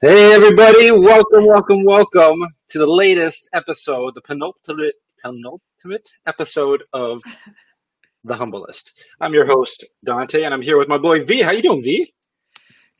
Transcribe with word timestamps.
Hey 0.00 0.32
everybody, 0.32 0.90
welcome, 0.92 1.44
welcome, 1.46 1.84
welcome 1.84 2.40
to 2.70 2.78
the 2.78 2.86
latest 2.86 3.48
episode, 3.52 4.14
the 4.14 4.20
penultimate 4.20 4.94
penultimate 5.22 6.08
episode 6.26 6.84
of 6.92 7.20
The 8.24 8.34
Humblest. 8.36 8.92
I'm 9.20 9.34
your 9.34 9.46
host, 9.46 9.84
Dante, 10.04 10.42
and 10.44 10.54
I'm 10.54 10.62
here 10.62 10.78
with 10.78 10.88
my 10.88 10.98
boy 10.98 11.24
V. 11.24 11.40
How 11.42 11.50
you 11.50 11.62
doing, 11.62 11.82
V? 11.82 12.12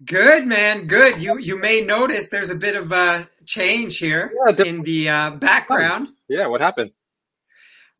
Good 0.04 0.46
man, 0.46 0.86
good. 0.86 1.22
You 1.22 1.38
you 1.38 1.58
may 1.58 1.80
notice 1.82 2.28
there's 2.28 2.50
a 2.50 2.54
bit 2.56 2.74
of 2.76 2.90
a 2.90 3.28
change 3.46 3.98
here 3.98 4.32
Yeah, 4.48 4.62
in 4.64 4.82
the 4.82 5.08
uh, 5.08 5.30
background. 5.30 6.08
Yeah, 6.28 6.46
what 6.48 6.60
happened? 6.60 6.90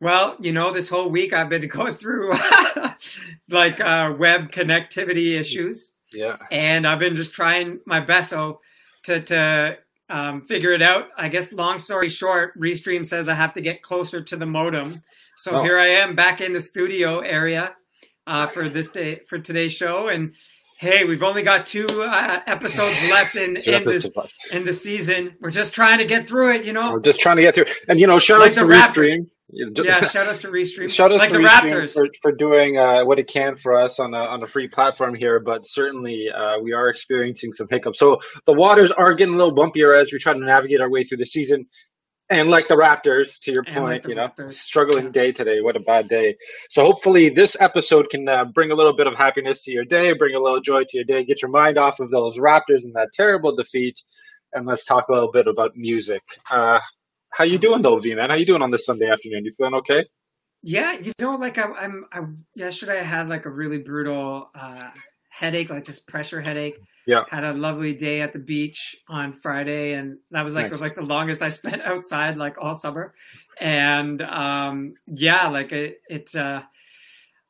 Well, 0.01 0.35
you 0.39 0.51
know, 0.53 0.71
this 0.73 0.89
whole 0.89 1.09
week 1.09 1.31
I've 1.33 1.49
been 1.49 1.67
going 1.69 1.95
through 1.95 2.33
like 3.49 3.79
uh, 3.79 4.13
web 4.17 4.51
connectivity 4.51 5.39
issues, 5.39 5.89
Yeah. 6.13 6.37
and 6.51 6.85
I've 6.85 6.99
been 6.99 7.15
just 7.15 7.33
trying 7.33 7.79
my 7.85 7.99
best 8.01 8.29
so 8.31 8.59
to 9.03 9.21
to 9.21 9.77
um, 10.09 10.41
figure 10.45 10.71
it 10.71 10.81
out. 10.81 11.05
I 11.17 11.27
guess 11.29 11.51
long 11.53 11.77
story 11.79 12.09
short, 12.09 12.57
Restream 12.59 13.05
says 13.05 13.29
I 13.29 13.33
have 13.35 13.53
to 13.53 13.61
get 13.61 13.81
closer 13.83 14.21
to 14.23 14.35
the 14.37 14.45
modem, 14.45 15.03
so 15.37 15.59
Oh. 15.59 15.63
here 15.63 15.77
I 15.77 15.87
am 15.87 16.15
back 16.15 16.41
in 16.41 16.53
the 16.53 16.59
studio 16.59 17.19
area 17.19 17.75
uh, 18.27 18.47
for 18.47 18.69
this 18.69 18.89
day 18.89 19.21
for 19.29 19.39
today's 19.39 19.73
show, 19.73 20.07
and. 20.07 20.33
Hey, 20.81 21.03
we've 21.03 21.23
only 21.23 21.43
got 21.43 21.65
two 21.65 21.85
uh, 21.87 22.39
episodes 22.47 22.97
left 23.09 23.35
in, 23.35 23.57
in, 23.57 23.83
this, 23.83 24.07
in 24.49 24.63
the 24.63 24.71
season. 24.71 25.35
We're 25.41 25.51
just 25.51 25.73
trying 25.73 25.97
to 25.97 26.05
get 26.05 26.25
through 26.29 26.55
it, 26.55 26.63
you 26.63 26.71
know. 26.71 26.93
We're 26.93 27.01
just 27.01 27.19
trying 27.19 27.35
to 27.35 27.41
get 27.41 27.53
through, 27.55 27.65
and 27.89 27.99
you 27.99 28.07
know, 28.07 28.17
shout 28.17 28.39
Like 28.39 28.51
out 28.57 28.59
to 28.59 28.65
the. 28.65 28.73
Restream. 28.73 29.29
Yeah, 29.83 30.05
shout 30.05 30.27
outs 30.27 30.41
to 30.41 30.49
Restream. 30.49 30.89
Shout 30.91 31.11
out 31.11 31.17
like 31.17 31.29
to 31.31 31.37
the 31.37 31.43
Restream 31.43 31.71
Raptors. 31.71 31.93
for, 31.93 32.07
for 32.21 32.31
doing 32.31 32.77
uh, 32.77 33.03
what 33.03 33.17
it 33.19 33.27
can 33.27 33.57
for 33.57 33.79
us 33.79 33.99
on 33.99 34.13
a, 34.13 34.17
on 34.17 34.43
a 34.43 34.47
free 34.47 34.67
platform 34.67 35.15
here, 35.15 35.39
but 35.39 35.67
certainly 35.67 36.27
uh, 36.29 36.59
we 36.59 36.71
are 36.73 36.89
experiencing 36.89 37.53
some 37.53 37.67
hiccups. 37.69 37.97
So 37.99 38.19
the 38.45 38.53
waters 38.53 38.91
are 38.91 39.13
getting 39.15 39.33
a 39.33 39.37
little 39.37 39.55
bumpier 39.55 39.99
as 39.99 40.13
we 40.13 40.19
try 40.19 40.33
to 40.33 40.39
navigate 40.39 40.81
our 40.81 40.89
way 40.89 41.03
through 41.03 41.17
the 41.17 41.25
season. 41.25 41.65
And 42.31 42.47
like 42.49 42.67
the 42.67 42.75
Raptors, 42.75 43.39
to 43.41 43.51
your 43.51 43.63
And 43.65 43.75
point, 43.75 44.03
like 44.03 44.07
you 44.07 44.13
know, 44.13 44.27
Raptors. 44.27 44.53
struggling 44.53 45.11
day 45.11 45.31
today. 45.31 45.61
What 45.61 45.75
a 45.75 45.79
bad 45.79 46.09
day. 46.09 46.35
So 46.69 46.83
hopefully 46.83 47.31
this 47.31 47.57
episode 47.59 48.11
can 48.11 48.29
uh, 48.29 48.45
bring 48.53 48.69
a 48.69 48.75
little 48.75 48.95
bit 48.95 49.07
of 49.07 49.15
happiness 49.15 49.63
to 49.63 49.71
your 49.71 49.83
day, 49.85 50.13
bring 50.13 50.35
a 50.35 50.39
little 50.39 50.61
joy 50.61 50.83
to 50.83 50.97
your 50.97 51.05
day, 51.05 51.25
get 51.25 51.41
your 51.41 51.49
mind 51.49 51.79
off 51.79 51.99
of 51.99 52.11
those 52.11 52.37
Raptors 52.37 52.83
and 52.83 52.93
that 52.93 53.09
terrible 53.15 53.55
defeat, 53.55 53.99
and 54.53 54.67
let's 54.67 54.85
talk 54.85 55.05
a 55.09 55.11
little 55.11 55.31
bit 55.31 55.47
about 55.47 55.75
music. 55.75 56.21
How 57.31 57.43
you 57.43 57.57
doing 57.57 57.81
though, 57.81 57.99
V 57.99 58.15
man? 58.15 58.29
How 58.29 58.35
you 58.35 58.45
doing 58.45 58.61
on 58.61 58.71
this 58.71 58.85
Sunday 58.85 59.09
afternoon? 59.09 59.45
You 59.45 59.53
feeling 59.57 59.75
okay? 59.75 60.05
Yeah, 60.61 60.93
you 60.93 61.13
know, 61.19 61.35
like 61.35 61.57
I, 61.57 61.63
I'm, 61.63 62.05
I 62.11 62.21
yesterday 62.53 62.99
I 62.99 63.03
had 63.03 63.29
like 63.29 63.45
a 63.45 63.49
really 63.49 63.77
brutal 63.77 64.49
uh, 64.53 64.89
headache, 65.29 65.69
like 65.69 65.85
just 65.85 66.05
pressure 66.07 66.41
headache. 66.41 66.75
Yeah. 67.07 67.23
Had 67.29 67.43
a 67.43 67.53
lovely 67.53 67.93
day 67.95 68.21
at 68.21 68.33
the 68.33 68.39
beach 68.39 68.95
on 69.07 69.33
Friday, 69.33 69.93
and 69.93 70.17
that 70.31 70.43
was 70.43 70.53
like 70.53 70.71
Nice. 70.71 70.81
like 70.81 70.95
the 70.95 71.01
longest 71.01 71.41
I 71.41 71.47
spent 71.49 71.81
outside 71.85 72.37
like 72.37 72.57
all 72.59 72.75
summer. 72.75 73.13
And 73.59 74.21
um, 74.21 74.95
yeah, 75.07 75.47
like 75.47 75.71
it, 75.71 76.01
it 76.09 76.35
uh, 76.35 76.61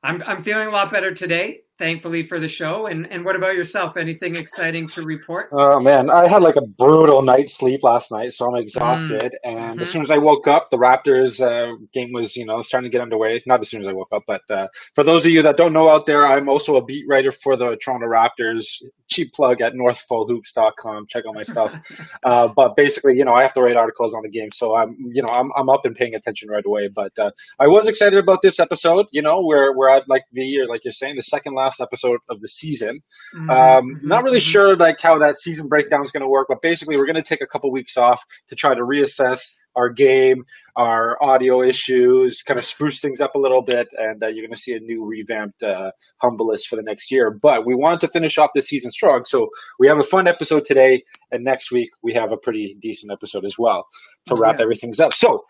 I'm 0.04 0.22
I'm 0.24 0.44
feeling 0.44 0.68
a 0.68 0.72
lot 0.72 0.92
better 0.92 1.14
today, 1.14 1.62
thankfully 1.80 2.28
for 2.28 2.40
the 2.40 2.48
show. 2.48 2.86
And 2.88 3.12
and 3.12 3.26
what 3.26 3.36
about 3.36 3.56
yourself? 3.56 3.98
Anything 3.98 4.36
exciting 4.36 4.88
to 4.90 5.02
report? 5.02 5.50
Oh 5.52 5.80
man, 5.80 6.10
I 6.12 6.28
had 6.28 6.42
like 6.44 6.58
a 6.58 6.62
brutal 6.62 7.22
night's 7.24 7.56
sleep 7.56 7.82
last 7.84 8.12
night, 8.12 8.34
so 8.34 8.48
I'm 8.48 8.62
exhausted. 8.62 9.36
And 9.44 9.82
as 9.82 9.90
Mhm. 9.90 9.92
soon 9.92 10.02
as 10.04 10.12
I 10.12 10.18
woke 10.18 10.48
up, 10.48 10.70
the 10.70 10.78
Raptors 10.78 11.42
uh, 11.42 11.76
game 11.94 12.12
was, 12.14 12.36
you 12.36 12.46
know, 12.46 12.62
starting 12.62 12.92
to 12.92 12.96
get 12.96 13.02
underway. 13.02 13.42
Not 13.48 13.62
as 13.62 13.70
soon 13.70 13.82
as 13.82 13.88
I 13.88 13.94
woke 13.94 14.10
up, 14.14 14.24
but 14.28 14.42
uh, 14.50 14.68
for 14.94 15.04
those 15.04 15.26
of 15.26 15.32
you 15.32 15.42
that 15.42 15.58
don't 15.58 15.74
know 15.74 15.90
out 15.90 16.06
there, 16.06 16.26
I'm 16.28 16.50
also 16.50 16.78
a 16.78 16.84
beat 16.84 17.06
writer 17.08 17.32
for 17.32 17.56
the 17.56 17.78
Toronto 17.84 18.08
Raptors. 18.08 18.66
Cheap 19.10 19.34
plug 19.34 19.62
at 19.62 19.74
northfallhoops.com. 19.74 21.08
Check 21.08 21.24
out 21.28 21.34
my 21.36 21.44
stuff. 21.44 21.76
uh, 22.23 22.48
but 22.48 22.76
basically, 22.76 23.16
you 23.16 23.26
know, 23.26 23.34
I 23.34 23.42
have 23.42 23.54
to 23.54 23.62
write 23.62 23.76
articles 23.76 24.14
on 24.14 24.22
the 24.23 24.30
game, 24.30 24.50
so 24.52 24.76
I'm, 24.76 24.95
you 25.14 25.22
know, 25.22 25.30
I'm, 25.30 25.52
I'm 25.56 25.70
up 25.70 25.86
and 25.86 25.95
paying 25.95 26.16
attention 26.16 26.50
right 26.50 26.66
away. 26.66 26.88
But 26.89 27.12
uh, 27.18 27.32
I 27.60 27.68
was 27.68 27.88
excited 27.88 28.20
about 28.20 28.42
this 28.42 28.60
episode. 28.60 29.06
You 29.12 29.22
know, 29.22 29.42
we're 29.42 29.76
we're 29.76 29.89
at 29.89 30.08
like 30.08 30.23
the, 30.34 30.66
like 30.68 30.84
you're 30.84 30.92
saying, 30.94 31.16
the 31.16 31.23
second 31.23 31.56
last 31.56 31.69
episode 31.80 32.20
of 32.30 32.42
the 32.42 32.48
season. 32.48 33.02
Um, 33.36 33.50
Mhm, 33.50 34.04
not 34.04 34.24
really 34.24 34.40
mhm. 34.40 34.52
sure 34.54 34.76
like 34.76 35.00
how 35.00 35.18
that 35.20 35.36
season 35.38 35.68
breakdown 35.68 36.04
is 36.04 36.12
going 36.12 36.22
to 36.22 36.28
work, 36.28 36.48
but 36.50 36.62
basically 36.62 36.98
we're 36.98 37.06
going 37.06 37.16
to 37.16 37.22
take 37.24 37.42
a 37.42 37.48
couple 37.48 37.70
weeks 37.72 37.98
off 37.98 38.24
to 38.48 38.56
try 38.56 38.74
to 38.74 38.82
reassess 38.82 39.56
our 39.76 39.90
game, 39.90 40.44
our 40.76 41.22
audio 41.24 41.62
issues, 41.62 42.42
kind 42.42 42.60
of 42.60 42.66
spruce 42.66 43.00
things 43.02 43.22
up 43.22 43.36
a 43.36 43.38
little 43.38 43.62
bit, 43.62 43.88
and 43.98 44.22
uh, 44.24 44.28
you're 44.28 44.46
going 44.46 44.56
to 44.56 44.62
see 44.62 44.74
a 44.74 44.80
new 44.80 45.06
revamped 45.06 45.62
uh, 45.64 45.92
Humblest 46.18 46.68
for 46.68 46.76
the 46.76 46.82
next 46.82 47.12
year. 47.12 47.30
But 47.32 47.66
we 47.66 47.76
wanted 47.76 48.02
to 48.02 48.08
finish 48.10 48.38
off 48.38 48.50
the 48.56 48.62
season 48.62 48.92
strong, 48.92 49.24
so 49.26 49.48
we 49.80 49.88
have 49.88 50.00
a 50.00 50.04
fun 50.04 50.28
episode 50.28 50.66
today, 50.66 51.04
and 51.32 51.44
next 51.44 51.72
week 51.72 51.90
we 52.02 52.14
have 52.14 52.32
a 52.32 52.38
pretty 52.38 52.78
decent 52.82 53.12
episode 53.12 53.46
as 53.46 53.58
well 53.60 53.88
to 54.28 54.36
wrap 54.36 54.58
Yeah. 54.58 54.64
everything 54.64 54.94
up. 55.00 55.14
So 55.14 55.46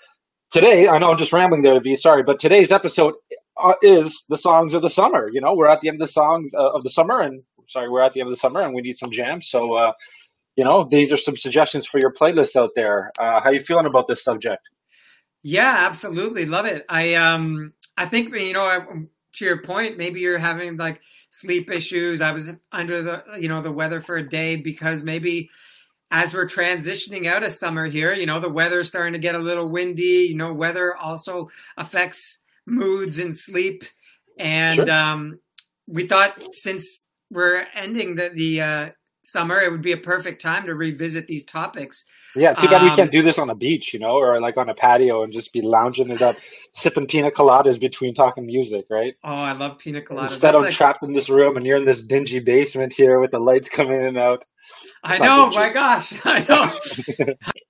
today, 0.52 0.88
I 0.88 0.98
know 1.00 1.12
I'm 1.12 1.18
just 1.18 1.34
rambling 1.34 1.62
there, 1.62 1.80
V. 1.82 1.96
Sorry, 1.96 2.22
but 2.24 2.40
today's 2.40 2.72
episode 2.72 3.16
uh, 3.62 3.74
is 3.82 4.24
the 4.30 4.38
songs 4.38 4.74
of 4.74 4.82
the 4.82 4.90
summer. 4.90 5.30
You 5.32 5.42
know, 5.42 5.54
we're 5.54 5.68
at 5.68 5.82
the 5.82 5.90
end 5.90 6.02
of 6.02 6.08
the 6.08 6.12
songs 6.12 6.54
uh, 6.54 6.72
of 6.72 6.84
the 6.84 6.90
summer, 6.90 7.22
and 7.22 7.44
sorry, 7.68 7.90
we're 7.90 8.02
at 8.02 8.14
the 8.14 8.22
end 8.22 8.28
of 8.30 8.34
the 8.34 8.40
summer, 8.40 8.62
and 8.62 8.74
we 8.74 8.82
need 8.82 8.96
some 8.96 9.12
jams. 9.12 9.50
So, 9.50 9.74
uh, 9.74 9.92
you 10.56 10.64
know, 10.64 10.88
these 10.90 11.12
are 11.12 11.18
some 11.18 11.38
suggestions 11.38 11.86
for 11.86 12.00
your 12.00 12.14
playlist 12.14 12.56
out 12.56 12.72
there. 12.76 13.12
Uh, 13.20 13.42
how 13.42 13.52
you 13.52 13.60
feeling 13.60 13.86
about 13.86 14.08
this 14.08 14.24
subject? 14.24 14.62
Yeah, 15.42 15.86
absolutely, 15.88 16.46
love 16.46 16.66
it. 16.66 16.86
I 16.90 17.16
um, 17.16 17.74
I 17.96 18.08
think 18.08 18.34
you 18.36 18.54
know, 18.54 18.66
I, 18.66 18.80
to 19.34 19.46
your 19.46 19.62
point, 19.62 19.98
maybe 19.98 20.20
you're 20.20 20.38
having 20.38 20.78
like 20.78 21.02
sleep 21.32 21.72
issues. 21.72 22.22
I 22.22 22.32
was 22.32 22.50
under 22.72 23.02
the 23.02 23.24
you 23.40 23.48
know 23.48 23.62
the 23.62 23.72
weather 23.72 24.02
for 24.02 24.18
a 24.18 24.28
day 24.28 24.58
because 24.58 25.04
maybe 25.04 25.50
as 26.12 26.34
we're 26.34 26.48
transitioning 26.48 27.28
out 27.28 27.44
of 27.44 27.54
summer 27.54 27.86
here, 27.86 28.14
you 28.14 28.26
know, 28.26 28.40
the 28.40 28.50
weather's 28.50 28.88
starting 28.88 29.14
to 29.14 29.20
get 29.20 29.36
a 29.36 29.40
little 29.40 29.72
windy. 29.72 30.28
You 30.30 30.36
know, 30.36 30.54
weather 30.54 30.96
also 30.96 31.50
affects 31.78 32.39
moods 32.70 33.20
and 33.20 33.36
sleep, 33.38 33.84
and 34.38 34.76
Sure. 34.76 34.92
um, 34.92 35.40
we 35.88 36.08
thought 36.08 36.42
since 36.54 37.04
we're 37.32 37.66
ending 37.76 38.16
the 38.16 38.30
the 38.34 38.62
uh, 38.62 38.90
summer, 39.24 39.60
it 39.62 39.72
would 39.72 39.82
be 39.82 39.92
a 39.92 39.98
perfect 39.98 40.42
time 40.42 40.66
to 40.66 40.74
revisit 40.76 41.28
these 41.28 41.46
topics. 41.46 42.06
Yeah, 42.36 42.54
too 42.54 42.68
bad 42.68 42.84
we 42.84 42.90
Um, 42.90 42.96
can't 42.96 43.12
do 43.12 43.24
this 43.24 43.40
on 43.40 43.48
the 43.48 43.56
beach, 43.56 43.92
you 43.92 44.00
know, 44.00 44.12
or 44.12 44.40
like 44.40 44.56
on 44.56 44.70
a 44.70 44.76
patio 44.76 45.24
and 45.24 45.34
just 45.34 45.52
be 45.52 45.62
lounging 45.62 46.12
it 46.12 46.22
up, 46.22 46.36
sipping 46.76 47.08
pina 47.08 47.32
coladas 47.32 47.80
between 47.80 48.14
talking 48.14 48.46
music, 48.46 48.86
right? 48.92 49.16
Oh, 49.24 49.34
I 49.34 49.54
love 49.54 49.80
pina 49.80 50.02
coladas. 50.02 50.24
Instead, 50.34 50.42
That's 50.42 50.58
I'm 50.58 50.64
like- 50.66 50.74
trapped 50.74 51.02
in 51.04 51.14
this 51.14 51.28
room 51.28 51.58
and 51.58 51.66
you're 51.66 51.78
in 51.78 51.86
this 51.86 52.04
dingy 52.04 52.40
basement 52.40 52.94
here 52.94 53.20
with 53.20 53.32
the 53.32 53.40
lights 53.40 53.68
coming 53.68 54.00
in 54.00 54.06
and 54.06 54.18
out. 54.20 54.46
I 55.04 55.16
It's 55.16 55.24
know, 55.24 55.50
my 55.50 55.74
gosh, 55.74 56.14
I 56.24 56.46
know. 56.48 57.36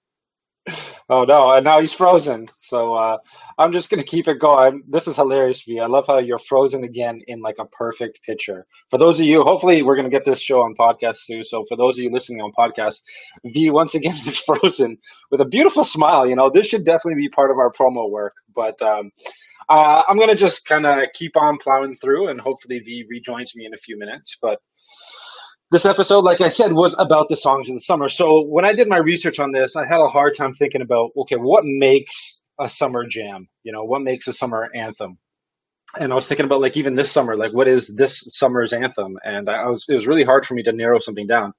Oh 1.11 1.23
no, 1.23 1.49
and 1.51 1.65
now 1.65 1.81
he's 1.81 1.93
frozen. 1.93 2.47
So 2.59 2.93
uh, 2.93 3.17
I'm 3.57 3.71
just 3.71 3.89
gonna 3.89 4.03
keep 4.03 4.27
it 4.27 4.39
going. 4.39 4.83
This 4.87 5.07
is 5.07 5.15
hilarious, 5.15 5.63
V. 5.63 5.79
I 5.79 5.87
love 5.87 6.05
how 6.05 6.19
you're 6.19 6.37
frozen 6.37 6.83
again 6.83 7.21
in 7.27 7.41
like 7.41 7.55
a 7.59 7.65
perfect 7.65 8.19
picture. 8.23 8.67
For 8.91 8.99
those 8.99 9.19
of 9.19 9.25
you, 9.25 9.41
hopefully 9.41 9.81
we're 9.81 9.95
gonna 9.95 10.11
get 10.11 10.23
this 10.23 10.39
show 10.39 10.61
on 10.61 10.75
podcast 10.79 11.25
too. 11.25 11.43
So 11.43 11.65
for 11.67 11.75
those 11.77 11.97
of 11.97 12.03
you 12.03 12.11
listening 12.11 12.41
on 12.41 12.51
podcast, 12.51 13.01
V 13.43 13.71
once 13.71 13.95
again 13.95 14.15
is 14.27 14.37
frozen 14.37 14.97
with 15.31 15.41
a 15.41 15.45
beautiful 15.45 15.83
smile. 15.83 16.27
You 16.27 16.35
know, 16.35 16.51
this 16.53 16.67
should 16.67 16.85
definitely 16.85 17.21
be 17.21 17.29
part 17.29 17.49
of 17.49 17.57
our 17.57 17.71
promo 17.71 18.07
work. 18.09 18.33
But 18.55 18.79
um, 18.83 19.09
uh, 19.69 20.03
I'm 20.07 20.19
gonna 20.19 20.35
just 20.35 20.65
kind 20.65 20.85
of 20.85 20.99
keep 21.13 21.35
on 21.35 21.57
plowing 21.57 21.95
through, 21.97 22.29
and 22.29 22.39
hopefully 22.39 22.79
V 22.79 23.05
rejoins 23.09 23.55
me 23.55 23.65
in 23.65 23.73
a 23.73 23.77
few 23.77 23.97
minutes. 23.97 24.37
But 24.41 24.59
this 25.71 25.85
episode, 25.85 26.21
like 26.23 26.41
I 26.41 26.49
said, 26.49 26.73
was 26.73 26.95
about 26.97 27.29
the 27.29 27.37
songs 27.37 27.69
of 27.69 27.75
the 27.75 27.81
summer. 27.81 28.09
So 28.09 28.43
when 28.47 28.65
I 28.65 28.73
did 28.73 28.87
my 28.89 28.97
research 28.97 29.39
on 29.39 29.51
this, 29.51 29.75
I 29.75 29.85
had 29.85 29.99
a 29.99 30.09
hard 30.09 30.35
time 30.35 30.53
thinking 30.53 30.81
about 30.81 31.11
okay, 31.17 31.35
what 31.35 31.63
makes 31.65 32.41
a 32.59 32.67
summer 32.67 33.05
jam? 33.07 33.47
You 33.63 33.71
know, 33.71 33.83
what 33.83 34.01
makes 34.01 34.27
a 34.27 34.33
summer 34.33 34.69
anthem? 34.75 35.17
And 35.99 36.11
I 36.11 36.15
was 36.15 36.27
thinking 36.27 36.45
about 36.45 36.61
like 36.61 36.77
even 36.77 36.95
this 36.95 37.11
summer, 37.11 37.35
like 37.35 37.53
what 37.53 37.67
is 37.67 37.93
this 37.95 38.23
summer's 38.29 38.73
anthem? 38.73 39.17
And 39.23 39.49
I 39.49 39.67
was 39.67 39.85
it 39.87 39.93
was 39.93 40.07
really 40.07 40.23
hard 40.23 40.45
for 40.45 40.55
me 40.55 40.63
to 40.63 40.71
narrow 40.71 40.99
something 40.99 41.27
down. 41.27 41.53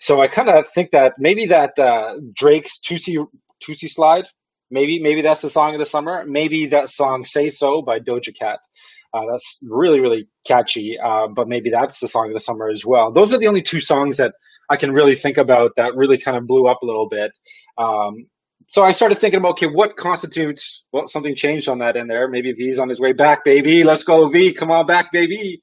So 0.00 0.20
I 0.20 0.28
kind 0.28 0.48
of 0.48 0.68
think 0.68 0.90
that 0.92 1.14
maybe 1.18 1.46
that 1.46 1.78
uh, 1.78 2.14
Drake's 2.34 2.78
Toosie 2.80 3.24
Toosie 3.62 3.90
Slide, 3.90 4.26
maybe 4.70 5.00
maybe 5.00 5.22
that's 5.22 5.42
the 5.42 5.50
song 5.50 5.74
of 5.74 5.80
the 5.80 5.86
summer. 5.86 6.24
Maybe 6.26 6.66
that 6.66 6.88
song 6.88 7.24
Say 7.24 7.50
So 7.50 7.82
by 7.82 7.98
Doja 8.00 8.36
Cat. 8.36 8.58
Uh, 9.14 9.22
that's 9.30 9.58
really, 9.68 10.00
really 10.00 10.28
catchy, 10.46 10.98
uh, 11.02 11.26
but 11.28 11.48
maybe 11.48 11.70
that's 11.70 11.98
the 12.00 12.08
song 12.08 12.28
of 12.28 12.34
the 12.34 12.40
summer 12.40 12.68
as 12.68 12.84
well. 12.84 13.10
Those 13.12 13.32
are 13.32 13.38
the 13.38 13.46
only 13.46 13.62
two 13.62 13.80
songs 13.80 14.18
that 14.18 14.32
I 14.70 14.76
can 14.76 14.92
really 14.92 15.14
think 15.14 15.38
about 15.38 15.72
that 15.76 15.96
really 15.96 16.18
kind 16.18 16.36
of 16.36 16.46
blew 16.46 16.68
up 16.68 16.82
a 16.82 16.86
little 16.86 17.08
bit. 17.08 17.32
Um, 17.78 18.26
so 18.70 18.82
I 18.84 18.90
started 18.90 19.18
thinking 19.18 19.38
about, 19.38 19.52
okay, 19.52 19.66
what 19.66 19.96
constitutes, 19.96 20.84
well, 20.92 21.08
something 21.08 21.34
changed 21.34 21.70
on 21.70 21.78
that 21.78 21.96
in 21.96 22.06
there. 22.06 22.28
Maybe 22.28 22.52
V's 22.52 22.78
on 22.78 22.90
his 22.90 23.00
way 23.00 23.12
back, 23.14 23.44
baby. 23.44 23.82
Let's 23.82 24.04
go, 24.04 24.28
V. 24.28 24.52
Come 24.52 24.70
on 24.70 24.86
back, 24.86 25.06
baby. 25.10 25.62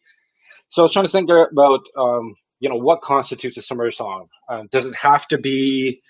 So 0.70 0.82
I 0.82 0.84
was 0.86 0.94
trying 0.94 1.06
to 1.06 1.12
think 1.12 1.30
about, 1.30 1.82
um, 2.00 2.34
you 2.60 2.70
know, 2.70 2.78
what 2.78 3.02
constitutes 3.04 3.58
a 3.58 3.62
summer 3.62 3.92
song? 3.92 4.28
Uh, 4.50 4.64
does 4.72 4.88
it 4.88 4.96
have 4.96 5.28
to 5.28 5.38
be 5.38 6.02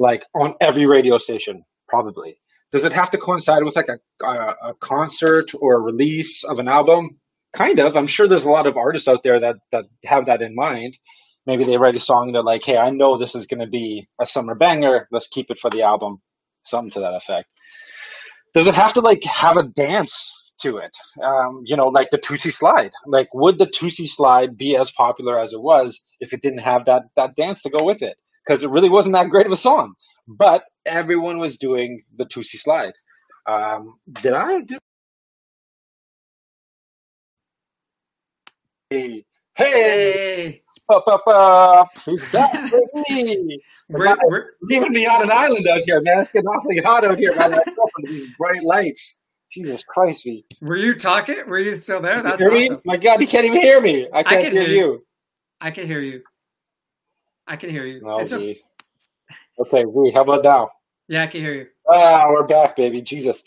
like 0.00 0.24
on 0.34 0.54
every 0.60 0.86
radio 0.86 1.16
station? 1.18 1.62
Probably. 1.88 2.38
Does 2.72 2.84
it 2.84 2.92
have 2.92 3.10
to 3.10 3.18
coincide 3.18 3.64
with 3.64 3.76
like 3.76 3.88
a, 3.88 4.24
a, 4.26 4.74
concert 4.80 5.52
or 5.60 5.74
a 5.74 5.80
release 5.80 6.42
of 6.42 6.58
an 6.58 6.68
album? 6.68 7.18
Kind 7.54 7.78
of. 7.78 7.96
I'm 7.96 8.06
sure 8.06 8.26
there's 8.26 8.46
a 8.46 8.50
lot 8.50 8.66
of 8.66 8.78
artists 8.78 9.08
out 9.08 9.22
there 9.22 9.38
that, 9.38 9.56
that 9.72 9.84
have 10.06 10.24
that 10.26 10.40
in 10.40 10.54
mind. 10.54 10.96
maybe 11.46 11.64
they 11.64 11.76
write 11.76 11.96
a 11.96 12.00
song. 12.00 12.32
They're 12.32 12.42
like, 12.42 12.64
hey, 12.64 12.78
I 12.78 12.88
know 12.88 13.18
this 13.18 13.34
is 13.34 13.46
going 13.46 13.60
to 13.60 13.66
be 13.66 14.08
a 14.20 14.26
summer 14.26 14.54
banger. 14.54 15.06
Let's 15.12 15.28
keep 15.28 15.50
it 15.50 15.58
for 15.58 15.70
the 15.70 15.82
album. 15.82 16.22
Something 16.64 16.92
to 16.92 17.00
that 17.00 17.14
effect. 17.14 17.48
Does 18.54 18.66
it 18.66 18.74
have 18.74 18.94
to 18.94 19.00
like 19.00 19.22
have 19.24 19.58
a 19.58 19.64
dance 19.64 20.30
to 20.62 20.78
it? 20.78 20.96
Um, 21.22 21.62
you 21.64 21.76
know, 21.76 21.88
like 21.88 22.08
the 22.10 22.18
Toosie 22.18 22.54
Slide. 22.54 22.92
Like, 23.06 23.28
would 23.34 23.58
the 23.58 23.66
Toosie 23.66 24.08
Slide 24.08 24.56
be 24.56 24.76
as 24.76 24.90
popular 24.92 25.38
as 25.38 25.52
it 25.52 25.60
was 25.60 26.02
if 26.20 26.32
it 26.32 26.40
didn't 26.40 26.60
have 26.60 26.86
that 26.86 27.02
that 27.16 27.36
dance 27.36 27.60
to 27.62 27.70
go 27.70 27.84
with 27.84 28.00
it? 28.02 28.16
Because 28.46 28.62
it 28.62 28.70
really 28.70 28.88
wasn't 28.88 29.14
that 29.14 29.28
great 29.28 29.46
of 29.46 29.52
a 29.52 29.56
song. 29.56 29.94
But 30.28 30.62
everyone 30.86 31.38
was 31.38 31.56
doing 31.58 32.02
the 32.16 32.24
Toosie 32.24 32.58
Slide. 32.58 32.94
Um, 33.46 33.98
did 34.12 34.34
I? 34.34 34.60
Did... 34.60 34.78
Hey, 38.90 39.24
hey, 39.54 40.62
up, 40.88 41.04
up. 41.26 41.88
Who's 42.04 42.30
that? 42.32 42.70
We're, 43.88 44.16
we're, 44.28 44.46
leaving 44.62 44.92
me 44.92 45.06
on 45.06 45.22
an 45.22 45.30
island 45.30 45.66
out 45.66 45.82
here, 45.84 46.00
man. 46.00 46.20
It's 46.20 46.32
getting 46.32 46.48
awfully 46.48 46.80
hot 46.82 47.04
out 47.04 47.18
here. 47.18 47.34
I 47.38 47.48
go 47.48 47.60
these 48.04 48.30
bright 48.38 48.62
lights. 48.62 49.18
Jesus 49.50 49.84
Christ, 49.84 50.24
me. 50.24 50.46
were 50.62 50.76
you 50.76 50.98
talking? 50.98 51.36
Were 51.46 51.58
you 51.58 51.74
still 51.74 52.00
there? 52.00 52.22
That's 52.22 52.42
awesome. 52.42 52.80
My 52.86 52.96
God, 52.96 53.20
you 53.20 53.26
can't 53.26 53.44
even 53.44 53.60
hear 53.60 53.82
me. 53.82 54.08
I 54.10 54.22
can't 54.22 54.44
can 54.44 54.52
hear, 54.52 54.62
hear 54.62 54.70
you. 54.70 54.76
you. 54.76 55.04
I 55.60 55.70
can 55.70 55.86
hear 55.86 56.00
you. 56.00 56.22
I 57.46 57.56
can 57.56 57.68
hear 57.68 57.84
you. 57.84 58.00
Oh, 58.06 58.20
It's. 58.20 58.32
Okay, 59.58 59.84
V, 59.84 60.10
how 60.14 60.22
about 60.22 60.44
now? 60.44 60.70
yeah, 61.08 61.24
I 61.24 61.26
can 61.26 61.40
hear 61.42 61.54
you. 61.54 61.66
Ah, 61.88 62.26
we're 62.30 62.46
back, 62.46 62.76
baby. 62.76 63.02
Jesus. 63.02 63.42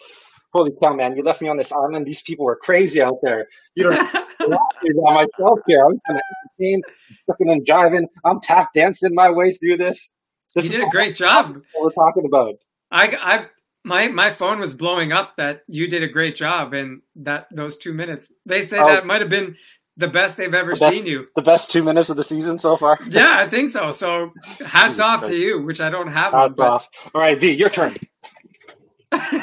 Holy 0.53 0.71
cow, 0.81 0.93
man. 0.93 1.15
You 1.17 1.23
left 1.23 1.41
me 1.41 1.49
on 1.49 1.57
this 1.57 1.71
island. 1.71 2.05
These 2.05 2.21
people 2.21 2.45
were 2.45 2.55
crazy 2.55 3.01
out 3.01 3.17
there. 3.23 3.47
You 3.75 3.83
don't 3.89 3.97
to 4.39 5.01
myself 5.01 5.59
here. 5.67 5.83
I'm 5.85 5.99
kind 6.07 6.17
of 6.17 6.21
entertained, 6.59 6.83
fucking 7.27 7.49
and 7.51 7.65
jiving. 7.65 8.05
I'm 8.23 8.39
tap 8.39 8.69
dancing 8.73 9.13
my 9.13 9.29
way 9.31 9.51
through 9.53 9.77
this. 9.77 10.11
This 10.53 10.65
you 10.65 10.71
did 10.77 10.87
a 10.87 10.89
great 10.89 11.15
job. 11.15 11.57
What 11.73 11.93
we're 11.97 12.05
talking 12.05 12.23
about. 12.25 12.53
I, 12.91 13.07
I, 13.21 13.45
my, 13.83 14.07
my 14.07 14.29
phone 14.31 14.59
was 14.59 14.73
blowing 14.73 15.11
up 15.11 15.35
that 15.37 15.63
you 15.67 15.89
did 15.89 16.03
a 16.03 16.07
great 16.07 16.35
job 16.35 16.73
in 16.73 17.01
that 17.17 17.47
those 17.51 17.75
two 17.75 17.93
minutes. 17.93 18.31
They 18.45 18.63
say 18.63 18.79
Oh. 18.79 18.87
that 18.87 19.05
might 19.05 19.19
have 19.21 19.29
been 19.29 19.57
the 19.97 20.07
best 20.07 20.37
they've 20.37 20.53
ever 20.53 20.73
The 20.73 20.79
best- 20.79 20.95
seen 20.95 21.05
you. 21.05 21.27
The 21.35 21.41
best 21.41 21.71
two 21.71 21.83
minutes 21.83 22.09
of 22.09 22.17
the 22.17 22.23
season 22.23 22.59
so 22.59 22.77
far. 22.77 22.99
Yeah, 23.09 23.35
I 23.39 23.49
think 23.49 23.69
so. 23.69 23.91
So 23.91 24.31
hats 24.65 24.99
off 24.99 25.23
to 25.25 25.35
you, 25.35 25.61
which 25.61 25.79
I 25.81 25.89
don't 25.89 26.11
have 26.11 26.33
one. 26.33 26.41
Hats 26.41 26.53
But 26.57 26.67
off. 26.67 26.89
All 27.13 27.21
right, 27.21 27.39
V, 27.39 27.51
your 27.51 27.69
turn. 27.69 27.95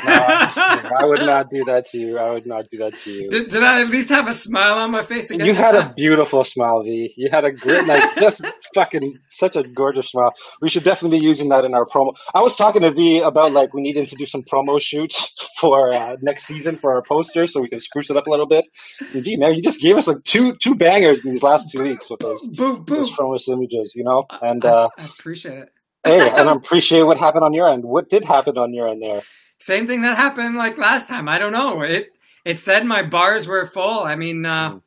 No, 0.04 0.12
I'm 0.12 0.40
just 0.48 0.56
kidding. 0.56 0.90
I 0.98 1.04
would 1.04 1.20
not 1.20 1.50
do 1.50 1.64
that 1.64 1.86
to 1.90 1.98
you. 1.98 2.18
I 2.18 2.32
would 2.32 2.46
not 2.46 2.68
do 2.70 2.78
that 2.78 2.98
to 3.00 3.10
you. 3.10 3.30
did, 3.30 3.50
did 3.50 3.62
I 3.62 3.80
at 3.82 3.88
least 3.88 4.08
have 4.10 4.26
a 4.28 4.34
smile 4.34 4.74
on 4.74 4.90
my 4.90 5.02
face 5.02 5.30
again? 5.30 5.46
You 5.46 5.54
had 5.54 5.74
a 5.74 5.92
beautiful 5.96 6.44
smile, 6.44 6.82
V. 6.82 7.12
You 7.16 7.28
had 7.30 7.44
a 7.44 7.52
great, 7.52 7.86
like, 7.86 8.16
just 8.20 8.42
fucking 8.74 9.18
such 9.30 9.56
a 9.56 9.62
gorgeous 9.62 10.10
smile. 10.10 10.32
We 10.60 10.68
should 10.70 10.84
definitely 10.84 11.18
be 11.18 11.24
using 11.24 11.48
that 11.50 11.64
in 11.64 11.74
our 11.74 11.86
promo. 11.86 12.14
I 12.34 12.40
was 12.40 12.56
talking 12.56 12.82
to 12.82 12.90
V 12.92 13.20
about 13.24 13.52
like 13.52 13.72
we 13.74 13.82
needed 13.82 14.08
to 14.08 14.16
do 14.16 14.26
some 14.26 14.42
promo 14.42 14.80
shoots 14.80 15.34
for 15.60 15.92
uh, 15.92 16.16
next 16.22 16.46
season 16.46 16.76
for 16.76 16.94
our 16.94 17.02
poster, 17.02 17.46
so 17.46 17.60
we 17.60 17.68
can 17.68 17.80
spruce 17.80 18.10
it 18.10 18.16
up 18.16 18.26
a 18.26 18.30
little 18.30 18.46
bit. 18.48 18.64
And 19.12 19.24
V, 19.24 19.36
man, 19.36 19.54
you 19.54 19.62
just 19.62 19.80
gave 19.80 19.96
us 19.96 20.06
like 20.06 20.22
two 20.24 20.54
two 20.56 20.74
bangers 20.74 21.24
in 21.24 21.30
these 21.32 21.42
last 21.42 21.70
two 21.70 21.82
weeks 21.82 22.10
with 22.10 22.20
those 22.20 22.46
Boo, 22.48 22.78
boo. 22.78 22.96
those 22.96 23.10
promo 23.10 23.38
images, 23.48 23.92
you 23.94 24.04
know. 24.04 24.24
And 24.40 24.64
I, 24.64 24.68
uh, 24.68 24.88
I 24.98 25.04
appreciate 25.04 25.58
it. 25.58 25.68
hey, 26.04 26.28
and 26.30 26.48
I 26.48 26.52
appreciate 26.56 27.02
what 27.02 27.18
happened 27.18 27.44
on 27.44 27.52
your 27.54 27.68
end. 27.68 27.84
What 27.84 28.08
did 28.10 28.24
happen 28.24 28.58
on 28.58 28.72
your 28.74 28.88
end 28.88 29.02
there? 29.02 29.22
Same 29.62 29.86
thing 29.86 30.02
that 30.02 30.16
happened 30.16 30.56
like 30.56 30.76
last 30.76 31.06
time. 31.06 31.28
I 31.28 31.38
don't 31.38 31.52
know. 31.52 31.82
It 31.82 32.12
it 32.44 32.58
said 32.60 32.84
my 32.84 33.02
bars 33.02 33.46
were 33.46 33.66
full. 33.68 34.02
I 34.02 34.16
mean, 34.16 34.44
uh, 34.44 34.70
Mm. 34.72 34.82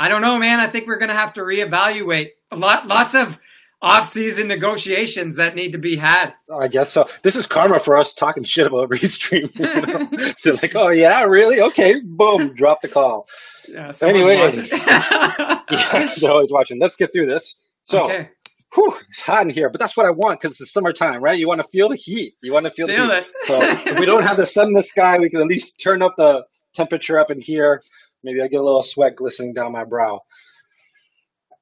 I 0.00 0.08
don't 0.08 0.20
know, 0.22 0.38
man. 0.38 0.60
I 0.60 0.68
think 0.68 0.86
we're 0.86 0.98
gonna 0.98 1.14
have 1.14 1.34
to 1.34 1.40
reevaluate. 1.40 2.28
A 2.52 2.56
lot, 2.56 2.86
lots 2.86 3.14
of 3.16 3.38
off-season 3.82 4.46
negotiations 4.48 5.36
that 5.36 5.54
need 5.54 5.72
to 5.72 5.78
be 5.78 5.96
had. 5.96 6.34
I 6.52 6.68
guess 6.68 6.92
so. 6.92 7.08
This 7.22 7.36
is 7.36 7.46
karma 7.46 7.78
for 7.78 7.96
us 7.96 8.12
talking 8.14 8.44
shit 8.44 8.66
about 8.66 8.90
Restream. 8.90 9.50
You 9.58 9.86
know? 9.86 10.34
They're 10.44 10.54
like, 10.54 10.76
oh 10.76 10.90
yeah, 10.90 11.24
really? 11.24 11.60
Okay, 11.60 12.00
boom, 12.00 12.54
drop 12.54 12.82
the 12.82 12.88
call. 12.88 13.26
Yeah. 13.68 13.92
watching. 14.02 14.64
Yeah, 15.70 16.14
they're 16.20 16.30
always 16.30 16.50
watching. 16.50 16.78
Let's 16.80 16.96
get 16.96 17.12
through 17.12 17.26
this. 17.26 17.56
So, 17.82 18.04
okay. 18.04 18.30
Whew, 18.74 18.94
it's 19.08 19.20
hot 19.20 19.42
in 19.42 19.50
here, 19.50 19.70
but 19.70 19.80
that's 19.80 19.96
what 19.96 20.06
I 20.06 20.10
want 20.10 20.40
because 20.40 20.60
it's 20.60 20.72
summertime, 20.72 21.22
right? 21.22 21.38
You 21.38 21.48
want 21.48 21.60
to 21.62 21.68
feel 21.68 21.88
the 21.88 21.96
heat. 21.96 22.34
You 22.42 22.52
want 22.52 22.66
to 22.66 22.70
feel, 22.72 22.86
Feel 22.86 23.06
the 23.08 23.18
it. 23.18 23.24
heat. 23.24 23.32
So, 23.46 23.60
if 23.62 23.98
we 23.98 24.06
don't 24.06 24.22
have 24.22 24.36
the 24.36 24.46
sun 24.46 24.68
in 24.68 24.72
the 24.74 24.82
sky, 24.82 25.18
we 25.18 25.30
can 25.30 25.40
at 25.40 25.46
least 25.46 25.80
turn 25.82 26.02
up 26.02 26.14
the 26.16 26.42
temperature 26.74 27.18
up 27.18 27.30
in 27.30 27.40
here. 27.40 27.82
Maybe 28.24 28.42
I 28.42 28.48
get 28.48 28.60
a 28.60 28.64
little 28.64 28.82
sweat 28.82 29.16
glistening 29.16 29.54
down 29.54 29.72
my 29.72 29.84
brow. 29.84 30.20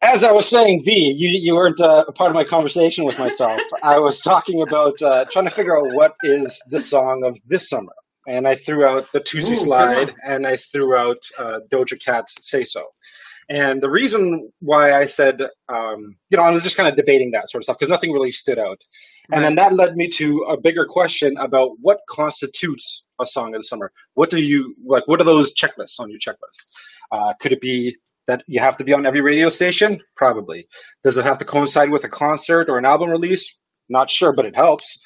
As 0.03 0.23
I 0.25 0.31
was 0.31 0.49
saying, 0.49 0.83
V, 0.85 0.93
you, 0.93 1.29
you 1.43 1.55
weren't 1.55 1.81
uh, 1.81 2.05
a 2.07 2.13
part 2.13 2.31
of 2.31 2.35
my 2.35 2.45
conversation 2.45 3.05
with 3.05 3.19
myself. 3.19 3.61
I 3.83 3.99
was 3.99 4.21
talking 4.21 4.63
about 4.63 5.01
uh, 5.03 5.25
trying 5.33 5.47
to 5.47 5.51
figure 5.55 5.77
out 5.79 5.95
what 5.95 6.15
is 6.23 6.61
the 6.71 6.81
song 6.81 7.25
of 7.25 7.37
this 7.47 7.69
summer. 7.69 7.93
And 8.29 8.47
I 8.47 8.57
threw 8.57 8.85
out 8.85 9.07
the 9.13 9.21
Tuesday 9.21 9.55
Ooh, 9.55 9.65
Slide 9.65 10.09
one. 10.09 10.15
and 10.27 10.47
I 10.47 10.57
threw 10.57 10.97
out 10.97 11.17
uh, 11.39 11.61
Doja 11.73 11.99
Cat's 12.05 12.35
Say 12.43 12.65
So. 12.65 12.85
And 13.49 13.81
the 13.81 13.91
reason 13.91 14.51
why 14.59 14.93
I 14.93 15.05
said, 15.05 15.41
um, 15.69 16.17
you 16.31 16.37
know, 16.37 16.43
I 16.43 16.51
was 16.51 16.65
just 16.65 16.77
kind 16.77 16.89
of 16.89 16.97
debating 16.97 17.31
that 17.31 17.49
sort 17.49 17.61
of 17.61 17.65
stuff 17.65 17.77
because 17.79 17.91
nothing 17.91 18.13
really 18.13 18.33
stood 18.33 18.59
out. 18.59 18.81
And 19.31 19.45
then 19.45 19.55
that 19.57 19.73
led 19.73 19.95
me 19.97 20.09
to 20.11 20.47
a 20.49 20.61
bigger 20.61 20.85
question 20.85 21.37
about 21.37 21.71
what 21.81 22.01
constitutes 22.11 23.05
a 23.21 23.27
song 23.27 23.55
of 23.55 23.61
the 23.61 23.65
summer. 23.65 23.93
What 24.15 24.31
do 24.31 24.41
you 24.41 24.75
like? 24.85 25.07
What 25.07 25.21
are 25.21 25.25
those 25.25 25.55
checklists 25.55 26.01
on 26.01 26.11
your 26.11 26.19
checklist? 26.19 26.67
Uh, 27.13 27.35
could 27.41 27.53
it 27.53 27.61
be 27.61 27.97
that 28.27 28.43
you 28.49 28.61
have 28.61 28.77
to 28.79 28.85
be 28.85 28.93
on 28.93 29.07
every 29.07 29.21
radio 29.21 29.49
station? 29.49 30.01
Probably. 30.17 30.67
Does 31.05 31.17
it 31.17 31.25
have 31.25 31.39
to 31.39 31.45
coincide 31.45 31.91
with 31.91 32.05
a 32.05 32.09
concert 32.09 32.69
or 32.69 32.79
an 32.79 32.85
album 32.85 33.11
release? 33.11 33.59
Not 33.89 34.11
sure, 34.11 34.33
but 34.33 34.45
it 34.45 34.57
helps. 34.57 35.01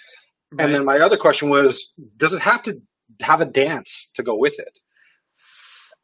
Right. 0.52 0.64
And 0.64 0.75
then 0.75 0.84
my 0.84 0.98
other 0.98 1.19
question 1.19 1.50
was, 1.50 1.93
does 2.16 2.32
it 2.32 2.40
have 2.40 2.62
to 2.64 2.81
have 3.20 3.40
a 3.40 3.44
dance 3.44 4.10
to 4.14 4.22
go 4.22 4.36
with 4.36 4.58
it? 4.58 4.78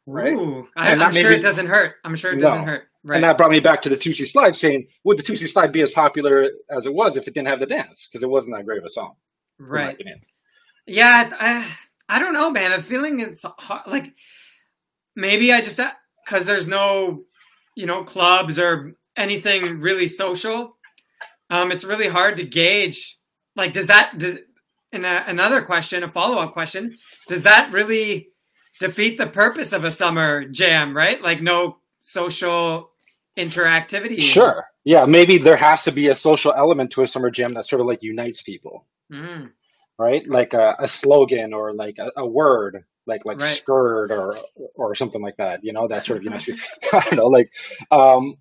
Right? 0.09 0.33
Ooh, 0.33 0.67
I, 0.77 0.93
I'm 0.93 1.11
sure 1.13 1.31
it 1.31 1.41
doesn't 1.41 1.67
hurt. 1.67 1.95
I'm 2.05 2.15
sure 2.15 2.31
it 2.31 2.37
No. 2.37 2.47
doesn't 2.47 2.63
hurt. 2.63 2.87
Right. 3.03 3.17
And 3.17 3.25
that 3.25 3.37
brought 3.37 3.51
me 3.51 3.59
back 3.59 3.81
to 3.83 3.89
the 3.89 3.97
Toosie 3.97 4.25
Slide 4.27 4.55
saying, 4.55 4.87
would 5.03 5.19
the 5.19 5.23
Toosie 5.23 5.47
Slide 5.49 5.71
be 5.71 5.81
as 5.81 5.91
popular 5.91 6.49
as 6.69 6.85
it 6.85 6.93
was 6.93 7.17
if 7.17 7.27
it 7.27 7.33
didn't 7.33 7.49
have 7.49 7.59
the 7.59 7.65
dance? 7.65 8.07
Because 8.09 8.23
it 8.23 8.29
wasn't 8.29 8.55
that 8.55 8.65
great 8.65 8.79
of 8.79 8.85
a 8.85 8.89
song. 8.89 9.15
right. 9.59 9.97
Yeah, 10.85 11.29
I, 11.37 11.67
I 12.07 12.19
don't 12.19 12.33
know, 12.33 12.49
man. 12.49 12.71
I'm 12.71 12.81
feeling 12.83 13.19
it's 13.19 13.43
hard, 13.43 13.81
like 13.87 14.13
maybe 15.15 15.51
I 15.51 15.59
just 15.61 15.79
because 16.25 16.45
there's 16.45 16.67
no, 16.67 17.25
you 17.75 17.85
know, 17.85 18.03
clubs 18.05 18.57
or 18.59 18.93
anything 19.17 19.81
really 19.81 20.07
social. 20.07 20.77
Um, 21.49 21.71
it's 21.73 21.83
really 21.83 22.07
hard 22.07 22.37
to 22.37 22.45
gauge. 22.45 23.17
Like, 23.57 23.73
does 23.73 23.87
that 23.87 24.17
does? 24.17 24.37
And 24.93 25.05
a, 25.05 25.29
another 25.29 25.61
question, 25.63 26.03
a 26.03 26.09
follow 26.09 26.41
up 26.41 26.53
question, 26.53 26.95
does 27.27 27.43
that 27.43 27.71
really 27.73 28.29
defeat 28.79 29.17
the 29.17 29.27
purpose 29.27 29.73
of 29.73 29.83
a 29.83 29.91
summer 29.91 30.45
jam? 30.45 30.95
Right? 30.95 31.21
Like, 31.21 31.41
no 31.41 31.77
social 31.99 32.89
interactivity. 33.37 34.21
Sure. 34.21 34.65
Yeah, 34.83 35.05
maybe 35.05 35.37
there 35.37 35.57
has 35.57 35.83
to 35.83 35.91
be 35.91 36.07
a 36.07 36.15
social 36.15 36.53
element 36.53 36.91
to 36.91 37.03
a 37.03 37.07
summer 37.07 37.29
jam 37.29 37.53
that 37.55 37.65
sort 37.67 37.81
of 37.81 37.87
like 37.87 38.03
unites 38.03 38.41
people, 38.41 38.85
Mm, 39.11 39.51
right? 39.99 40.27
Like 40.27 40.53
a, 40.53 40.75
a 40.79 40.87
slogan 40.87 41.53
or 41.53 41.73
like 41.73 41.97
a, 41.99 42.11
a 42.17 42.25
word, 42.27 42.83
like 43.05 43.25
like 43.25 43.41
Right. 43.41 43.57
skirt 43.57 44.11
or 44.11 44.37
or 44.75 44.95
something 44.95 45.21
like 45.21 45.35
that. 45.37 45.63
You 45.63 45.73
know, 45.73 45.87
that 45.87 46.05
sort 46.05 46.17
of 46.19 46.23
unites 46.23 46.45
people. 46.45 46.61
I 46.93 47.01
don't 47.01 47.15
know, 47.17 47.27
like 47.27 47.51
um, 47.91 48.35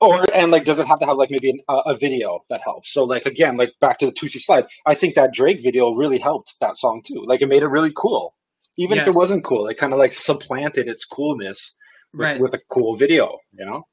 or 0.00 0.24
and 0.34 0.50
like 0.50 0.64
does 0.64 0.78
it 0.78 0.86
have 0.86 1.00
to 1.00 1.06
have 1.06 1.16
like 1.16 1.30
maybe 1.30 1.50
an, 1.50 1.60
a, 1.68 1.92
a 1.92 1.96
video 1.98 2.40
that 2.48 2.60
helps? 2.64 2.92
So 2.92 3.04
like 3.04 3.26
again, 3.26 3.56
like 3.56 3.70
back 3.80 3.98
to 4.00 4.06
the 4.06 4.12
Toosie 4.12 4.40
Slide, 4.40 4.64
I 4.86 4.94
think 4.94 5.14
that 5.16 5.32
Drake 5.34 5.62
video 5.62 5.92
really 5.92 6.18
helped 6.18 6.54
that 6.60 6.78
song 6.78 7.02
too. 7.06 7.24
Like 7.26 7.42
it 7.42 7.48
made 7.48 7.62
it 7.62 7.68
really 7.68 7.92
cool, 7.94 8.34
even 8.80 8.98
if 8.98 9.06
it 9.06 9.14
wasn't 9.14 9.44
cool. 9.44 9.68
It 9.68 9.76
kind 9.76 9.92
of 9.92 9.98
like 9.98 10.12
supplanted 10.12 10.88
its 10.88 11.04
coolness 11.04 11.76
with, 12.12 12.20
right. 12.20 12.40
with 12.40 12.54
a 12.54 12.60
cool 12.70 12.96
video. 12.96 13.38
You 13.52 13.66
know. 13.66 13.86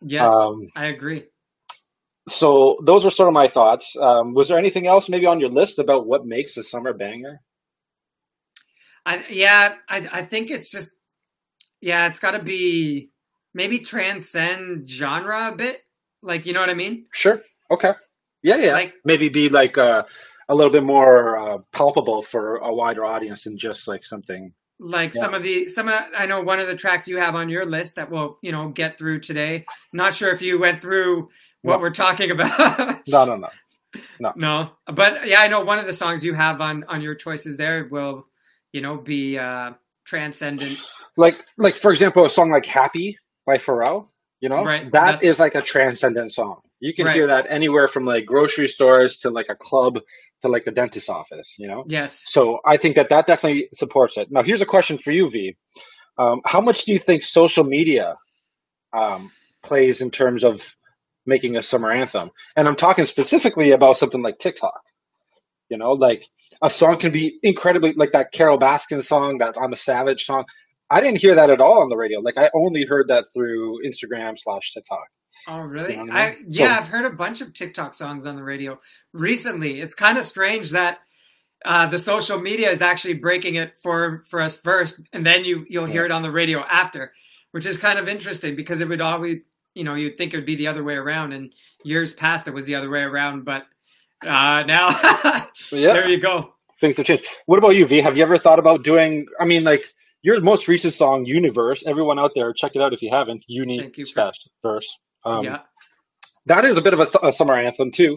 yes, 0.00 0.30
um, 0.30 0.62
I 0.76 0.86
agree. 0.86 1.24
So 2.28 2.78
those 2.84 3.04
are 3.04 3.10
sort 3.10 3.28
of 3.28 3.34
my 3.34 3.48
thoughts. 3.48 3.96
Um, 4.00 4.34
was 4.34 4.48
there 4.48 4.58
anything 4.58 4.86
else 4.86 5.08
maybe 5.08 5.26
on 5.26 5.40
your 5.40 5.50
list 5.50 5.78
about 5.78 6.06
what 6.06 6.24
makes 6.24 6.56
a 6.56 6.62
summer 6.62 6.92
banger? 6.92 7.40
I 9.04 9.24
yeah, 9.28 9.74
I 9.88 10.08
I 10.12 10.22
think 10.24 10.50
it's 10.50 10.70
just 10.70 10.90
yeah, 11.80 12.06
it's 12.06 12.20
got 12.20 12.32
to 12.32 12.42
be 12.42 13.10
maybe 13.52 13.80
transcend 13.80 14.88
genre 14.88 15.50
a 15.52 15.56
bit. 15.56 15.82
Like 16.22 16.46
you 16.46 16.52
know 16.52 16.60
what 16.60 16.70
I 16.70 16.74
mean? 16.74 17.06
Sure. 17.12 17.42
Okay. 17.70 17.92
Yeah, 18.42 18.56
yeah. 18.56 18.72
Like- 18.72 18.94
maybe 19.04 19.28
be 19.28 19.48
like 19.48 19.76
uh, 19.76 20.04
a 20.50 20.54
little 20.54 20.72
bit 20.72 20.82
more 20.82 21.38
uh, 21.38 21.58
palpable 21.72 22.22
for 22.22 22.56
a 22.56 22.74
wider 22.74 23.04
audience 23.04 23.44
than 23.44 23.56
just 23.56 23.86
like 23.88 24.02
something. 24.04 24.52
Like 24.78 25.14
Yeah. 25.14 25.20
some 25.22 25.34
of 25.34 25.42
the 25.42 25.68
some 25.68 25.88
of, 25.88 25.94
I 26.16 26.26
know 26.26 26.40
one 26.40 26.58
of 26.58 26.66
the 26.66 26.74
tracks 26.74 27.06
you 27.06 27.18
have 27.18 27.34
on 27.34 27.48
your 27.48 27.64
list 27.66 27.94
that 27.96 28.10
we'll 28.10 28.38
you 28.42 28.50
know 28.52 28.68
get 28.68 28.98
through 28.98 29.20
today. 29.20 29.64
Not 29.92 30.14
sure 30.14 30.30
if 30.34 30.42
you 30.42 30.58
went 30.58 30.82
through 30.82 31.28
what 31.62 31.76
No. 31.76 31.80
we're 31.82 31.90
talking 31.90 32.30
about. 32.30 33.06
No, 33.06 33.24
no, 33.26 33.36
no. 33.36 33.48
no, 34.18 34.32
no. 34.36 34.70
but 34.92 35.26
yeah, 35.28 35.40
I 35.40 35.48
know 35.48 35.60
one 35.64 35.78
of 35.78 35.86
the 35.86 35.92
songs 35.92 36.24
you 36.24 36.34
have 36.34 36.60
on 36.60 36.84
on 36.88 37.00
your 37.02 37.14
choices 37.14 37.56
there 37.56 37.88
will 37.90 38.24
you 38.72 38.80
know 38.80 38.96
be 38.96 39.38
uh 39.38 39.72
transcendent. 40.06 40.78
Like, 41.16 41.44
like 41.58 41.76
for 41.76 41.90
example, 41.90 42.24
a 42.24 42.30
song 42.30 42.50
like 42.50 42.66
"Happy" 42.66 43.18
by 43.46 43.56
Pharrell. 43.58 44.08
You 44.40 44.48
know, 44.48 44.64
Right, 44.64 44.84
that 44.84 44.92
that's- 44.92 45.22
is 45.24 45.38
like 45.38 45.54
a 45.54 45.60
transcendent 45.62 46.32
song. 46.32 46.60
You 46.80 46.94
can 46.94 47.04
Right. 47.04 47.14
hear 47.14 47.26
that 47.26 47.44
anywhere 47.50 47.86
from 47.88 48.06
like 48.06 48.24
grocery 48.24 48.66
stores 48.68 49.18
to 49.18 49.28
like 49.30 49.50
a 49.50 49.54
club 49.54 50.00
to 50.42 50.48
like 50.48 50.64
the 50.64 50.70
dentist's 50.70 51.08
office, 51.08 51.54
you 51.58 51.68
know? 51.68 51.84
Yes. 51.86 52.22
So 52.26 52.60
I 52.66 52.76
think 52.76 52.96
that 52.96 53.08
that 53.10 53.26
definitely 53.26 53.68
supports 53.74 54.16
it. 54.16 54.28
Now, 54.30 54.42
here's 54.42 54.62
a 54.62 54.66
question 54.66 54.98
for 54.98 55.10
you, 55.10 55.30
V. 55.30 55.56
Um, 56.18 56.40
how 56.44 56.60
much 56.60 56.84
do 56.84 56.92
you 56.92 56.98
think 56.98 57.22
social 57.22 57.64
media 57.64 58.16
um, 58.92 59.30
plays 59.62 60.00
in 60.00 60.10
terms 60.10 60.44
of 60.44 60.76
making 61.26 61.56
a 61.56 61.62
summer 61.62 61.90
anthem? 61.90 62.30
And 62.56 62.68
I'm 62.68 62.76
talking 62.76 63.04
specifically 63.04 63.72
about 63.72 63.96
something 63.96 64.22
like 64.22 64.38
TikTok. 64.38 64.80
You 65.68 65.78
know, 65.78 65.92
like 65.92 66.24
a 66.62 66.68
song 66.68 66.98
can 66.98 67.12
be 67.12 67.38
incredibly 67.42 67.92
like 67.92 68.12
that 68.12 68.32
Carole 68.32 68.58
Baskin 68.58 69.04
song, 69.04 69.38
that 69.38 69.56
I'm 69.60 69.72
a 69.72 69.76
Savage 69.76 70.24
song. 70.24 70.44
I 70.90 71.00
didn't 71.00 71.20
hear 71.20 71.34
that 71.36 71.50
at 71.50 71.60
all 71.60 71.82
on 71.82 71.88
the 71.88 71.96
radio. 71.96 72.20
Like 72.20 72.36
I 72.36 72.50
only 72.54 72.84
heard 72.84 73.08
that 73.08 73.26
through 73.34 73.78
Instagram 73.86 74.38
slash 74.38 74.72
TikTok. 74.74 75.06
Oh, 75.48 75.60
really? 75.60 75.94
You 75.94 76.04
know 76.06 76.12
I 76.12 76.20
I 76.22 76.36
yeah, 76.48 76.76
So- 76.76 76.82
I've 76.82 76.88
heard 76.88 77.04
a 77.06 77.10
bunch 77.16 77.40
of 77.40 77.54
TikTok 77.54 77.94
songs 77.94 78.26
on 78.26 78.36
the 78.36 78.42
radio 78.42 78.78
recently. 79.12 79.80
It's 79.80 79.94
kind 79.94 80.18
of 80.18 80.24
strange 80.24 80.70
that 80.72 80.98
uh, 81.64 81.86
the 81.86 81.98
social 81.98 82.40
media 82.40 82.70
is 82.70 82.80
actually 82.82 83.14
breaking 83.14 83.54
it 83.54 83.72
for 83.82 84.24
for 84.30 84.40
us 84.40 84.56
first, 84.58 84.98
and 85.12 85.24
then 85.26 85.44
you 85.44 85.64
you'll 85.68 85.86
hear 85.86 86.02
Yeah. 86.02 86.06
it 86.06 86.12
on 86.12 86.22
the 86.22 86.30
radio 86.30 86.60
after, 86.60 87.12
which 87.52 87.66
is 87.66 87.76
kind 87.76 87.98
of 87.98 88.08
interesting 88.08 88.56
because 88.56 88.80
it 88.80 88.88
would 88.88 89.00
always 89.00 89.38
you 89.74 89.84
know 89.84 89.94
you'd 89.94 90.16
think 90.18 90.32
it 90.32 90.36
would 90.38 90.46
be 90.46 90.56
the 90.56 90.68
other 90.68 90.82
way 90.82 90.94
around, 90.94 91.32
and 91.32 91.52
years 91.84 92.12
past 92.12 92.48
it 92.48 92.54
was 92.54 92.64
the 92.66 92.74
other 92.76 92.90
way 92.90 93.00
around, 93.00 93.44
but 93.44 93.64
uh, 94.26 94.62
now 94.64 94.88
Yeah. 95.72 95.92
there 95.92 96.08
you 96.08 96.18
go. 96.20 96.54
things 96.80 96.96
have 96.96 97.06
changed. 97.06 97.26
What 97.46 97.58
about 97.58 97.76
you, 97.76 97.86
V? 97.86 98.00
Have 98.00 98.16
you 98.16 98.22
ever 98.22 98.38
thought 98.38 98.58
about 98.58 98.82
doing? 98.82 99.26
I 99.38 99.44
mean, 99.44 99.62
like 99.64 99.84
your 100.22 100.40
most 100.40 100.68
recent 100.68 100.94
song, 100.94 101.24
"Universe." 101.24 101.84
Everyone 101.86 102.18
out 102.18 102.32
there, 102.34 102.52
check 102.52 102.72
it 102.76 102.82
out 102.82 102.92
if 102.92 103.02
you 103.02 103.10
haven't. 103.10 103.42
Uni 103.46 103.78
Thank 103.78 103.98
you 103.98 104.06
for- 104.06 104.32
verse. 104.62 104.98
Um, 105.24 105.44
yeah, 105.44 105.60
That 106.46 106.64
is 106.64 106.76
a 106.78 106.80
bit 106.82 106.94
of 106.94 107.00
a, 107.00 107.06
th- 107.06 107.22
a 107.22 107.32
summer 107.32 107.54
anthem 107.58 107.90
too, 107.92 108.14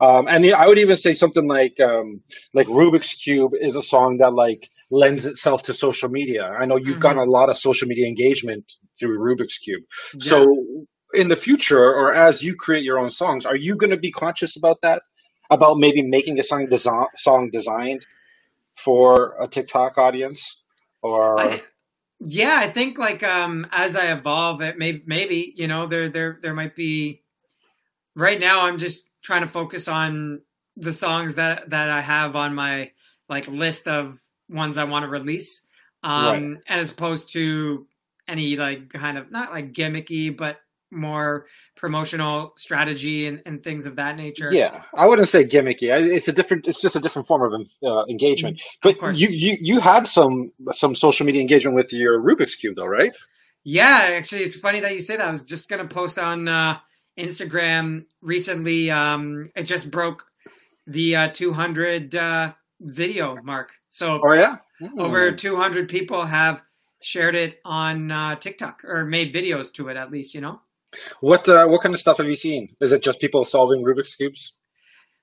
um, 0.00 0.28
and 0.28 0.46
I 0.54 0.66
would 0.68 0.78
even 0.78 0.96
say 0.96 1.12
something 1.12 1.46
like 1.48 1.78
um, 1.80 2.20
like 2.54 2.68
Rubik's 2.68 3.12
Cube 3.14 3.52
is 3.60 3.74
a 3.76 3.82
song 3.82 4.18
that 4.18 4.32
like 4.32 4.68
lends 4.90 5.26
itself 5.26 5.62
to 5.64 5.74
social 5.74 6.08
media. 6.08 6.44
I 6.44 6.64
know 6.66 6.76
you've 6.76 6.98
Mhm. 6.98 7.06
gotten 7.06 7.18
a 7.18 7.24
lot 7.38 7.48
of 7.50 7.56
social 7.56 7.88
media 7.88 8.06
engagement 8.06 8.64
through 8.98 9.18
Rubik's 9.18 9.58
Cube. 9.58 9.82
yeah. 10.14 10.20
So, 10.20 10.86
in 11.14 11.28
the 11.28 11.36
future, 11.36 11.84
or 11.84 12.14
as 12.14 12.42
you 12.42 12.54
create 12.56 12.84
your 12.84 12.98
own 12.98 13.10
songs, 13.10 13.44
are 13.46 13.56
you 13.56 13.74
going 13.76 13.90
to 13.90 13.96
be 13.96 14.12
conscious 14.12 14.56
about 14.56 14.78
that? 14.82 15.02
About 15.50 15.78
maybe 15.78 16.02
making 16.02 16.38
a 16.38 16.42
song, 16.42 16.66
song 17.16 17.50
designed 17.52 18.06
for 18.76 19.36
a 19.42 19.46
TikTok 19.48 19.98
audience, 19.98 20.63
or 21.04 21.38
I, 21.38 21.62
yeah, 22.18 22.56
I 22.58 22.70
think 22.70 22.98
like 22.98 23.22
um 23.22 23.66
as 23.70 23.94
I 23.94 24.12
evolve, 24.12 24.62
it 24.62 24.78
may 24.78 25.02
maybe 25.06 25.52
you 25.54 25.68
know 25.68 25.86
there 25.86 26.08
there 26.08 26.38
there 26.42 26.54
might 26.54 26.74
be. 26.74 27.20
Right 28.16 28.38
now, 28.38 28.62
I'm 28.62 28.78
just 28.78 29.02
trying 29.22 29.42
to 29.42 29.48
focus 29.48 29.88
on 29.88 30.40
the 30.76 30.92
songs 30.92 31.34
that 31.34 31.70
that 31.70 31.90
I 31.90 32.00
have 32.00 32.36
on 32.36 32.54
my 32.54 32.92
like 33.28 33.46
list 33.48 33.86
of 33.86 34.18
ones 34.48 34.78
I 34.78 34.84
want 34.84 35.02
to 35.02 35.08
release, 35.08 35.66
um, 36.02 36.60
as 36.68 36.92
opposed 36.92 37.32
to 37.32 37.86
any 38.26 38.56
like 38.56 38.90
kind 38.90 39.18
of 39.18 39.30
not 39.30 39.52
like 39.52 39.72
gimmicky, 39.72 40.34
but 40.34 40.58
more 40.90 41.46
promotional 41.76 42.52
strategy 42.56 43.26
and, 43.26 43.42
and 43.46 43.62
things 43.62 43.84
of 43.86 43.96
that 43.96 44.16
nature. 44.16 44.52
yeah, 44.52 44.82
I 44.94 45.06
wouldn't 45.06 45.28
say 45.28 45.44
gimmicky. 45.44 45.90
It's 45.90 46.28
a 46.28 46.32
different. 46.32 46.66
It's 46.66 46.80
just 46.80 46.96
a 46.96 47.00
different 47.00 47.28
form 47.28 47.42
of 47.52 47.60
uh, 47.84 48.04
engagement. 48.08 48.62
But 48.82 48.98
course. 48.98 49.18
you, 49.18 49.28
you 49.28 49.56
you 49.60 49.80
had 49.80 50.06
some 50.06 50.52
some 50.72 50.94
social 50.94 51.26
media 51.26 51.40
engagement 51.40 51.74
with 51.76 51.92
your 51.92 52.20
Rubik's 52.20 52.54
cube, 52.54 52.76
though, 52.76 52.86
right? 52.86 53.14
Yeah, 53.64 54.10
actually, 54.12 54.42
it's 54.42 54.56
funny 54.56 54.80
that 54.80 54.92
you 54.92 54.98
say 55.00 55.16
that. 55.16 55.26
I 55.26 55.30
was 55.30 55.44
just 55.44 55.68
gonna 55.68 55.88
post 55.88 56.18
on 56.18 56.48
uh, 56.48 56.78
Instagram 57.18 58.04
recently. 58.20 58.90
Um, 58.90 59.50
it 59.56 59.64
just 59.64 59.90
broke 59.90 60.24
the 60.86 61.16
uh, 61.16 61.28
200 61.32 62.14
uh, 62.14 62.52
video 62.80 63.36
mark. 63.42 63.72
So 63.90 64.20
Oh 64.22 64.32
yeah, 64.32 64.56
over 64.98 65.32
Mm. 65.32 65.38
200 65.38 65.88
people 65.88 66.26
have 66.26 66.60
shared 67.00 67.34
it 67.34 67.60
on 67.64 68.10
uh, 68.10 68.36
TikTok 68.36 68.82
or 68.84 69.04
made 69.04 69.32
videos 69.32 69.72
to 69.74 69.88
it, 69.88 69.96
at 69.96 70.10
least. 70.10 70.34
You 70.34 70.40
know, 70.42 70.60
What 71.20 71.48
uh, 71.48 71.66
what 71.66 71.80
kind 71.82 71.94
of 71.94 72.00
stuff 72.00 72.18
have 72.18 72.26
you 72.28 72.36
seen? 72.36 72.74
Is 72.80 72.92
it 72.92 73.02
just 73.02 73.20
people 73.20 73.44
solving 73.44 73.82
Rubik's 73.84 74.14
cubes? 74.16 74.54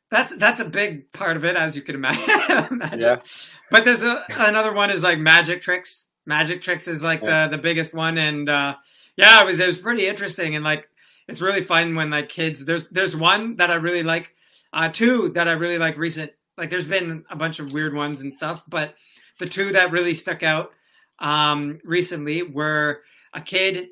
that's 0.10 0.36
that's 0.36 0.60
a 0.60 0.66
big 0.66 1.10
part 1.14 1.38
of 1.38 1.46
it, 1.46 1.56
as 1.56 1.76
you 1.76 1.82
can 1.82 1.96
imagine. 1.96 2.68
imagine. 2.72 3.00
Yeah. 3.00 3.20
But 3.70 3.86
there's 3.86 4.04
a, 4.04 4.26
another 4.38 4.74
one 4.74 4.90
is 4.92 5.04
like 5.04 5.18
magic 5.20 5.62
tricks. 5.62 6.06
Magic 6.26 6.62
tricks 6.62 6.88
is 6.88 7.02
like 7.02 7.22
Yeah. 7.22 7.48
the 7.48 7.56
the 7.56 7.62
biggest 7.64 7.94
one, 7.94 8.18
and 8.18 8.50
uh, 8.50 8.76
yeah, 9.16 9.42
it 9.42 9.46
was 9.46 9.60
it 9.60 9.68
was 9.68 9.78
pretty 9.78 10.06
interesting, 10.08 10.56
and 10.56 10.66
like 10.66 10.88
it's 11.30 11.40
really 11.42 11.64
fun 11.64 11.96
when 11.96 12.10
like 12.10 12.28
kids. 12.30 12.66
There's 12.66 12.90
there's 12.90 13.16
one 13.16 13.56
that 13.56 13.72
I 13.72 13.76
really 13.76 14.04
like, 14.04 14.36
uh, 14.74 14.90
two 14.90 15.30
that 15.36 15.48
I 15.48 15.54
really 15.54 15.78
like 15.78 15.98
recent. 15.98 16.32
Like 16.58 16.70
there's 16.70 16.86
been 16.86 17.24
a 17.30 17.36
bunch 17.38 17.60
of 17.60 17.72
weird 17.72 17.94
ones 17.96 18.20
and 18.20 18.34
stuff, 18.34 18.64
but 18.68 18.94
the 19.40 19.46
two 19.46 19.72
that 19.72 19.92
really 19.92 20.14
stuck 20.14 20.44
out 20.44 20.72
um, 21.20 21.80
recently 21.86 22.44
were 22.44 23.02
a 23.34 23.40
kid 23.42 23.88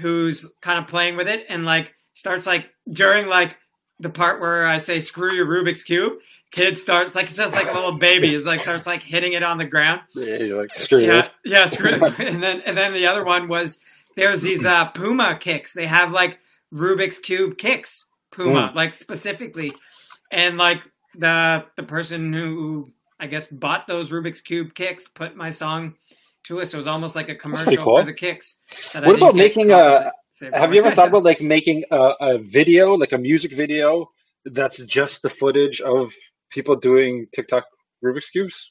who's 0.00 0.50
kind 0.60 0.78
of 0.78 0.86
playing 0.88 1.16
with 1.16 1.28
it 1.28 1.46
and 1.48 1.64
like 1.64 1.92
starts 2.14 2.46
like 2.46 2.66
during 2.90 3.26
like 3.26 3.56
the 4.00 4.10
part 4.10 4.40
where 4.40 4.66
I 4.66 4.78
say 4.78 5.00
screw 5.00 5.32
your 5.32 5.46
Rubik's 5.46 5.84
cube, 5.84 6.14
kid 6.50 6.78
starts 6.78 7.14
like 7.14 7.28
it's 7.28 7.36
just 7.36 7.54
like 7.54 7.68
a 7.70 7.72
little 7.74 7.96
baby 7.98 8.34
is 8.34 8.44
like 8.46 8.60
starts 8.60 8.86
like 8.86 9.02
hitting 9.02 9.32
it 9.34 9.42
on 9.42 9.58
the 9.58 9.64
ground. 9.64 10.00
Yeah, 10.14 10.36
you're 10.38 10.60
like 10.60 10.74
screw 10.74 11.00
Yeah, 11.04 11.16
this. 11.16 11.30
yeah, 11.44 11.66
screw. 11.66 11.92
And 12.18 12.42
then 12.42 12.60
and 12.66 12.76
then 12.76 12.92
the 12.92 13.06
other 13.06 13.24
one 13.24 13.48
was 13.48 13.78
there's 14.16 14.42
these 14.42 14.64
uh 14.64 14.86
Puma 14.86 15.38
kicks. 15.40 15.72
They 15.72 15.86
have 15.86 16.10
like 16.10 16.38
Rubik's 16.72 17.18
cube 17.20 17.56
kicks, 17.56 18.06
Puma, 18.32 18.72
like 18.74 18.94
specifically. 18.94 19.72
And 20.32 20.56
like 20.58 20.80
the 21.16 21.64
the 21.76 21.84
person 21.84 22.32
who 22.32 22.90
I 23.20 23.28
guess 23.28 23.46
bought 23.46 23.86
those 23.86 24.10
Rubik's 24.10 24.40
cube 24.40 24.74
kicks 24.74 25.06
put 25.06 25.36
my 25.36 25.50
song 25.50 25.94
to 26.44 26.60
us. 26.60 26.70
so 26.70 26.76
it 26.76 26.80
was 26.80 26.88
almost 26.88 27.16
like 27.16 27.28
a 27.28 27.34
commercial 27.34 27.76
cool. 27.76 28.00
for 28.00 28.06
the 28.06 28.14
kicks. 28.14 28.60
What 28.92 29.16
about 29.16 29.34
making 29.34 29.70
a- 29.70 30.12
Have 30.52 30.74
you 30.74 30.84
ever 30.84 30.94
thought 30.96 31.08
about 31.08 31.24
like 31.24 31.40
making 31.40 31.84
a, 31.90 32.12
a 32.20 32.38
video, 32.38 32.94
like 32.94 33.12
a 33.12 33.18
music 33.18 33.52
video, 33.52 34.08
that's 34.44 34.82
just 34.84 35.22
the 35.22 35.30
footage 35.30 35.80
of 35.80 36.12
people 36.50 36.76
doing 36.76 37.26
TikTok 37.34 37.64
Rubik's 38.04 38.28
cubes? 38.30 38.70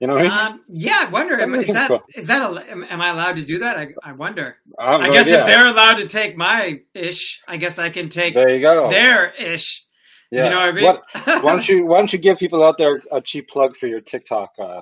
You 0.00 0.08
know 0.08 0.14
what 0.14 0.26
I 0.26 0.28
mean? 0.48 0.54
Um, 0.54 0.60
yeah, 0.68 1.04
I 1.06 1.10
wonder. 1.10 1.40
Am, 1.40 1.54
is 1.54 1.68
that 1.68 1.90
is 2.14 2.26
that 2.26 2.42
a, 2.42 2.70
am, 2.70 2.84
am 2.84 3.00
I 3.00 3.10
allowed 3.10 3.36
to 3.36 3.44
do 3.44 3.60
that? 3.60 3.76
I, 3.78 3.88
I 4.02 4.12
wonder. 4.12 4.56
I, 4.78 4.92
have 4.92 5.00
I 5.02 5.10
guess 5.10 5.26
idea. 5.26 5.40
if 5.42 5.46
they're 5.46 5.68
allowed 5.68 5.94
to 5.94 6.08
take 6.08 6.36
my 6.36 6.80
ish, 6.94 7.40
I 7.46 7.56
guess 7.58 7.78
I 7.78 7.90
can 7.90 8.08
take 8.08 8.34
there 8.34 8.48
you 8.50 8.60
go. 8.60 8.90
their 8.90 9.32
ish. 9.34 9.86
yeah. 10.32 10.44
You 10.44 10.50
know 10.50 10.56
what 10.56 10.68
I 10.68 10.72
mean? 10.72 10.84
What- 10.84 11.42
why 11.44 11.52
don't 11.52 11.68
you 11.68 11.86
Why 11.86 11.98
don't 11.98 12.12
you 12.12 12.18
give 12.18 12.38
people 12.38 12.64
out 12.64 12.76
there 12.76 13.00
a 13.12 13.20
cheap 13.20 13.48
plug 13.48 13.76
for 13.76 13.86
your 13.86 14.00
TikTok 14.00 14.50
uh, 14.58 14.80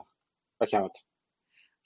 account? 0.61 0.93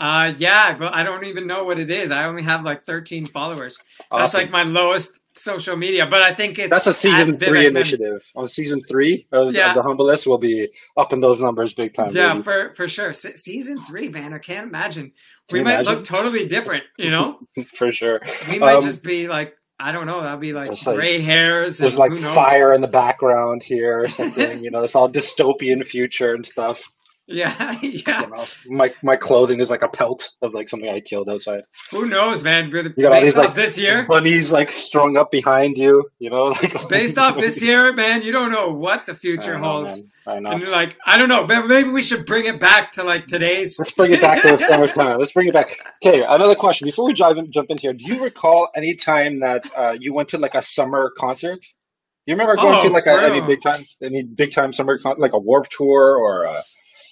Uh, 0.00 0.32
yeah, 0.38 0.76
but 0.78 0.94
I 0.94 1.02
don't 1.02 1.24
even 1.24 1.46
know 1.46 1.64
what 1.64 1.78
it 1.78 1.90
is. 1.90 2.12
I 2.12 2.24
only 2.24 2.42
have 2.42 2.62
like 2.64 2.84
13 2.86 3.26
followers. 3.26 3.78
That's 4.10 4.34
like 4.34 4.50
my 4.50 4.62
lowest 4.64 5.18
social 5.38 5.76
media, 5.76 6.06
but 6.10 6.22
I 6.22 6.34
think 6.34 6.58
it's 6.58 6.70
That's 6.70 6.86
a 6.86 6.94
season 6.94 7.38
three 7.38 7.66
initiative. 7.66 8.22
On 8.34 8.48
season 8.48 8.80
three 8.88 9.26
of, 9.32 9.52
Yeah. 9.54 9.70
of 9.70 9.76
the 9.76 9.82
humblest, 9.82 10.26
we'll 10.26 10.38
be 10.38 10.68
up 10.96 11.12
in 11.12 11.20
those 11.20 11.40
numbers 11.40 11.74
big 11.74 11.94
time. 11.94 12.10
Yeah, 12.14 12.32
baby. 12.32 12.42
for 12.44 12.72
for 12.74 12.88
sure. 12.88 13.12
Se- 13.12 13.36
season 13.36 13.76
three, 13.78 14.08
man. 14.08 14.32
I 14.32 14.38
can't 14.38 14.66
imagine. 14.68 15.12
Can 15.48 15.58
We 15.58 15.62
might 15.64 15.80
imagine? 15.80 15.92
look 15.94 16.04
totally 16.04 16.46
different. 16.48 16.84
You 16.98 17.10
know, 17.10 17.38
for 17.74 17.92
sure. 17.92 18.20
we 18.50 18.58
might 18.58 18.76
Um, 18.76 18.82
just 18.82 19.02
be 19.02 19.28
like 19.28 19.54
I 19.78 19.92
don't 19.92 20.06
know. 20.06 20.22
That'll 20.22 20.38
be 20.38 20.54
like 20.54 20.70
It's 20.70 20.86
like- 20.86 20.96
gray 20.96 21.20
hairs. 21.20 21.76
There's 21.76 21.98
like 21.98 22.12
who 22.12 22.20
knows? 22.20 22.34
fire 22.34 22.72
in 22.72 22.80
the 22.80 22.88
background 22.88 23.62
here 23.62 24.04
or 24.04 24.08
something. 24.08 24.64
you 24.64 24.70
know, 24.70 24.82
it's 24.84 24.94
all 24.94 25.10
dystopian 25.10 25.84
future 25.84 26.32
and 26.34 26.46
stuff. 26.46 26.82
Yeah, 27.28 27.78
yeah. 27.82 28.20
You 28.22 28.26
know, 28.28 28.44
my 28.68 28.92
my 29.02 29.16
clothing 29.16 29.58
is 29.60 29.68
like 29.68 29.82
a 29.82 29.88
pelt 29.88 30.30
of 30.42 30.54
like 30.54 30.68
something 30.68 30.88
I 30.88 31.00
killed 31.00 31.28
outside. 31.28 31.62
Who 31.90 32.06
knows, 32.06 32.44
man? 32.44 32.70
You 32.70 32.82
got 33.02 33.12
all 33.12 33.20
Based 33.20 33.24
these 33.24 33.36
off 33.36 33.44
like 33.46 33.54
this 33.56 33.76
year, 33.78 34.06
bunnies 34.06 34.52
like 34.52 34.70
strung 34.70 35.16
up 35.16 35.30
behind 35.32 35.76
you. 35.76 36.08
You 36.20 36.30
know, 36.30 36.44
like 36.62 36.88
based 36.88 37.18
off 37.18 37.36
this 37.40 37.60
year, 37.60 37.92
man, 37.92 38.22
you 38.22 38.30
don't 38.30 38.52
know 38.52 38.70
what 38.70 39.06
the 39.06 39.12
I 39.12 39.16
future 39.16 39.58
know, 39.58 39.64
holds. 39.64 40.02
I 40.26 40.38
know. 40.38 40.50
And 40.50 40.68
like, 40.68 40.96
I 41.06 41.18
don't 41.18 41.28
know, 41.28 41.46
but 41.46 41.66
maybe 41.66 41.88
we 41.90 42.02
should 42.02 42.26
bring 42.26 42.46
it 42.46 42.60
back 42.60 42.92
to 42.92 43.02
like 43.02 43.26
today's. 43.26 43.76
Let's 43.78 43.90
bring 43.92 44.12
it 44.12 44.20
back 44.20 44.42
to 44.42 44.52
the 44.52 44.58
summertime. 44.58 45.18
Let's 45.18 45.32
bring 45.32 45.48
it 45.48 45.54
back. 45.54 45.78
Okay, 46.04 46.22
another 46.22 46.54
question 46.54 46.84
before 46.86 47.06
we 47.06 47.14
dive 47.14 47.36
in, 47.38 47.50
jump 47.50 47.70
in 47.70 47.78
here. 47.78 47.92
Do 47.92 48.04
you 48.06 48.22
recall 48.22 48.68
any 48.76 48.94
time 48.94 49.40
that 49.40 49.68
uh, 49.76 49.92
you 49.98 50.14
went 50.14 50.28
to 50.30 50.38
like 50.38 50.54
a 50.54 50.62
summer 50.62 51.12
concert? 51.18 51.60
Do 51.60 52.32
you 52.32 52.34
remember 52.34 52.56
going 52.56 52.74
Oh, 52.76 52.82
to 52.82 52.88
like 52.88 53.06
a, 53.06 53.22
any 53.22 53.40
big 53.40 53.62
time, 53.62 53.82
any 54.02 54.22
big 54.22 54.50
time 54.52 54.72
summer 54.72 54.98
con- 54.98 55.16
like 55.18 55.32
a 55.32 55.38
Warp 55.38 55.68
Tour 55.68 56.16
or 56.16 56.44
a, 56.44 56.62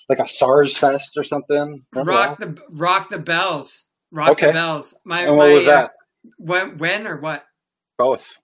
like 0.09 0.19
a 0.19 0.29
SARS 0.29 0.77
Fest 0.77 1.17
or 1.17 1.25
something? 1.25 1.85
Remember 1.93 2.13
rock 2.13 2.39
that? 2.39 2.57
the 2.57 2.63
rock 2.71 3.11
the 3.11 3.19
bells, 3.19 3.85
rock 4.13 4.31
Okay. 4.33 4.47
the 4.49 4.53
bells. 4.53 4.95
My, 5.05 5.23
And 5.23 5.37
what 5.37 5.49
my, 5.49 5.55
was 5.55 5.65
uh, 5.65 5.67
that? 5.67 5.91
when 6.39 6.79
when 6.79 7.07
or 7.07 7.21
what? 7.21 7.45
Both. 7.99 8.39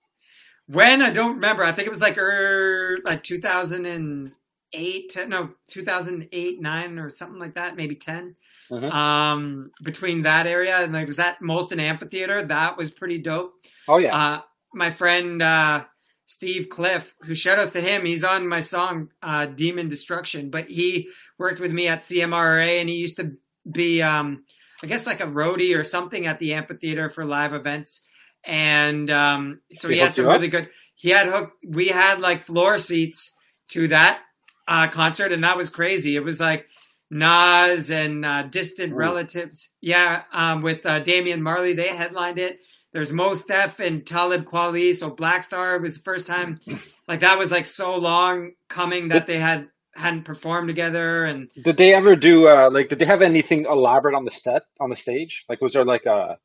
When 0.66 1.02
I 1.02 1.10
don't 1.10 1.34
remember. 1.34 1.64
I 1.64 1.72
think 1.72 1.86
it 1.86 1.90
was 1.90 2.00
like 2.02 2.16
er, 2.18 2.98
like 3.04 3.22
2008, 3.24 5.16
no 5.28 5.50
2008, 5.68 6.60
nine 6.60 6.98
or 6.98 7.10
something 7.12 7.38
like 7.40 7.54
that, 7.54 7.76
maybe 7.76 7.96
10. 7.96 8.36
Mhm. 8.70 8.92
Um, 8.92 9.70
between 9.82 10.22
that 10.22 10.46
area 10.46 10.78
and 10.78 10.92
like 10.92 11.08
was 11.08 11.16
that 11.16 11.40
Molson 11.42 11.80
Amphitheater. 11.80 12.44
That 12.46 12.76
was 12.76 12.90
pretty 12.92 13.18
dope. 13.18 13.52
Oh 13.88 13.98
yeah. 13.98 14.14
Uh, 14.16 14.40
my 14.72 14.92
friend 14.92 15.42
uh, 15.42 15.84
Steve 16.30 16.68
Cliff, 16.68 17.12
who 17.22 17.34
shout 17.34 17.58
outs 17.58 17.72
to 17.72 17.80
him. 17.80 18.04
He's 18.04 18.22
on 18.22 18.46
my 18.46 18.60
song 18.60 19.08
uh, 19.20 19.46
Demon 19.46 19.88
Destruction, 19.88 20.48
but 20.48 20.66
he 20.66 21.08
worked 21.38 21.58
with 21.58 21.72
me 21.72 21.88
at 21.88 22.02
CMRA 22.02 22.78
and 22.78 22.88
he 22.88 22.94
used 22.94 23.16
to 23.16 23.32
be, 23.68 24.00
um, 24.00 24.44
I 24.80 24.86
guess, 24.86 25.08
like 25.08 25.18
a 25.18 25.26
roadie 25.26 25.76
or 25.76 25.82
something 25.82 26.28
at 26.28 26.38
the 26.38 26.54
amphitheater 26.54 27.10
for 27.10 27.24
live 27.24 27.52
events. 27.52 28.02
And 28.44 29.10
um, 29.10 29.60
so 29.74 29.88
he, 29.88 29.96
he 29.96 30.00
had 30.00 30.14
some 30.14 30.26
really 30.26 30.46
good. 30.46 30.68
He 30.94 31.08
had 31.08 31.26
hook. 31.26 31.50
We 31.66 31.88
had 31.88 32.20
like 32.20 32.46
floor 32.46 32.78
seats 32.78 33.34
to 33.70 33.88
that 33.88 34.20
uh, 34.68 34.86
concert, 34.86 35.32
and 35.32 35.42
that 35.42 35.56
was 35.56 35.68
crazy. 35.68 36.14
It 36.14 36.22
was 36.22 36.38
like 36.38 36.68
Nas 37.10 37.90
and 37.90 38.24
uh, 38.24 38.44
Distant 38.44 38.92
Ooh. 38.92 38.96
Relatives. 38.96 39.70
Yeah, 39.80 40.22
um, 40.32 40.62
with 40.62 40.86
uh, 40.86 41.00
Damian 41.00 41.42
Marley, 41.42 41.74
they 41.74 41.88
headlined 41.88 42.38
it. 42.38 42.60
There's 42.92 43.12
Mos 43.12 43.44
Def 43.44 43.78
and 43.78 44.06
Talib 44.06 44.44
Kweli. 44.44 44.96
So 44.96 45.10
Black 45.10 45.44
Star 45.44 45.78
was 45.78 45.96
the 45.96 46.02
first 46.02 46.26
time, 46.26 46.60
like 47.06 47.20
that 47.20 47.38
was 47.38 47.52
like 47.52 47.66
so 47.66 47.94
long 47.96 48.52
coming 48.68 49.08
that 49.08 49.26
they 49.26 49.38
had 49.38 49.68
hadn't 49.94 50.24
performed 50.24 50.68
together. 50.68 51.24
And 51.24 51.50
did 51.62 51.76
they 51.76 51.94
ever 51.94 52.16
do 52.16 52.48
uh, 52.48 52.70
like? 52.72 52.88
Did 52.88 52.98
they 52.98 53.04
have 53.04 53.22
anything 53.22 53.66
elaborate 53.66 54.14
on 54.14 54.24
the 54.24 54.30
set 54.30 54.62
on 54.80 54.90
the 54.90 54.96
stage? 54.96 55.44
Like, 55.48 55.60
was 55.60 55.74
there 55.74 55.84
like 55.84 56.06
a, 56.06 56.38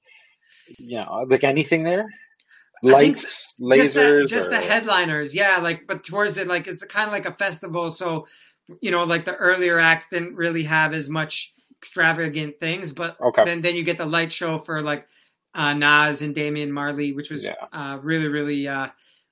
you 0.77 0.97
know, 0.97 1.25
like 1.27 1.43
anything 1.43 1.83
there? 1.83 2.07
Lights, 2.83 3.53
lasers, 3.59 3.77
just, 3.77 3.93
the, 3.95 4.25
just 4.27 4.49
the 4.49 4.61
headliners, 4.61 5.33
yeah. 5.33 5.57
Like, 5.57 5.87
but 5.87 6.03
towards 6.03 6.37
it, 6.37 6.47
like 6.47 6.67
it's 6.67 6.83
kind 6.83 7.07
of 7.07 7.13
like 7.13 7.25
a 7.25 7.33
festival. 7.33 7.89
So, 7.89 8.27
you 8.81 8.91
know, 8.91 9.05
like 9.05 9.25
the 9.25 9.35
earlier 9.35 9.79
acts 9.79 10.09
didn't 10.09 10.35
really 10.35 10.63
have 10.63 10.93
as 10.93 11.09
much 11.09 11.53
extravagant 11.79 12.59
things, 12.59 12.91
but 12.91 13.19
okay. 13.19 13.43
then 13.45 13.61
then 13.61 13.75
you 13.75 13.83
get 13.83 13.97
the 13.97 14.05
light 14.05 14.31
show 14.31 14.59
for 14.59 14.81
like 14.83 15.07
uh, 15.55 15.73
Nas 15.73 16.21
and 16.21 16.35
Damian 16.35 16.71
Marley, 16.71 17.13
which 17.13 17.31
was 17.31 17.45
yeah. 17.45 17.53
uh, 17.71 17.97
really, 18.01 18.27
really, 18.27 18.67
uh, 18.67 18.87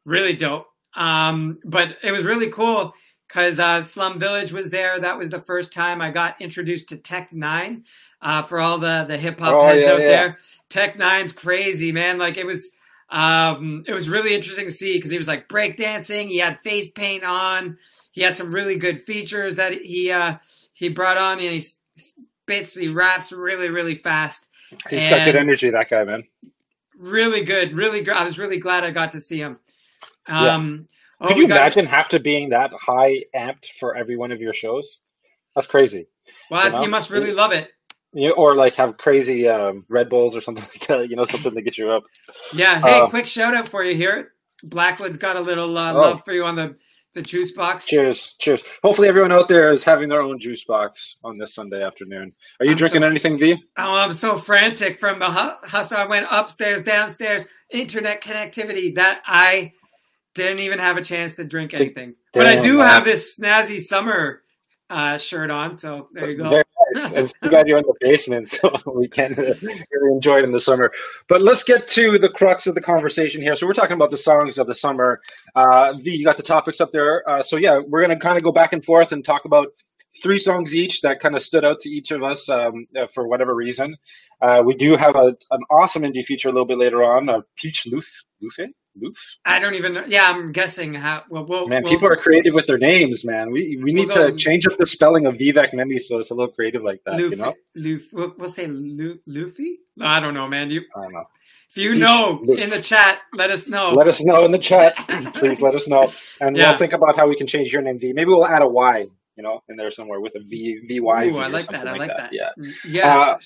really 0.05 0.33
dope. 0.33 0.67
Um, 0.95 1.59
but 1.65 1.97
it 2.01 2.11
was 2.11 2.23
really 2.23 2.49
cool 2.49 2.93
because 3.27 3.59
uh, 3.59 3.83
Slum 3.83 4.19
Village 4.19 4.51
was 4.51 4.69
there. 4.69 4.99
That 4.99 5.17
was 5.17 5.29
the 5.29 5.41
first 5.41 5.73
time 5.73 6.01
I 6.01 6.11
got 6.11 6.41
introduced 6.41 6.89
to 6.89 6.97
Tech 6.97 7.31
N9ne. 7.31 7.83
Uh, 8.21 8.41
for 8.43 8.61
all 8.61 8.79
the 8.79 9.03
the 9.05 9.17
hip 9.17 9.37
hop 9.37 9.53
oh, 9.53 9.63
heads 9.65 9.79
yeah, 9.85 9.91
out 9.91 9.99
yeah. 9.99 10.07
there, 10.07 10.37
Tech 10.69 10.97
N9ne's 10.97 11.33
crazy, 11.33 11.91
man. 11.91 12.17
Like 12.17 12.37
it 12.37 12.45
was, 12.45 12.73
um, 13.09 13.83
it 13.85 13.91
was 13.91 14.07
really 14.07 14.33
interesting 14.33 14.67
to 14.67 14.71
see 14.71 14.95
because 14.95 15.11
he 15.11 15.17
was 15.17 15.27
like 15.27 15.49
breakdancing. 15.49 16.29
He 16.29 16.37
had 16.37 16.61
face 16.61 16.89
paint 16.89 17.25
on. 17.25 17.77
He 18.11 18.21
had 18.21 18.37
some 18.37 18.53
really 18.53 18.77
good 18.77 19.03
features 19.03 19.57
that 19.57 19.73
he 19.73 20.09
uh, 20.09 20.37
he 20.73 20.87
brought 20.87 21.17
on, 21.17 21.39
and 21.39 21.49
he 21.49 21.65
basically 22.45 22.93
raps 22.93 23.33
really, 23.33 23.69
really 23.69 23.95
fast. 23.95 24.45
He's 24.89 24.99
and 24.99 25.09
got 25.09 25.25
good 25.25 25.35
energy, 25.35 25.69
that 25.69 25.89
guy, 25.89 26.03
man. 26.03 26.23
Really 26.97 27.43
good, 27.43 27.73
really 27.73 28.01
good. 28.01 28.15
I 28.15 28.23
was 28.23 28.37
really 28.37 28.59
glad 28.59 28.83
I 28.83 28.91
got 28.91 29.11
to 29.13 29.19
see 29.19 29.39
him. 29.39 29.59
Um, 30.27 30.87
yeah. 31.21 31.27
Could 31.27 31.37
oh, 31.37 31.39
you 31.39 31.45
imagine 31.45 31.85
have 31.85 32.09
to 32.09 32.19
being 32.19 32.49
that 32.49 32.71
high 32.73 33.23
amped 33.35 33.67
for 33.79 33.95
every 33.95 34.17
one 34.17 34.31
of 34.31 34.41
your 34.41 34.53
shows? 34.53 34.99
That's 35.55 35.67
crazy. 35.67 36.07
Well, 36.49 36.65
you, 36.65 36.71
know? 36.71 36.81
you 36.83 36.89
must 36.89 37.09
really 37.09 37.31
love 37.31 37.51
it. 37.51 37.69
You, 38.13 38.31
or 38.31 38.55
like 38.55 38.75
have 38.75 38.97
crazy 38.97 39.47
um, 39.47 39.85
Red 39.89 40.09
Bulls 40.09 40.35
or 40.35 40.41
something 40.41 40.63
like 40.75 40.87
that. 40.87 41.09
You 41.09 41.15
know, 41.15 41.25
something 41.25 41.53
to 41.53 41.61
get 41.61 41.77
you 41.77 41.91
up. 41.91 42.03
Yeah. 42.53 42.81
Hey, 42.81 42.99
uh, 42.99 43.07
quick 43.07 43.25
shout 43.25 43.55
out 43.55 43.67
for 43.67 43.83
you 43.83 43.95
here. 43.95 44.33
Blackwood's 44.63 45.17
got 45.17 45.35
a 45.35 45.41
little 45.41 45.77
uh, 45.77 45.93
oh. 45.93 46.01
love 46.01 46.25
for 46.25 46.33
you 46.33 46.45
on 46.45 46.55
the 46.55 46.75
the 47.13 47.21
juice 47.21 47.51
box. 47.51 47.87
Cheers, 47.87 48.35
cheers. 48.39 48.63
Hopefully, 48.83 49.07
everyone 49.07 49.35
out 49.35 49.47
there 49.47 49.69
is 49.71 49.83
having 49.83 50.09
their 50.09 50.21
own 50.21 50.39
juice 50.39 50.63
box 50.65 51.17
on 51.23 51.37
this 51.37 51.53
Sunday 51.53 51.83
afternoon. 51.83 52.33
Are 52.59 52.65
you 52.65 52.71
I'm 52.71 52.77
drinking 52.77 53.01
so, 53.01 53.07
anything, 53.07 53.37
V? 53.37 53.55
Oh, 53.77 53.93
I'm 53.93 54.13
so 54.13 54.39
frantic 54.39 54.99
from 54.99 55.19
the 55.19 55.29
hustle. 55.29 55.97
I 55.97 56.05
went 56.05 56.25
upstairs, 56.29 56.83
downstairs, 56.83 57.45
internet 57.69 58.21
connectivity 58.21 58.95
that 58.95 59.21
I 59.25 59.73
didn't 60.35 60.59
even 60.59 60.79
have 60.79 60.97
a 60.97 61.03
chance 61.03 61.35
to 61.35 61.43
drink 61.43 61.73
anything. 61.73 62.15
Damn, 62.33 62.43
but 62.43 62.47
I 62.47 62.59
do 62.59 62.79
man. 62.79 62.87
have 62.87 63.05
this 63.05 63.39
snazzy 63.39 63.79
summer 63.79 64.41
uh, 64.89 65.17
shirt 65.17 65.51
on, 65.51 65.77
so 65.77 66.09
there 66.13 66.29
you 66.29 66.37
go. 66.37 66.62
And 67.15 67.33
you 67.43 67.49
got 67.49 67.67
you 67.67 67.77
in 67.77 67.83
the 67.83 67.93
basement, 67.99 68.49
so 68.51 68.71
we 68.95 69.07
can 69.07 69.33
really 69.35 70.11
enjoy 70.11 70.39
it 70.39 70.43
in 70.43 70.51
the 70.51 70.59
summer. 70.59 70.91
But 71.27 71.41
let's 71.41 71.63
get 71.63 71.87
to 71.89 72.17
the 72.17 72.29
crux 72.29 72.67
of 72.67 72.75
the 72.75 72.81
conversation 72.81 73.41
here. 73.41 73.55
So 73.55 73.67
we're 73.67 73.73
talking 73.73 73.95
about 73.95 74.11
the 74.11 74.17
songs 74.17 74.57
of 74.57 74.67
the 74.67 74.75
summer. 74.75 75.21
Uh, 75.55 75.93
v, 75.93 76.11
you 76.11 76.25
got 76.25 76.37
the 76.37 76.43
topics 76.43 76.81
up 76.81 76.91
there. 76.91 77.27
Uh, 77.29 77.43
so 77.43 77.57
yeah, 77.57 77.79
we're 77.87 78.01
gonna 78.01 78.19
kind 78.19 78.37
of 78.37 78.43
go 78.43 78.51
back 78.51 78.73
and 78.73 78.83
forth 78.83 79.11
and 79.11 79.23
talk 79.23 79.45
about 79.45 79.67
three 80.21 80.37
songs 80.37 80.75
each 80.75 81.01
that 81.01 81.19
kind 81.19 81.35
of 81.35 81.41
stood 81.41 81.65
out 81.65 81.79
to 81.81 81.89
each 81.89 82.11
of 82.11 82.23
us 82.23 82.49
um, 82.49 82.85
uh, 82.99 83.07
for 83.13 83.27
whatever 83.27 83.55
reason. 83.55 83.95
Uh, 84.41 84.61
we 84.63 84.75
do 84.75 84.95
have 84.95 85.15
a, 85.15 85.35
an 85.51 85.61
awesome 85.71 86.03
indie 86.03 86.23
feature 86.23 86.49
a 86.49 86.51
little 86.51 86.67
bit 86.67 86.77
later 86.77 87.03
on, 87.03 87.29
uh, 87.29 87.41
Peach 87.55 87.87
Luf, 87.87 88.07
Lufe? 88.43 88.69
Luf? 88.95 89.13
I 89.45 89.59
don't 89.59 89.75
even 89.75 89.93
know. 89.93 90.03
Yeah, 90.07 90.25
I'm 90.25 90.51
guessing 90.51 90.93
how. 90.93 91.23
Well, 91.29 91.45
we'll 91.45 91.67
man, 91.67 91.83
we'll, 91.83 91.93
people 91.93 92.07
are 92.07 92.15
creative 92.15 92.53
with 92.53 92.67
their 92.67 92.77
names, 92.77 93.25
man. 93.25 93.51
We 93.51 93.79
we 93.83 93.93
need 93.93 94.07
we'll 94.07 94.27
to 94.27 94.31
go, 94.31 94.37
change 94.37 94.65
up 94.67 94.77
the 94.77 94.85
spelling 94.85 95.25
of 95.25 95.35
Vivek 95.35 95.73
Memby 95.73 95.99
so 95.99 96.19
it's 96.19 96.31
a 96.31 96.33
little 96.33 96.53
creative 96.53 96.83
like 96.83 97.01
that. 97.05 97.13
Luffy, 97.13 97.23
you 97.23 97.35
know, 97.35 97.53
we'll, 98.11 98.33
we'll 98.37 98.49
say 98.49 98.67
Luffy. 98.67 99.79
No, 99.95 100.05
I 100.05 100.19
don't 100.19 100.33
know, 100.33 100.47
man. 100.47 100.69
You, 100.69 100.81
I 100.95 101.01
don't 101.03 101.13
know. 101.13 101.25
If 101.71 101.77
you 101.77 101.95
know 101.95 102.43
in 102.57 102.69
the 102.69 102.81
chat, 102.81 103.19
let 103.33 103.49
us 103.49 103.67
know. 103.67 103.91
Let 103.91 104.07
us 104.07 104.23
know 104.23 104.45
in 104.45 104.51
the 104.51 104.59
chat. 104.59 104.95
Please 105.33 105.61
let 105.61 105.73
us 105.73 105.87
know, 105.87 106.11
and 106.39 106.55
yeah. 106.55 106.69
we'll 106.69 106.77
think 106.77 106.93
about 106.93 107.15
how 107.15 107.27
we 107.27 107.35
can 107.35 107.47
change 107.47 107.73
your 107.73 107.81
name 107.81 107.99
V. 107.99 108.13
Maybe 108.13 108.27
we'll 108.27 108.45
add 108.45 108.61
a 108.61 108.67
Y 108.67 109.07
you 109.35 109.43
know, 109.43 109.61
in 109.67 109.75
there 109.77 109.91
somewhere 109.91 110.19
with 110.19 110.35
a 110.35 110.39
V 110.39 110.81
V 110.87 110.99
Y. 110.99 111.25
Ooh, 111.25 111.37
I 111.37 111.47
like 111.47 111.67
that. 111.67 111.87
I 111.87 111.93
like 111.93 112.09
that. 112.09 112.17
that. 112.17 112.33
Yeah. 112.33 112.49
Mm, 112.59 112.73
yes. 112.85 113.21
Uh, 113.21 113.37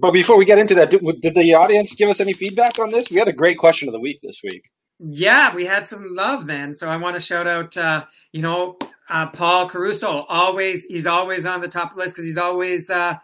but 0.00 0.12
before 0.12 0.36
we 0.36 0.44
get 0.44 0.58
into 0.58 0.74
that, 0.76 0.90
did, 0.90 1.02
did, 1.20 1.34
the 1.34 1.54
audience 1.54 1.94
give 1.94 2.10
us 2.10 2.20
any 2.20 2.32
feedback 2.32 2.78
on 2.78 2.90
this? 2.90 3.10
We 3.10 3.18
had 3.18 3.28
a 3.28 3.32
great 3.32 3.58
question 3.58 3.88
of 3.88 3.92
the 3.92 4.00
week 4.00 4.18
this 4.22 4.40
week. 4.42 4.64
Yeah, 4.98 5.54
we 5.54 5.66
had 5.66 5.86
some 5.86 6.14
love, 6.14 6.46
man. 6.46 6.72
So 6.74 6.88
I 6.90 6.96
want 6.96 7.16
to 7.16 7.20
shout 7.20 7.46
out, 7.46 7.76
uh, 7.76 8.06
you 8.32 8.40
know, 8.40 8.78
uh, 9.10 9.26
Paul 9.26 9.68
Caruso. 9.68 10.22
Always, 10.22 10.86
he's 10.86 11.06
always 11.06 11.44
on 11.44 11.60
the 11.60 11.68
top 11.68 11.96
list 11.96 12.14
because 12.14 12.24
he's 12.24 12.38
always, 12.38 12.88
uh, 12.88 13.18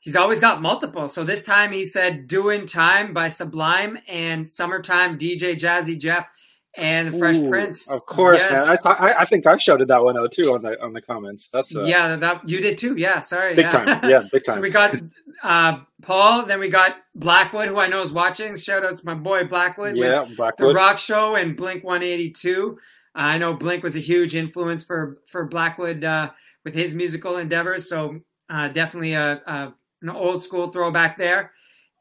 he's 0.00 0.14
always 0.16 0.38
got 0.40 0.62
multiple. 0.62 1.08
So 1.08 1.24
this 1.24 1.42
time 1.42 1.72
he 1.72 1.84
said 1.84 2.28
"Doing 2.28 2.64
Time" 2.66 3.12
by 3.12 3.28
Sublime 3.28 3.98
and 4.06 4.48
"Summertime" 4.48 5.18
DJ 5.18 5.54
Jazzy 5.56 5.98
Jeff 5.98 6.28
and 6.76 7.18
Fresh 7.18 7.36
Ooh, 7.38 7.48
Prince. 7.48 7.90
Of 7.90 8.06
course, 8.06 8.38
yes. 8.38 8.66
man. 8.66 8.78
I, 8.84 8.88
I, 8.88 9.20
I 9.20 9.24
think 9.24 9.46
I 9.46 9.56
shouted 9.56 9.88
that 9.88 10.02
one 10.02 10.16
out 10.16 10.32
too 10.32 10.52
on 10.52 10.62
the 10.62 10.80
on 10.82 10.92
the 10.92 11.00
comments. 11.00 11.48
That's 11.52 11.74
uh, 11.74 11.82
yeah, 11.82 12.16
that 12.16 12.48
you 12.48 12.60
did 12.60 12.78
too. 12.78 12.96
Yeah, 12.96 13.20
sorry, 13.20 13.54
big 13.54 13.66
yeah. 13.66 13.70
time. 13.70 14.00
Yeah, 14.10 14.22
big 14.30 14.44
time. 14.44 14.56
so 14.56 14.60
we 14.60 14.70
got 14.70 14.94
uh, 15.42 15.80
Paul, 16.02 16.46
then 16.46 16.60
we 16.60 16.68
got 16.68 16.96
Blackwood, 17.14 17.68
who 17.68 17.78
I 17.78 17.88
know 17.88 18.02
is 18.02 18.12
watching. 18.12 18.56
Shout 18.56 18.84
out 18.84 18.96
to 18.96 19.06
my 19.06 19.14
boy 19.14 19.44
Blackwood. 19.44 19.96
Yeah, 19.96 20.26
Blackwood. 20.36 20.70
The 20.70 20.74
Rock 20.74 20.98
Show 20.98 21.34
and 21.34 21.56
Blink 21.56 21.84
One 21.84 22.02
Eighty 22.02 22.30
Two. 22.30 22.78
Uh, 23.14 23.18
I 23.18 23.38
know 23.38 23.54
Blink 23.54 23.82
was 23.82 23.96
a 23.96 24.00
huge 24.00 24.34
influence 24.34 24.84
for 24.84 25.18
for 25.26 25.46
Blackwood 25.46 26.04
uh, 26.04 26.30
with 26.64 26.74
his 26.74 26.94
musical 26.94 27.36
endeavors. 27.36 27.88
So 27.88 28.20
uh, 28.48 28.68
definitely 28.68 29.14
a, 29.14 29.42
a, 29.46 29.74
an 30.02 30.10
old 30.10 30.44
school 30.44 30.70
throwback 30.70 31.18
there. 31.18 31.52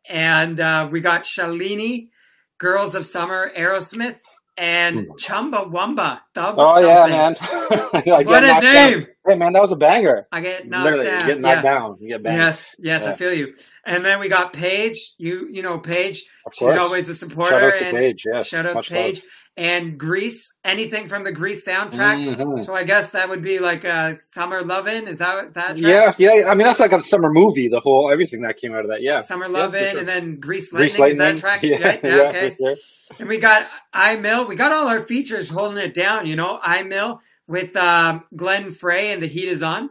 And 0.07 0.59
uh, 0.59 0.89
we 0.91 1.01
got 1.01 1.23
Shalini, 1.23 2.09
Girls 2.57 2.95
of 2.95 3.05
Summer, 3.05 3.51
Aerosmith 3.55 4.17
and 4.59 5.05
hmm. 5.05 5.11
Chumbawamba. 5.17 6.19
oh 6.35 6.79
yeah, 6.79 7.07
man! 7.07 7.35
what 8.25 8.43
a 8.43 8.59
name! 8.61 8.99
Down. 8.99 9.07
Hey 9.25 9.35
man, 9.35 9.53
that 9.53 9.61
was 9.61 9.71
a 9.71 9.77
banger. 9.77 10.27
I 10.31 10.41
get 10.41 10.67
knocked 10.67 10.83
Literally, 10.83 11.05
down. 11.05 11.21
You 11.21 11.27
get 11.27 11.39
knocked 11.39 11.63
yeah. 11.63 11.73
down. 11.73 11.97
You 12.01 12.09
get 12.09 12.23
banged. 12.23 12.37
Yes, 12.37 12.75
yes, 12.77 13.03
yeah. 13.03 13.11
I 13.11 13.15
feel 13.15 13.33
you. 13.33 13.53
And 13.85 14.05
then 14.05 14.19
we 14.19 14.27
got 14.27 14.51
Paige. 14.51 15.13
You 15.17 15.47
you 15.49 15.63
know 15.63 15.79
Paige. 15.79 16.25
She's 16.53 16.75
always 16.75 17.07
a 17.07 17.15
supporter. 17.15 17.51
Shout 17.51 17.63
out 17.63 17.79
to 17.79 17.91
Paige. 17.91 18.23
Yes. 18.31 18.47
Shout 18.47 18.65
out 18.65 18.83
to 18.83 18.91
Paige. 18.91 19.15
Love. 19.15 19.23
And 19.59 19.97
Grease, 19.97 20.53
anything 20.63 21.09
from 21.09 21.25
the 21.25 21.33
Grease 21.33 21.67
soundtrack. 21.67 22.37
Mm-hmm. 22.37 22.61
So 22.61 22.73
I 22.73 22.85
guess 22.85 23.11
that 23.11 23.27
would 23.27 23.43
be 23.43 23.59
like 23.59 23.83
a 23.83 24.17
Summer 24.21 24.63
Lovin'. 24.63 25.09
Is 25.09 25.17
that 25.17 25.53
that? 25.55 25.77
Track? 25.77 26.17
Yeah, 26.17 26.33
yeah. 26.33 26.49
I 26.49 26.55
mean, 26.55 26.65
that's 26.65 26.79
like 26.79 26.93
a 26.93 27.01
summer 27.01 27.29
movie. 27.29 27.67
The 27.67 27.81
whole 27.81 28.09
everything 28.09 28.43
that 28.43 28.55
came 28.55 28.73
out 28.73 28.85
of 28.85 28.87
that. 28.87 29.01
Yeah. 29.01 29.19
Summer 29.19 29.49
Lovin', 29.49 29.83
yeah, 29.83 29.89
sure. 29.91 29.99
and 29.99 30.07
then 30.07 30.39
Grease 30.39 30.71
Lightning. 30.71 30.87
Grease 30.87 30.97
Lightning. 30.97 31.35
Is 31.35 31.41
that 31.41 31.59
track? 31.59 31.61
Yeah, 31.63 31.77
right? 31.85 31.99
yeah, 32.01 32.15
yeah 32.15 32.21
okay. 32.23 32.57
Yeah. 32.57 32.73
And 33.19 33.27
we 33.27 33.37
got 33.37 33.67
I 33.93 34.15
Mill. 34.15 34.47
We 34.47 34.55
got 34.55 34.71
all 34.71 34.87
our 34.87 35.03
features 35.03 35.49
holding 35.49 35.83
it 35.83 35.93
down. 35.93 36.25
You 36.25 36.37
know, 36.37 36.57
I 36.61 36.83
Mill 36.83 37.19
with 37.45 37.75
um, 37.75 38.23
Glenn 38.33 38.73
Frey 38.73 39.11
and 39.11 39.21
The 39.21 39.27
Heat 39.27 39.49
Is 39.49 39.61
On. 39.61 39.89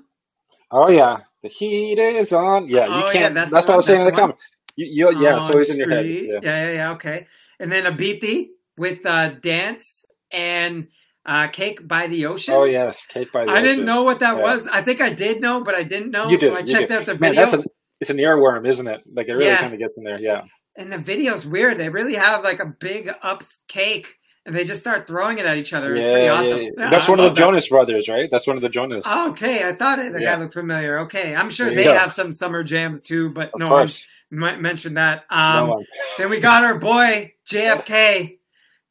Oh 0.71 0.89
yeah, 0.89 1.19
The 1.43 1.51
Heat 1.51 1.99
Is 1.99 2.33
On. 2.33 2.69
Yeah, 2.69 2.87
you 2.87 3.05
oh, 3.05 3.13
can't. 3.13 3.35
Yeah, 3.35 3.41
that's, 3.43 3.53
that's 3.53 3.67
what 3.67 3.75
I 3.75 3.77
was 3.77 3.85
saying 3.85 4.01
in 4.01 4.07
the 4.07 4.13
comment. 4.13 4.39
You, 4.77 5.11
you, 5.11 5.23
yeah, 5.23 5.41
so 5.41 5.59
he's 5.59 5.69
in 5.69 5.77
your 5.77 5.91
head. 5.91 6.07
Yeah. 6.07 6.39
yeah, 6.43 6.71
yeah. 6.71 6.91
Okay, 6.93 7.27
and 7.61 7.71
then 7.71 7.85
a 7.85 7.93
Abiti 7.93 8.49
with 8.79 9.05
uh, 9.05 9.31
Dance 9.31 10.05
and 10.31 10.89
uh, 11.27 11.49
Cake 11.49 11.87
by 11.87 12.07
the 12.07 12.27
Ocean. 12.27 12.55
Oh 12.55 12.65
yes, 12.65 13.07
Cake 13.07 13.33
by 13.33 13.45
the 13.45 13.51
I 13.51 13.55
Ocean. 13.55 13.65
I 13.65 13.69
didn't 13.69 13.85
know 13.85 14.03
what 14.05 14.21
that 14.21 14.37
yeah. 14.37 14.43
was. 14.43 14.69
I 14.69 14.83
think 14.83 15.01
I 15.01 15.11
did 15.11 15.41
know, 15.41 15.63
but 15.63 15.75
I 15.75 15.83
didn't 15.83 16.11
know. 16.11 16.29
You 16.29 16.39
so 16.39 16.57
I 16.57 16.63
checked 16.63 16.91
out 16.91 17.07
the 17.07 17.19
Man, 17.19 17.35
video. 17.35 17.51
That's 17.51 17.65
a, 17.65 17.69
it's 18.01 18.11
an 18.11 18.17
earworm, 18.19 18.67
isn't 18.67 18.87
it? 18.87 19.01
Like 19.13 19.29
it 19.29 19.33
really 19.33 19.47
yeah. 19.47 19.59
kind 19.59 19.73
of 19.75 19.79
gets 19.79 19.97
in 19.97 20.05
there. 20.05 20.21
Yeah. 20.21 20.43
And 20.77 20.93
the 20.93 20.99
video's 20.99 21.45
weird. 21.45 21.79
They 21.79 21.89
really 21.89 22.15
have 22.15 22.45
like 22.45 22.61
a 22.61 22.67
big 22.67 23.11
ups 23.23 23.61
cake 23.67 24.19
and 24.49 24.57
they 24.57 24.65
just 24.65 24.81
start 24.81 25.07
throwing 25.07 25.39
it 25.39 25.45
at 25.45 25.59
each 25.59 25.75
other. 25.75 25.95
Yeah, 25.95 26.13
pretty 26.13 26.29
awesome. 26.29 26.63
Yeah, 26.63 26.69
yeah. 26.79 26.91
That's 26.91 27.07
one 27.07 27.21
of 27.21 27.25
the 27.27 27.39
Jonas 27.39 27.69
that. 27.69 27.75
Brothers, 27.75 28.09
right? 28.09 28.31
That's 28.33 28.47
one 28.47 28.57
of 28.57 28.63
the 28.63 28.71
Jonas. 28.71 29.05
Oh, 29.07 29.31
okay, 29.33 29.69
I 29.69 29.75
thought 29.75 29.99
it 29.99 30.15
the 30.15 30.21
guy 30.21 30.37
looked 30.37 30.55
familiar. 30.55 31.01
Okay, 31.01 31.37
I'm 31.37 31.51
sure 31.51 31.73
they 31.73 31.85
go. 31.85 31.97
have 31.97 32.13
some 32.13 32.33
summer 32.33 32.65
jams 32.65 33.03
too, 33.03 33.29
but 33.29 33.51
of 33.53 33.61
no 33.61 33.69
course. 33.69 34.09
one 34.31 34.41
might 34.41 34.59
mention 34.59 34.95
that. 34.95 35.25
Um, 35.29 35.67
no 35.67 35.75
one. 35.75 35.85
then 36.17 36.31
we 36.31 36.41
got 36.41 36.65
our 36.65 36.79
boy 36.79 37.35
JFK, 37.47 38.38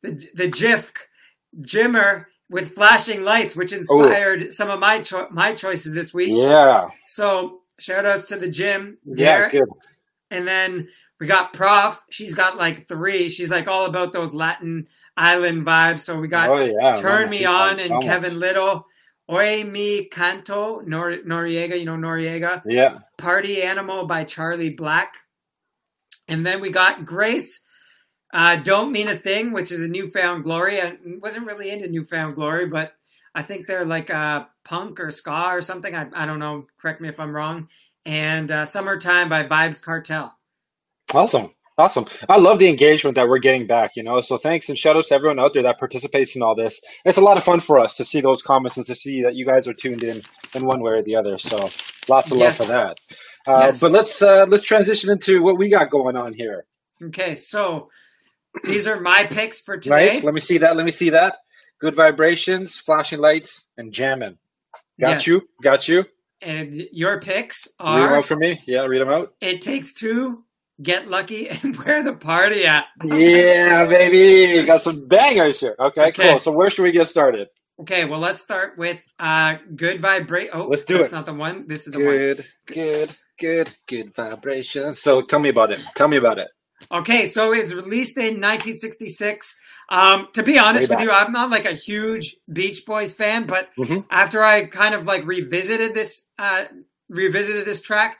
the 0.02 0.28
the 0.34 0.50
JIFK, 0.50 0.96
Jimmer 1.62 2.26
with 2.50 2.74
flashing 2.74 3.24
lights, 3.24 3.56
which 3.56 3.74
inspired 3.74 4.44
Ooh. 4.44 4.52
some 4.52 4.70
of 4.70 4.80
my 4.80 5.02
cho- 5.02 5.28
my 5.32 5.54
choices 5.54 5.94
this 5.94 6.14
week. 6.14 6.32
Yeah. 6.34 6.90
So 7.08 7.62
shout 7.80 8.06
outs 8.06 8.26
to 8.28 8.38
the 8.38 8.48
gym. 8.48 8.98
Yeah, 9.06 9.50
good. 9.50 9.64
And 10.32 10.48
then 10.48 10.90
we 11.20 11.28
got 11.28 11.54
Prof. 11.54 12.02
She's 12.10 12.36
got 12.36 12.58
like 12.58 12.88
three. 12.88 13.30
She's 13.30 13.50
like 13.50 13.68
all 13.68 13.86
about 13.86 14.14
those 14.14 14.34
Latin 14.34 14.88
island 15.16 15.66
vibes. 15.66 16.02
So 16.02 16.20
we 16.20 16.28
got 16.28 16.50
oh, 16.50 16.64
yeah. 16.64 16.96
Turn 16.96 17.30
Me 17.30 17.46
On 17.46 17.80
and 17.80 18.02
Kevin 18.02 18.40
Lyttle. 18.40 18.86
Oye 19.30 19.64
Mi 19.64 20.06
Canto, 20.06 20.82
Nor- 20.86 21.24
Noreaga, 21.26 21.78
you 21.78 21.86
know 21.86 21.98
Noreaga. 21.98 22.62
Yeah. 22.66 23.00
Party 23.18 23.62
Animal 23.62 24.06
by 24.06 24.24
Charly 24.24 24.70
Black. 24.70 25.16
And 26.30 26.46
then 26.46 26.62
we 26.62 26.72
got 26.72 27.06
Grace, 27.06 27.62
uh, 28.34 28.58
Don't 28.58 28.92
Mean 28.92 29.08
a 29.08 29.16
Thing, 29.16 29.52
which 29.52 29.72
is 29.72 29.82
a 29.82 29.88
New 29.88 30.10
Found 30.12 30.44
Glory. 30.44 30.82
I 30.82 30.98
wasn't 31.22 31.48
really 31.48 31.70
into 31.70 31.88
New 31.88 32.06
Found 32.06 32.36
Glory, 32.36 32.66
but 32.68 32.94
I 33.34 33.44
think 33.44 33.68
they're 33.68 33.86
like 33.86 34.10
uh, 34.10 34.46
punk 34.66 35.00
or 35.00 35.12
ska 35.12 35.50
or 35.50 35.62
something. 35.62 35.96
I, 35.96 36.08
I 36.14 36.26
don't 36.26 36.40
know. 36.40 36.66
Correct 36.80 37.02
me 37.02 37.10
if 37.10 37.20
I'm 37.20 37.36
wrong. 37.36 37.68
And 38.06 38.52
uh, 38.52 38.66
Summertime 38.66 39.30
by 39.30 39.44
Vybz 39.44 39.82
Kartel. 39.82 40.32
Awesome. 41.14 41.54
Awesome. 41.80 42.06
I 42.28 42.38
love 42.38 42.58
the 42.58 42.68
engagement 42.68 43.16
that 43.18 43.28
we're 43.28 43.38
getting 43.38 43.68
back, 43.68 43.92
you 43.96 44.02
know. 44.02 44.20
So 44.20 44.40
thanks 44.40 44.68
and 44.68 44.78
shout 44.78 44.96
outs 44.96 45.10
to 45.10 45.16
everyone 45.16 45.40
out 45.40 45.54
there 45.54 45.62
that 45.62 45.78
participates 45.78 46.36
in 46.36 46.42
all 46.42 46.56
this. 46.56 46.82
It's 47.06 47.20
a 47.20 47.22
lot 47.22 47.38
of 47.38 47.44
fun 47.44 47.60
for 47.60 47.80
us 47.80 47.96
to 47.98 48.06
see 48.06 48.20
those 48.20 48.42
comments 48.42 48.78
and 48.78 48.86
to 48.88 48.96
see 48.96 49.22
that 49.22 49.36
you 49.36 49.46
guys 49.46 49.68
are 49.68 49.76
tuned 49.76 50.04
in 50.04 50.24
in 50.56 50.66
one 50.66 50.82
way 50.82 50.94
or 50.94 51.04
the 51.04 51.16
other. 51.16 51.38
So 51.38 51.70
lots 52.10 52.32
of 52.32 52.40
yes. 52.40 52.60
love 52.60 52.68
for 52.68 52.74
that. 52.74 53.00
Uh, 53.46 53.66
yes. 53.68 53.80
But 53.80 53.92
let's 53.92 54.22
uh, 54.24 54.48
let's 54.50 54.64
transition 54.64 55.12
into 55.12 55.44
what 55.44 55.60
we 55.60 55.70
got 55.70 55.92
going 55.92 56.16
on 56.16 56.34
here. 56.34 56.66
Okay, 57.04 57.36
so 57.36 57.90
these 58.64 58.88
are 58.88 59.00
my 59.00 59.26
picks 59.26 59.60
for 59.62 59.78
today. 59.78 60.14
Nice. 60.14 60.24
Let 60.24 60.34
me 60.34 60.40
see 60.40 60.58
that. 60.60 60.76
Let 60.76 60.86
me 60.86 60.92
see 60.92 61.10
that. 61.12 61.38
Good 61.80 61.96
vibrations, 61.96 62.78
flashing 62.78 63.20
lights, 63.20 63.68
and 63.78 63.94
jamming. 63.94 64.38
Got 65.00 65.10
yes. 65.10 65.28
you. 65.28 65.48
Got 65.62 65.88
you. 65.88 66.06
And 66.42 66.76
your 66.92 67.20
picks 67.22 67.68
are. 67.80 68.00
Read 68.00 68.08
them 68.08 68.14
out 68.14 68.26
for 68.26 68.36
me. 68.36 68.62
Yeah, 68.66 68.82
read 68.86 69.02
them 69.02 69.10
out. 69.10 69.34
It 69.42 69.62
takes 69.62 69.94
two 69.94 70.44
get 70.82 71.08
lucky 71.08 71.50
and 71.64 71.76
where 71.78 72.04
the 72.04 72.14
party 72.14 72.66
at. 72.66 72.86
yeah, 73.04 73.86
baby. 73.86 74.66
Got 74.66 74.82
some 74.82 75.08
bangers 75.08 75.60
here. 75.60 75.76
Okay, 75.80 76.08
okay, 76.10 76.32
cool. 76.32 76.40
So 76.40 76.52
where 76.52 76.70
should 76.70 76.84
we 76.84 76.92
get 76.92 77.08
started? 77.08 77.48
Okay, 77.80 78.06
well 78.06 78.20
let's 78.20 78.42
start 78.42 78.78
with 78.78 79.00
uh 79.20 79.56
good 79.76 80.02
vibration. 80.02 80.52
Oh, 80.54 80.68
let's 80.68 80.84
do 80.84 80.98
that's 80.98 81.10
it. 81.10 81.16
not 81.16 81.26
the 81.26 81.34
one. 81.34 81.68
This 81.68 81.86
is 81.86 81.94
the 81.94 82.00
good, 82.00 82.38
one. 82.38 82.46
Good, 82.66 82.76
good, 82.76 83.16
good 83.40 83.70
good 83.88 84.16
vibration. 84.16 84.96
So 84.96 85.22
tell 85.22 85.40
me 85.40 85.50
about 85.50 85.72
it. 85.72 85.80
Tell 85.96 86.08
me 86.08 86.18
about 86.18 86.40
it. 86.40 86.48
Okay, 86.92 87.28
so 87.28 87.54
it 87.54 87.62
was 87.62 87.76
released 87.76 88.18
in 88.18 88.42
1966. 88.42 89.56
Um, 89.90 90.28
to 90.34 90.44
be 90.44 90.60
honest 90.60 90.90
with 90.90 91.00
you, 91.00 91.12
I'm 91.12 91.32
not 91.32 91.50
like 91.50 91.66
a 91.66 91.74
huge 91.74 92.36
Beach 92.52 92.86
Boys 92.86 93.14
fan, 93.14 93.48
but 93.48 93.70
mm-hmm. 93.76 94.02
after 94.12 94.44
I 94.44 94.66
kind 94.66 94.94
of 94.94 95.06
like 95.06 95.26
revisited 95.26 95.94
this, 95.94 96.28
uh, 96.38 96.66
revisited 97.10 97.66
this 97.66 97.82
track, 97.82 98.18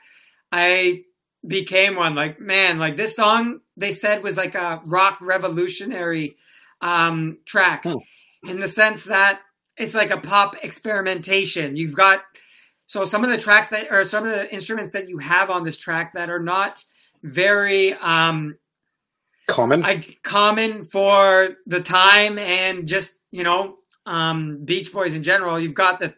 I 0.52 1.04
became 1.46 1.96
one. 1.96 2.16
Like, 2.16 2.40
man, 2.40 2.80
like 2.80 2.98
this 2.98 3.16
song 3.16 3.60
they 3.76 3.94
said 3.94 4.24
was 4.24 4.38
like 4.38 4.56
a 4.56 4.82
rock 4.86 5.20
revolutionary 5.22 6.36
um, 6.82 7.38
track 7.46 7.84
hmm. 7.84 7.98
in 8.48 8.60
the 8.60 8.68
sense 8.68 9.06
that 9.06 9.40
it's 9.78 9.96
like 9.96 10.10
a 10.10 10.18
pop 10.18 10.56
experimentation. 10.64 11.76
You've 11.76 11.96
got 11.96 12.24
so 12.88 13.06
some 13.06 13.24
of 13.24 13.30
the 13.30 13.38
tracks 13.38 13.70
that 13.70 13.92
or 13.92 14.04
some 14.04 14.26
of 14.26 14.32
the 14.32 14.52
instruments 14.54 14.92
that 14.92 15.10
you 15.10 15.20
have 15.20 15.50
on 15.50 15.64
this 15.64 15.78
track 15.78 16.14
that 16.14 16.30
are 16.30 16.40
not 16.40 16.84
very 17.24 17.94
um, 17.94 18.58
common 19.48 19.84
I, 19.84 20.06
common 20.24 20.86
for 20.86 21.56
the 21.66 21.82
time 21.82 22.38
and 22.38 22.88
just 22.88 23.18
you 23.32 23.44
know 23.44 23.76
um, 24.06 24.64
Beach 24.64 24.92
Boys 24.92 25.14
in 25.14 25.24
general. 25.24 25.60
You've 25.60 25.74
got 25.74 26.00
the 26.00 26.14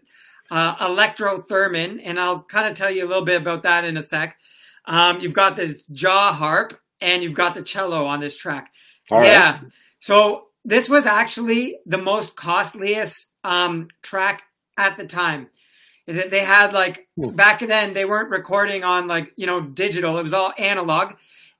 uh, 0.52 0.76
electro 0.82 1.42
theremin, 1.42 2.02
and 2.04 2.20
I'll 2.20 2.44
kind 2.44 2.68
of 2.68 2.78
tell 2.78 2.92
you 2.92 3.06
a 3.06 3.08
little 3.08 3.26
bit 3.26 3.42
about 3.42 3.64
that 3.64 3.84
in 3.84 3.98
a 3.98 4.04
sec. 4.04 4.38
Um, 4.86 5.20
you've 5.20 5.34
got 5.34 5.56
this 5.56 5.84
jaw 5.92 6.34
harp 6.34 6.80
and 7.02 7.22
you've 7.24 7.36
got 7.36 7.54
the 7.54 7.62
cello 7.62 8.06
on 8.06 8.20
this 8.20 8.36
track. 8.36 8.72
All 9.12 9.24
yeah. 9.24 9.62
Right. 9.62 9.72
So 10.00 10.48
this 10.66 10.90
was 10.90 11.06
actually 11.06 11.78
the 11.86 11.98
most 11.98 12.36
costliest 12.36 13.32
um, 13.44 13.90
track 14.02 14.44
at 14.78 14.98
the 14.98 15.06
time. 15.06 15.50
They 16.10 16.44
had 16.44 16.74
like 16.74 17.08
hmm. 17.16 17.36
back 17.36 17.60
then 17.60 17.94
they 17.94 18.06
weren't 18.06 18.32
recording 18.32 18.84
on 18.84 19.08
like 19.08 19.32
you 19.36 19.46
know 19.46 19.62
digital. 19.62 20.18
It 20.18 20.24
was 20.24 20.34
all 20.34 20.54
analog, 20.58 21.14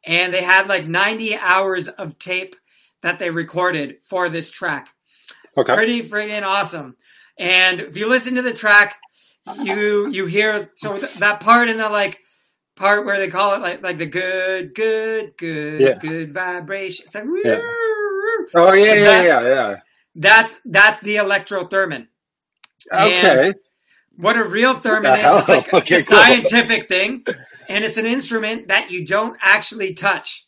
and 0.04 0.34
they 0.34 0.42
had 0.42 0.68
like 0.68 0.88
90 0.88 1.38
hours 1.38 1.88
of 1.88 2.18
tape 2.18 2.56
that 3.04 3.20
they 3.20 3.30
recorded 3.30 3.98
for 4.06 4.28
this 4.28 4.50
track. 4.50 4.90
Okay. 5.56 5.74
Pretty 5.74 6.04
friggin' 6.04 6.44
awesome. 6.44 6.96
And 7.38 7.80
if 7.80 7.98
you 7.98 8.10
listen 8.10 8.36
to 8.36 8.42
the 8.42 8.54
track, 8.54 8.98
you 9.62 10.10
you 10.10 10.26
hear 10.26 10.72
so 10.76 10.96
that 10.96 11.42
part 11.42 11.70
in 11.70 11.78
the 11.78 11.90
like 11.90 12.20
part 12.76 13.06
where 13.06 13.20
they 13.20 13.28
call 13.28 13.54
it 13.54 13.62
like 13.62 13.84
like 13.84 13.98
the 13.98 14.06
good, 14.06 14.74
good, 14.74 15.38
good, 15.38 15.80
yeah. 15.80 15.98
good 16.00 16.34
vibration. 16.34 17.06
It's 17.06 17.16
like 17.16 17.26
yeah. 17.44 17.60
oh 18.56 18.74
yeah, 18.74 18.84
so 18.84 18.94
yeah, 18.94 19.04
that, 19.04 19.26
yeah, 19.26 19.42
yeah. 19.42 19.76
That's 20.16 20.60
that's 20.66 21.02
the 21.02 21.18
electro 21.18 21.66
theremin. 21.66 22.08
Okay. 22.92 23.48
And 23.48 23.56
what 24.20 24.38
a 24.38 24.44
real 24.44 24.76
theremin 24.76 25.18
is, 25.18 25.40
it's, 25.40 25.50
like, 25.50 25.74
okay, 25.74 25.96
it's 25.96 26.08
a 26.08 26.10
cool. 26.10 26.24
scientific 26.24 26.88
thing, 26.90 27.24
and 27.70 27.86
it's 27.86 27.98
an 27.98 28.06
instrument 28.06 28.68
that 28.68 28.92
you 28.92 29.06
don't 29.06 29.38
actually 29.42 29.94
touch. 29.94 30.46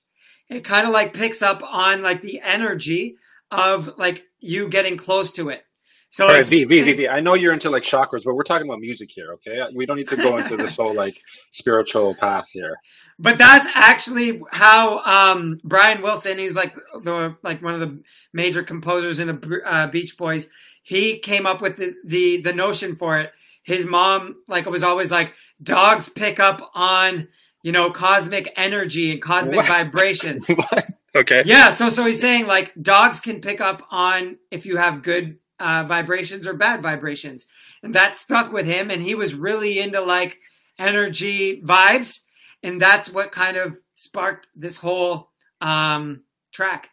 It 0.50 0.66
kind 0.66 0.86
of 0.86 0.92
like 0.92 1.14
picks 1.14 1.42
up 1.42 1.64
on 1.64 2.02
like 2.02 2.22
the 2.22 2.42
energy 2.42 3.16
of 3.50 3.98
like 3.98 4.26
you 4.40 4.68
getting 4.68 4.98
close 4.98 5.32
to 5.34 5.50
it. 5.50 5.64
So 6.10 6.28
All 6.28 6.34
right, 6.34 6.46
V, 6.46 6.66
V, 6.66 6.82
V, 6.82 6.92
V. 6.92 7.08
I 7.08 7.22
know 7.22 7.36
you're 7.36 7.54
into 7.54 7.70
like 7.70 7.84
chakras, 7.84 8.26
but 8.26 8.36
we're 8.36 8.44
talking 8.44 8.68
about 8.68 8.82
music 8.82 9.10
here, 9.10 9.34
okay? 9.36 9.62
We 9.74 9.86
don't 9.86 9.96
need 9.96 10.10
to 10.10 10.18
go 10.18 10.36
into 10.40 10.58
this 10.58 10.76
whole 10.76 10.94
like 10.94 11.18
spiritual 11.52 12.16
path 12.16 12.50
here. 12.52 12.76
But 13.18 13.38
that's 13.38 13.68
actually 13.74 14.42
how 14.52 15.00
um, 15.00 15.62
Brian 15.64 16.02
Wilson, 16.02 16.38
he's 16.38 16.56
like 16.56 16.76
the 17.02 17.38
like 17.44 17.62
one 17.62 17.76
of 17.76 17.80
the 17.80 18.02
major 18.34 18.64
composers 18.64 19.20
in 19.20 19.28
the 19.28 19.62
uh, 19.66 19.88
Beach 19.88 20.18
Boys. 20.18 20.50
He 20.84 21.20
came 21.20 21.46
up 21.46 21.62
with 21.62 21.78
the, 21.78 21.96
the 22.04 22.42
the 22.42 22.52
notion 22.52 22.98
for 22.98 23.18
it. 23.18 23.32
His 23.64 23.86
mom 23.86 24.38
like 24.48 24.66
it 24.66 24.72
was 24.72 24.84
always 24.84 25.12
like 25.12 25.34
dogs 25.62 26.10
pick 26.10 26.40
up 26.40 26.72
on 26.74 27.28
you 27.64 27.72
know 27.72 27.92
cosmic 27.92 28.52
energy 28.56 29.12
and 29.12 29.22
cosmic 29.22 29.58
what? 29.58 29.68
vibrations. 29.68 30.50
okay. 31.16 31.44
Yeah, 31.46 31.72
so 31.72 31.90
so 31.90 32.06
he's 32.06 32.22
saying 32.22 32.48
like 32.48 32.74
dogs 32.82 33.20
can 33.20 33.42
pick 33.42 33.62
up 33.62 33.84
on 33.92 34.38
if 34.50 34.66
you 34.66 34.78
have 34.78 35.04
good 35.04 35.38
uh, 35.62 35.84
vibrations 35.84 36.48
or 36.48 36.54
bad 36.54 36.82
vibrations. 36.82 37.48
And 37.84 37.94
that 37.94 38.18
stuck 38.18 38.52
with 38.52 38.66
him. 38.66 38.90
And 38.90 39.02
he 39.02 39.16
was 39.16 39.36
really 39.36 39.80
into 39.80 40.02
like 40.02 40.40
energy 40.78 41.62
vibes. 41.62 42.22
And 42.64 42.82
that's 42.82 43.10
what 43.10 43.32
kind 43.32 43.58
of 43.58 43.78
sparked 43.96 44.48
this 44.56 44.78
whole 44.78 45.30
um, 45.62 46.24
track. 46.52 46.90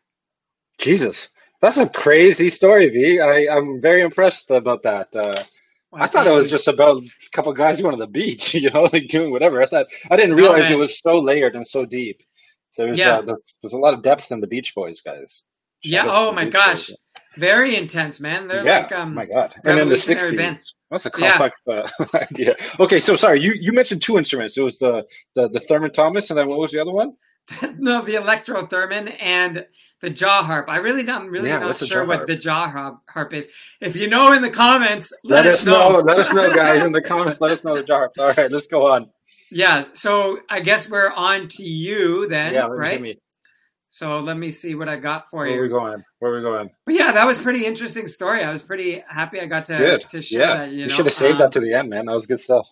Jesus. 0.79 1.31
That's 1.61 1.79
a 1.79 1.89
crazy 1.89 2.51
story, 2.51 2.89
V. 2.91 3.21
I, 3.21 3.53
I'm 3.53 3.81
very 3.81 4.03
impressed 4.03 4.51
about 4.51 4.85
that. 4.85 5.09
Uh, 5.15 5.23
well, 5.25 5.49
I, 5.99 6.05
I 6.05 6.07
thought 6.07 6.27
it 6.27 6.33
was 6.33 6.51
just 6.51 6.69
about 6.69 7.03
a 7.03 7.31
couple 7.33 7.53
guys 7.53 7.81
going 7.81 7.97
to 7.97 8.01
the 8.01 8.11
beach, 8.11 8.55
you 8.55 8.71
know, 8.71 8.89
like 8.93 9.09
doing 9.09 9.31
whatever. 9.31 9.63
I 9.63 9.67
thought 9.67 9.87
I 10.11 10.17
didn't 10.17 10.35
realize 10.35 10.71
no, 10.71 10.77
it 10.77 10.79
was 10.79 10.99
so 10.99 11.17
layered 11.17 11.55
and 11.55 11.67
so 11.67 11.85
deep. 11.87 12.23
There's 12.77 12.99
yeah. 12.99 13.19
uh, 13.19 13.23
there's, 13.23 13.55
there's, 13.63 13.73
a 13.73 13.79
lot 13.79 13.95
of 13.95 14.03
depth 14.03 14.31
in 14.31 14.41
the 14.41 14.47
Beach 14.47 14.75
Boys, 14.75 15.01
guys. 15.01 15.45
Shout 15.85 16.07
yeah. 16.07 16.11
Oh 16.13 16.33
my 16.33 16.49
gosh. 16.49 16.89
Boys. 16.89 16.97
Very 17.37 17.77
intense, 17.77 18.21
man. 18.21 18.49
They're 18.49 18.65
yeah. 18.65 18.81
like 18.81 18.93
um, 18.93 19.11
oh 19.11 19.15
my 19.15 19.27
god. 19.27 19.55
And 19.65 19.79
in 19.79 19.89
the 19.89 19.95
60s. 19.95 20.37
Band. 20.37 20.59
That's 20.91 21.07
a 21.07 21.11
complex 21.11 21.61
yeah. 21.67 21.87
uh, 22.01 22.07
idea. 22.31 22.57
Okay, 22.81 22.99
so 22.99 23.15
sorry, 23.15 23.41
you, 23.41 23.53
you 23.59 23.73
mentioned 23.73 24.03
two 24.03 24.17
instruments. 24.17 24.57
It 24.57 24.63
was 24.63 24.79
the 24.79 25.05
the 25.35 25.49
the 25.49 25.61
Thurman 25.61 25.93
Thomas, 25.93 26.31
and 26.31 26.39
then 26.39 26.49
what 26.49 26.59
was 26.59 26.71
the 26.71 26.81
other 26.81 26.93
one? 26.93 27.13
no, 27.79 28.05
the 28.05 28.17
electro 28.17 28.67
theremin 28.67 29.15
and 29.21 29.67
the 30.01 30.11
jaw 30.11 30.43
harp. 30.43 30.69
I 30.69 30.77
really 30.77 31.09
I'm 31.09 31.29
really 31.29 31.49
yeah, 31.49 31.59
not 31.59 31.77
sure 31.79 32.05
what 32.05 32.27
the 32.27 32.37
jaw 32.37 32.71
harp, 33.09 33.33
is. 33.33 33.49
If 33.81 33.97
you 33.97 34.09
know 34.09 34.33
in 34.33 34.43
the 34.43 34.51
comments, 34.51 35.13
let, 35.25 35.45
let 35.45 35.55
us 35.55 35.67
know. 35.67 35.93
know. 35.93 35.99
let 36.01 36.19
us 36.19 36.33
know, 36.33 36.55
guys, 36.55 36.85
in 36.85 36.93
the 36.93 37.03
comments. 37.03 37.41
Let 37.41 37.51
us 37.51 37.65
know 37.65 37.77
the 37.77 37.83
jaw 37.83 37.99
harp. 37.99 38.13
All 38.19 38.33
right, 38.33 38.51
let's 38.51 38.67
go 38.67 38.87
on. 38.87 39.11
Yeah, 39.51 39.85
so 39.95 40.41
I 40.51 40.61
guess 40.61 40.91
we're 40.91 41.11
on 41.11 41.49
to 41.49 41.63
you 41.63 42.29
then, 42.29 42.53
yeah, 42.53 42.67
right? 42.67 43.19
So 43.89 44.19
let 44.19 44.37
me 44.37 44.51
see 44.51 44.75
what 44.75 44.89
I 44.91 44.97
got 44.97 45.31
for 45.31 45.39
Where 45.39 45.47
you. 45.47 45.53
Where 45.55 45.61
are 45.61 45.63
we 45.63 45.69
going? 45.69 46.05
Where 46.19 46.33
are 46.33 46.37
we 46.37 46.43
going? 46.43 46.71
But 46.85 46.95
yeah, 46.97 47.13
that 47.13 47.27
was 47.27 47.39
pretty 47.39 47.65
interesting 47.65 48.09
story. 48.09 48.45
I 48.45 48.53
was 48.53 48.61
pretty 48.61 49.03
happy 49.09 49.41
I 49.41 49.47
got 49.47 49.65
to, 49.67 49.79
good. 49.79 50.09
to 50.11 50.21
share 50.21 50.41
yeah. 50.41 50.57
that. 50.59 50.71
You, 50.71 50.85
you 50.85 50.89
should 50.91 51.07
have 51.07 51.15
saved 51.15 51.35
um, 51.35 51.39
that 51.39 51.53
to 51.53 51.61
the 51.61 51.73
end, 51.73 51.89
man. 51.89 52.07
That 52.07 52.13
was 52.13 52.27
good 52.27 52.41
stuff. 52.41 52.69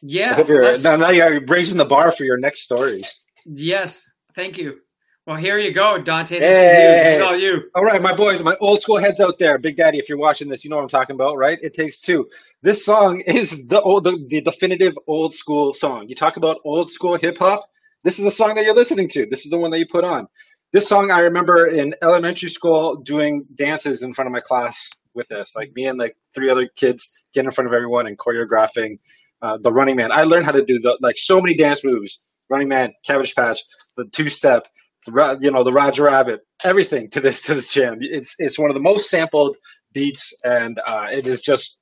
Yeah. 0.00 0.42
So 0.42 0.76
now, 0.76 0.96
now 0.96 1.10
you're 1.10 1.44
raising 1.46 1.76
the 1.76 1.84
bar 1.84 2.10
for 2.10 2.24
your 2.24 2.38
next 2.38 2.62
stories. 2.62 3.22
Yes. 3.44 4.10
Thank 4.34 4.56
you. 4.58 4.78
Well, 5.26 5.36
here 5.36 5.56
you 5.56 5.72
go, 5.72 5.98
Dante. 6.02 6.40
This 6.40 6.52
hey. 6.52 6.64
is 6.64 6.96
you. 6.96 7.04
This 7.04 7.16
is 7.16 7.22
all 7.22 7.38
you. 7.38 7.70
All 7.76 7.84
right, 7.84 8.02
my 8.02 8.12
boys, 8.12 8.42
my 8.42 8.56
old 8.60 8.80
school 8.80 8.98
heads 8.98 9.20
out 9.20 9.38
there. 9.38 9.56
Big 9.56 9.76
Daddy, 9.76 9.98
if 9.98 10.08
you're 10.08 10.18
watching 10.18 10.48
this, 10.48 10.64
you 10.64 10.70
know 10.70 10.76
what 10.76 10.82
I'm 10.82 10.88
talking 10.88 11.14
about, 11.14 11.36
right? 11.36 11.58
It 11.62 11.74
takes 11.74 12.00
two. 12.00 12.28
This 12.62 12.84
song 12.84 13.20
is 13.26 13.68
the 13.68 13.80
old, 13.82 14.02
the, 14.02 14.18
the 14.28 14.40
definitive 14.40 14.94
old 15.06 15.32
school 15.34 15.74
song. 15.74 16.08
You 16.08 16.16
talk 16.16 16.36
about 16.36 16.56
old 16.64 16.90
school 16.90 17.16
hip 17.16 17.38
hop. 17.38 17.68
This 18.02 18.18
is 18.18 18.24
the 18.24 18.32
song 18.32 18.56
that 18.56 18.64
you're 18.64 18.74
listening 18.74 19.08
to. 19.10 19.26
This 19.30 19.44
is 19.44 19.52
the 19.52 19.58
one 19.58 19.70
that 19.70 19.78
you 19.78 19.86
put 19.86 20.02
on. 20.02 20.26
this 20.72 20.88
song 20.88 21.12
I 21.12 21.20
remember 21.20 21.68
in 21.68 21.94
elementary 22.02 22.48
school 22.48 22.96
doing 22.96 23.44
dances 23.54 24.02
in 24.02 24.12
front 24.14 24.26
of 24.26 24.32
my 24.32 24.40
class 24.40 24.90
with 25.14 25.28
this. 25.28 25.54
Like 25.54 25.70
me 25.76 25.86
and 25.86 26.00
like 26.00 26.16
three 26.34 26.50
other 26.50 26.68
kids 26.74 27.12
getting 27.32 27.46
in 27.46 27.52
front 27.52 27.68
of 27.68 27.74
everyone 27.74 28.08
and 28.08 28.18
choreographing 28.18 28.98
uh, 29.42 29.58
the 29.60 29.72
Running 29.72 29.96
Man. 29.96 30.12
I 30.12 30.22
learned 30.22 30.44
how 30.44 30.52
to 30.52 30.64
do 30.64 30.78
the 30.78 30.96
like 31.00 31.16
so 31.18 31.40
many 31.40 31.56
dance 31.56 31.84
moves. 31.84 32.22
Running 32.48 32.68
Man, 32.68 32.92
Cabbage 33.06 33.34
Patch, 33.34 33.60
the 33.96 34.04
two 34.12 34.28
step, 34.28 34.66
you 35.06 35.50
know, 35.50 35.64
the 35.64 35.72
Roger 35.72 36.04
Rabbit, 36.04 36.40
everything 36.64 37.10
to 37.10 37.20
this 37.20 37.40
to 37.42 37.54
this 37.54 37.72
jam. 37.72 37.98
It's 38.00 38.34
it's 38.38 38.58
one 38.58 38.70
of 38.70 38.74
the 38.74 38.80
most 38.80 39.10
sampled 39.10 39.56
beats, 39.92 40.32
and 40.44 40.78
uh, 40.86 41.06
it 41.10 41.26
is 41.26 41.42
just 41.42 41.78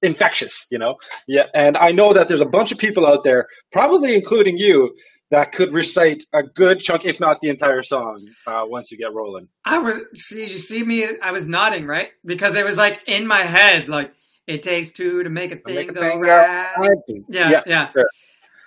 infectious. 0.00 0.66
You 0.70 0.78
know, 0.78 0.96
yeah. 1.26 1.44
And 1.54 1.76
I 1.76 1.90
know 1.90 2.12
that 2.12 2.28
there's 2.28 2.40
a 2.40 2.46
bunch 2.46 2.72
of 2.72 2.78
people 2.78 3.06
out 3.06 3.24
there, 3.24 3.48
probably 3.72 4.14
including 4.14 4.58
you, 4.58 4.94
that 5.32 5.52
could 5.52 5.72
recite 5.72 6.24
a 6.34 6.42
good 6.42 6.78
chunk, 6.78 7.06
if 7.06 7.18
not 7.18 7.40
the 7.40 7.48
entire 7.48 7.82
song, 7.82 8.28
uh, 8.46 8.62
once 8.66 8.92
you 8.92 8.98
get 8.98 9.14
rolling. 9.14 9.48
I 9.64 9.78
was 9.78 9.96
see 10.14 10.46
you 10.46 10.58
see 10.58 10.84
me. 10.84 11.08
I 11.20 11.32
was 11.32 11.48
nodding 11.48 11.86
right 11.86 12.10
because 12.24 12.54
it 12.54 12.64
was 12.64 12.76
like 12.76 13.00
in 13.06 13.26
my 13.26 13.44
head, 13.44 13.88
like 13.88 14.12
it 14.46 14.62
takes 14.62 14.90
two 14.90 15.22
to 15.22 15.30
make 15.30 15.52
a 15.52 15.56
thing 15.56 15.74
make 15.74 15.90
a 15.90 15.94
go 15.94 16.00
thing 16.00 16.20
round. 16.20 16.88
Yeah, 17.28 17.50
yeah. 17.50 17.62
yeah. 17.66 17.90
Sure. 17.92 18.08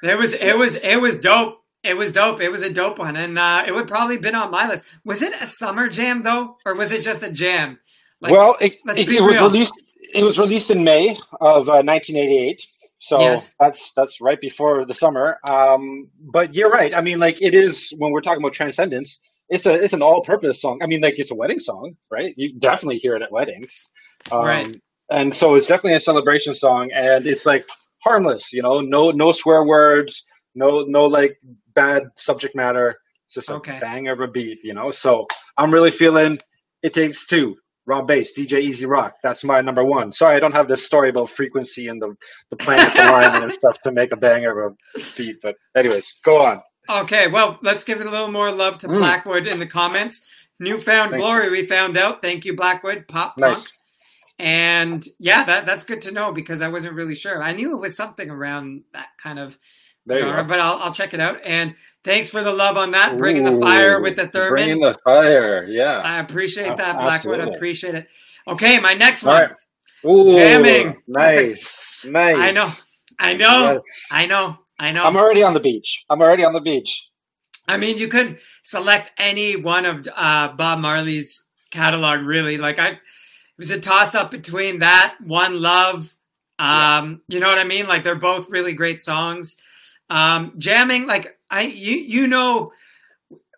It 0.04 0.18
was 0.18 0.34
it 0.34 0.58
was 0.58 0.76
it 0.76 0.98
was 0.98 1.20
dope. 1.20 1.62
It 1.84 1.96
was 1.96 2.14
dope. 2.14 2.42
It 2.42 2.50
was 2.50 2.64
a 2.64 2.70
dope 2.70 3.00
one, 3.00 3.16
and 3.16 3.38
uh, 3.38 3.64
it 3.68 3.72
would 3.72 3.88
probably 3.88 4.18
been 4.18 4.36
on 4.36 4.52
my 4.52 4.68
list. 4.68 4.86
Was 5.04 5.22
it 5.22 5.34
a 5.40 5.48
summer 5.48 5.88
jam 5.88 6.24
though, 6.24 6.58
or 6.66 6.76
was 6.76 6.92
it 6.92 7.04
just 7.04 7.24
a 7.24 7.32
jam? 7.32 7.80
Like, 8.22 8.32
well, 8.32 8.56
it, 8.60 8.74
it, 8.96 9.10
it 9.10 9.22
was 9.22 9.40
released. 9.42 9.74
It 10.14 10.24
was 10.24 10.40
released 10.40 10.72
in 10.72 10.84
May 10.84 11.12
of 11.42 11.68
uh, 11.68 11.84
1988. 11.84 12.66
So 13.00 13.20
yes. 13.20 13.54
that's 13.60 13.92
that's 13.94 14.22
right 14.22 14.40
before 14.40 14.86
the 14.86 14.94
summer. 14.94 15.38
Um, 15.48 16.10
but 16.20 16.56
you're 16.56 16.72
right. 16.72 16.94
I 16.94 17.02
mean, 17.02 17.20
like 17.20 17.42
it 17.42 17.54
is 17.54 17.94
when 17.98 18.12
we're 18.12 18.22
talking 18.22 18.42
about 18.42 18.54
transcendence. 18.54 19.20
It's 19.50 19.68
a 19.68 19.74
it's 19.76 19.94
an 19.94 20.02
all-purpose 20.02 20.60
song. 20.60 20.80
I 20.82 20.88
mean, 20.88 21.02
like 21.02 21.20
it's 21.20 21.30
a 21.30 21.36
wedding 21.36 21.60
song, 21.60 21.96
right? 22.10 22.34
You 22.36 22.58
definitely 22.58 22.98
hear 22.98 23.16
it 23.16 23.22
at 23.22 23.32
weddings. 23.32 23.80
Um, 24.32 24.44
right 24.44 24.76
and 25.10 25.34
so 25.34 25.56
it's 25.56 25.68
definitely 25.68 25.96
a 25.96 26.00
celebration 26.00 26.56
song 26.56 26.89
and 26.94 27.28
it's 27.28 27.46
like 27.46 27.68
harmless 28.04 28.52
you 28.54 28.62
know? 28.62 28.82
No 28.82 29.12
no 29.12 29.32
swear 29.32 29.63
words 29.63 30.24
no 30.56 30.84
no 30.88 31.06
like 31.06 31.38
bad 31.74 32.04
subject 32.15 32.56
matter. 32.56 32.96
It's 33.26 33.36
just 33.36 33.50
a 33.50 33.56
okay. 33.56 33.80
bang 33.80 34.08
of 34.08 34.20
a 34.20 34.28
beat 34.28 34.60
you 34.63 34.74
know? 34.74 34.91
So 34.91 35.26
i'm 35.58 35.74
really 35.74 35.91
feeling 35.91 36.39
it 36.84 36.94
takes 36.94 37.26
two. 37.26 37.56
Rob 37.88 38.08
Base 38.08 38.36
DJ 38.36 38.62
E-Z 38.62 38.84
Rock 38.86 39.13
that's 39.22 39.44
my 39.44 39.62
number 39.62 39.84
one. 39.86 40.12
Sorry 40.12 40.36
i 40.36 40.39
don't 40.39 40.54
have 40.54 40.68
this 40.68 40.86
story 40.86 41.10
about 41.10 41.30
frequency 41.30 41.88
and 41.88 42.02
the 42.02 42.15
the 42.50 42.56
planets 42.56 42.98
alignment 42.98 43.44
and 43.44 43.54
stuff 43.54 43.80
to 43.82 43.91
make 43.91 44.12
a 44.12 44.18
bang 44.18 44.46
of 44.46 44.58
a 44.58 44.70
beat 45.15 45.38
but 45.41 45.56
anyways 45.78 46.12
go 46.24 46.41
on. 46.41 46.62
Okay 46.89 47.28
well 47.28 47.60
let's 47.62 47.84
give 47.84 48.02
it 48.02 48.08
a 48.08 48.12
little 48.12 48.32
more 48.32 48.52
love 48.52 48.80
to 48.80 48.88
mm. 48.88 48.98
blackwood 48.98 49.46
in 49.46 49.60
the 49.60 49.68
comments. 49.68 50.26
Newfound 50.60 51.12
Thank 51.12 51.22
glory 51.22 51.46
you. 51.46 51.52
we 51.52 51.65
found 51.65 51.98
out. 51.98 52.22
Thank 52.22 52.46
you 52.46 52.56
blackwood. 52.56 53.08
Pop 53.08 53.38
nice. 53.38 53.56
punk 53.56 53.68
and 54.38 55.06
yeah, 55.19 55.43
that 55.45 55.65
that's 55.65 55.86
good 55.86 56.02
to 56.04 56.12
know 56.12 56.32
because 56.32 56.62
I 56.62 56.67
wasn't 56.67 56.95
really 56.95 57.15
sure. 57.15 57.41
I 57.41 57.54
knew 57.54 57.74
it 57.74 57.80
was 57.80 57.95
something 57.95 58.30
around 58.30 58.84
that 58.93 59.08
kind 59.21 59.39
of 59.39 59.58
there 60.06 60.19
you 60.19 60.26
go. 60.26 60.43
But 60.43 60.60
I'll, 60.60 60.78
I'll 60.78 60.93
check 60.93 61.13
it 61.13 61.19
out. 61.19 61.45
And 61.45 61.76
thanks 62.04 62.30
for 62.30 62.43
the 62.43 62.52
love 62.52 62.78
on 62.78 62.91
that. 62.91 63.17
Bringing 63.17 63.48
Ooh, 63.48 63.56
the 63.56 63.65
fire 63.65 64.02
with 64.02 64.15
the 64.15 64.28
third. 64.28 64.52
Bringing 64.52 64.80
the 64.80 64.98
fire, 65.04 65.65
yeah. 65.65 65.98
I 65.98 66.19
appreciate 66.19 66.78
that, 66.78 67.00
Blackwood. 67.00 67.39
I 67.39 67.48
appreciate 67.48 67.95
it. 67.95 68.08
Okay, 68.48 68.80
my 68.80 68.93
next 68.93 69.24
one. 69.24 69.36
Right. 69.36 69.52
Ooh, 70.06 70.32
Jamming. 70.32 71.02
Nice, 71.08 72.06
a, 72.06 72.12
nice. 72.12 72.38
I 72.38 72.52
know, 72.52 72.69
I 73.17 73.34
know. 73.34 73.82
I 74.12 74.26
know, 74.28 74.58
I 74.78 74.91
know. 74.91 75.04
I'm 75.04 75.15
already 75.15 75.41
on 75.41 75.56
the 75.56 75.60
beach. 75.60 76.06
I'm 76.10 76.21
already 76.21 76.43
on 76.43 76.54
the 76.54 76.62
beach. 76.62 77.10
I 77.67 77.78
mean, 77.78 77.98
you 77.98 78.08
could 78.08 78.38
select 78.62 79.10
any 79.17 79.56
one 79.56 79.86
of 79.86 80.08
uh, 80.15 80.50
Bob 80.50 80.80
Marley's 80.80 81.43
catalog, 81.71 82.21
really. 82.21 82.60
Like 82.60 82.78
I, 82.78 83.00
was 83.58 83.72
a 83.72 83.80
toss 83.80 84.15
up 84.15 84.32
between 84.32 84.80
that 84.80 85.15
one 85.24 85.62
love. 85.62 86.13
Um, 86.58 87.22
yeah. 87.28 87.36
you 87.36 87.39
know 87.39 87.48
what 87.48 87.58
I 87.58 87.63
mean? 87.63 87.88
Like 87.88 88.04
they're 88.04 88.15
both 88.15 88.50
really 88.50 88.74
great 88.74 89.02
songs. 89.02 89.58
Um, 90.10 90.54
jamming, 90.58 91.08
like 91.08 91.38
I, 91.50 91.62
you, 91.62 91.98
you 91.98 92.28
know, 92.28 92.72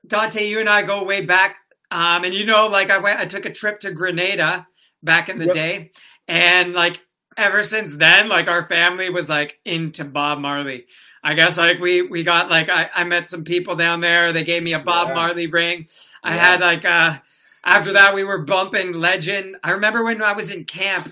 Dante, 0.05 0.47
you 0.47 0.59
and 0.59 0.69
I 0.69 0.83
go 0.83 1.03
way 1.03 1.21
back. 1.21 1.57
Um, 1.91 2.23
and 2.23 2.33
you 2.33 2.45
know, 2.45 2.67
like 2.67 2.89
I 2.89 2.97
went, 2.97 3.19
I 3.19 3.25
took 3.25 3.45
a 3.45 3.53
trip 3.53 3.81
to 3.81 3.91
Grenada 3.91 4.67
back 5.03 5.29
in 5.29 5.37
the 5.37 5.45
yep. 5.45 5.53
day, 5.53 5.91
and 6.27 6.73
like 6.73 6.99
ever 7.37 7.61
since 7.61 7.95
then, 7.95 8.27
like 8.27 8.47
our 8.47 8.67
family 8.67 9.09
was 9.09 9.29
like 9.29 9.59
into 9.63 10.03
Bob 10.03 10.39
Marley. 10.39 10.85
I 11.23 11.33
guess 11.33 11.57
like 11.57 11.79
we 11.79 12.01
we 12.01 12.23
got 12.23 12.49
like 12.49 12.69
I, 12.69 12.89
I 12.93 13.03
met 13.03 13.29
some 13.29 13.43
people 13.43 13.75
down 13.75 14.01
there. 14.01 14.33
They 14.33 14.43
gave 14.43 14.63
me 14.63 14.73
a 14.73 14.79
Bob 14.79 15.09
yeah. 15.09 15.13
Marley 15.13 15.47
ring. 15.47 15.87
I 16.23 16.35
yeah. 16.35 16.43
had 16.43 16.59
like 16.59 16.85
uh 16.85 17.19
after 17.67 17.93
that, 17.93 18.15
we 18.15 18.23
were 18.23 18.43
bumping 18.43 18.93
Legend. 18.93 19.57
I 19.63 19.71
remember 19.71 20.03
when 20.03 20.21
I 20.21 20.33
was 20.33 20.49
in 20.49 20.65
camp 20.65 21.11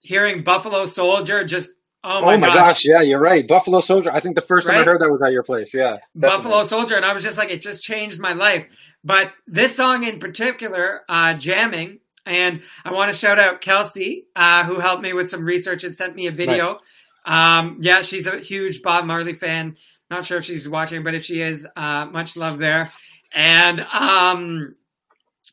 hearing 0.00 0.42
Buffalo 0.42 0.86
Soldier 0.86 1.44
just 1.44 1.72
Oh 2.04 2.20
my, 2.22 2.34
oh 2.34 2.36
my 2.36 2.48
gosh. 2.48 2.56
gosh. 2.56 2.84
yeah, 2.84 3.00
you're 3.00 3.20
right. 3.20 3.46
Buffalo 3.46 3.80
Soldier. 3.80 4.10
I 4.12 4.18
think 4.18 4.34
the 4.34 4.42
first 4.42 4.66
right? 4.66 4.74
time 4.74 4.82
I 4.82 4.84
heard 4.84 5.00
that 5.00 5.08
was 5.08 5.22
at 5.22 5.30
your 5.30 5.44
place. 5.44 5.72
Yeah. 5.72 5.98
Definitely. 6.18 6.20
Buffalo 6.20 6.64
Soldier. 6.64 6.96
And 6.96 7.04
I 7.04 7.12
was 7.12 7.22
just 7.22 7.38
like, 7.38 7.50
it 7.50 7.60
just 7.60 7.84
changed 7.84 8.18
my 8.18 8.32
life. 8.32 8.66
But 9.04 9.32
this 9.46 9.76
song 9.76 10.02
in 10.02 10.18
particular, 10.18 11.02
uh, 11.08 11.34
Jamming, 11.34 12.00
and 12.26 12.62
I 12.84 12.92
want 12.92 13.12
to 13.12 13.16
shout 13.16 13.38
out 13.38 13.60
Kelsey, 13.60 14.26
uh, 14.34 14.64
who 14.64 14.80
helped 14.80 15.02
me 15.02 15.12
with 15.12 15.30
some 15.30 15.44
research 15.44 15.84
and 15.84 15.96
sent 15.96 16.16
me 16.16 16.26
a 16.26 16.32
video. 16.32 16.72
Nice. 16.72 16.76
Um, 17.24 17.78
yeah, 17.80 18.02
she's 18.02 18.26
a 18.26 18.40
huge 18.40 18.82
Bob 18.82 19.04
Marley 19.04 19.34
fan. 19.34 19.76
Not 20.10 20.26
sure 20.26 20.38
if 20.38 20.44
she's 20.44 20.68
watching, 20.68 21.04
but 21.04 21.14
if 21.14 21.24
she 21.24 21.40
is, 21.40 21.64
uh, 21.76 22.06
much 22.06 22.36
love 22.36 22.58
there. 22.58 22.90
And 23.32 23.80
um, 23.80 24.74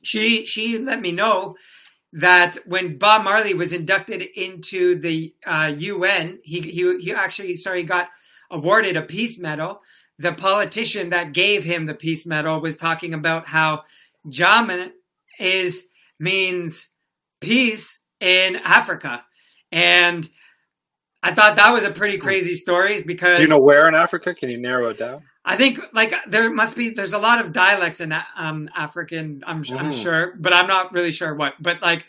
she 0.02 0.46
she 0.46 0.78
let 0.78 1.02
me 1.02 1.12
know 1.12 1.56
that 2.14 2.58
when 2.66 2.98
Bob 2.98 3.24
Marley 3.24 3.54
was 3.54 3.72
inducted 3.72 4.22
into 4.22 4.96
the 4.96 5.34
uh, 5.46 5.72
UN, 5.78 6.40
he, 6.44 6.62
he 6.62 7.00
he 7.00 7.14
actually 7.14 7.56
sorry 7.56 7.84
got 7.84 8.08
awarded 8.50 8.98
a 8.98 9.02
peace 9.02 9.40
medal. 9.40 9.82
The 10.18 10.34
politician 10.34 11.12
that 11.12 11.34
gave 11.34 11.64
him 11.64 11.86
the 11.86 11.94
peace 11.94 12.26
medal 12.26 12.60
was 12.60 12.78
talking 12.78 13.14
about 13.14 13.46
how 13.48 13.84
Jamming 14.28 14.92
is 15.40 15.88
means 16.20 16.90
peace 17.40 18.04
in 18.20 18.58
Africa, 18.58 19.24
and 19.72 20.28
I 21.22 21.34
thought 21.34 21.58
that 21.58 21.74
was 21.74 21.84
a 21.84 21.92
pretty 21.92 22.18
crazy 22.18 22.56
story 22.56 23.02
because. 23.02 23.38
Do 23.38 23.44
you 23.44 23.50
know 23.50 23.62
where 23.62 23.88
in 23.88 23.96
Africa? 23.96 24.34
Can 24.34 24.50
you 24.50 24.58
narrow 24.58 24.90
it 24.90 24.98
down? 24.98 25.24
I 25.50 25.58
think 25.58 25.80
like 25.94 26.14
there 26.28 26.48
must 26.52 26.76
be 26.76 26.92
there's 26.92 27.14
a 27.14 27.18
lot 27.18 27.44
of 27.44 27.52
dialects 27.52 28.02
in 28.02 28.14
um, 28.38 28.70
African. 28.76 29.44
I'm, 29.48 29.64
mm. 29.64 29.80
I'm 29.80 29.92
sure, 29.92 30.36
but 30.38 30.54
I'm 30.54 30.68
not 30.68 30.94
really 30.94 31.12
sure 31.12 31.34
what. 31.34 31.54
But 31.60 31.82
like 31.82 32.06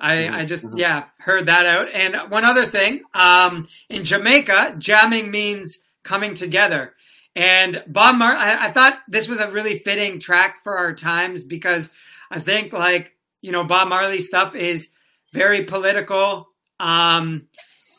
I 0.00 0.14
mm. 0.14 0.32
I 0.32 0.44
just 0.44 0.64
mm-hmm. 0.64 0.76
yeah 0.76 1.06
heard 1.18 1.46
that 1.46 1.66
out. 1.66 1.88
And 1.92 2.30
one 2.30 2.44
other 2.44 2.66
thing, 2.66 3.02
um, 3.12 3.66
in 3.88 4.04
Jamaica, 4.04 4.76
jamming 4.78 5.32
means 5.32 5.80
coming 6.04 6.34
together. 6.34 6.94
And 7.34 7.82
Bob 7.88 8.16
Mar, 8.16 8.36
I, 8.36 8.68
I 8.68 8.70
thought 8.70 9.00
this 9.08 9.26
was 9.26 9.40
a 9.40 9.50
really 9.50 9.80
fitting 9.80 10.20
track 10.20 10.62
for 10.62 10.78
our 10.78 10.94
times 10.94 11.42
because 11.42 11.90
I 12.30 12.38
think 12.38 12.72
like 12.72 13.10
you 13.40 13.50
know 13.50 13.64
Bob 13.64 13.88
Marley 13.88 14.20
stuff 14.20 14.54
is 14.54 14.92
very 15.32 15.64
political, 15.64 16.48
um, 16.78 17.48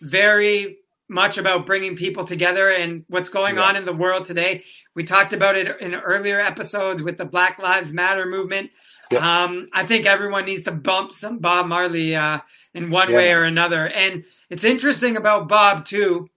very 0.01 0.77
much 1.07 1.37
about 1.37 1.65
bringing 1.65 1.95
people 1.95 2.25
together 2.25 2.69
and 2.69 3.05
what's 3.07 3.29
going 3.29 3.55
yeah. 3.55 3.63
on 3.63 3.75
in 3.75 3.85
the 3.85 3.93
world 3.93 4.25
today. 4.25 4.63
We 4.95 5.03
talked 5.03 5.33
about 5.33 5.55
it 5.55 5.79
in 5.79 5.93
earlier 5.93 6.39
episodes 6.39 7.01
with 7.01 7.17
the 7.17 7.25
Black 7.25 7.59
Lives 7.59 7.93
Matter 7.93 8.25
movement. 8.25 8.71
Yes. 9.11 9.23
Um, 9.23 9.67
I 9.71 9.85
think 9.85 10.05
everyone 10.05 10.45
needs 10.45 10.63
to 10.63 10.71
bump 10.71 11.13
some 11.13 11.37
Bob 11.37 11.67
Marley 11.67 12.15
uh, 12.15 12.39
in 12.73 12.89
one 12.89 13.11
yeah. 13.11 13.17
way 13.17 13.31
or 13.33 13.43
another. 13.43 13.87
And 13.87 14.25
it's 14.49 14.63
interesting 14.63 15.15
about 15.15 15.47
Bob 15.47 15.85
too. 15.85 16.29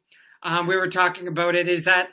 Um, 0.43 0.67
we 0.67 0.77
were 0.77 0.89
talking 0.89 1.29
about 1.29 1.55
it 1.55 1.69
is 1.69 1.85
that 1.85 2.11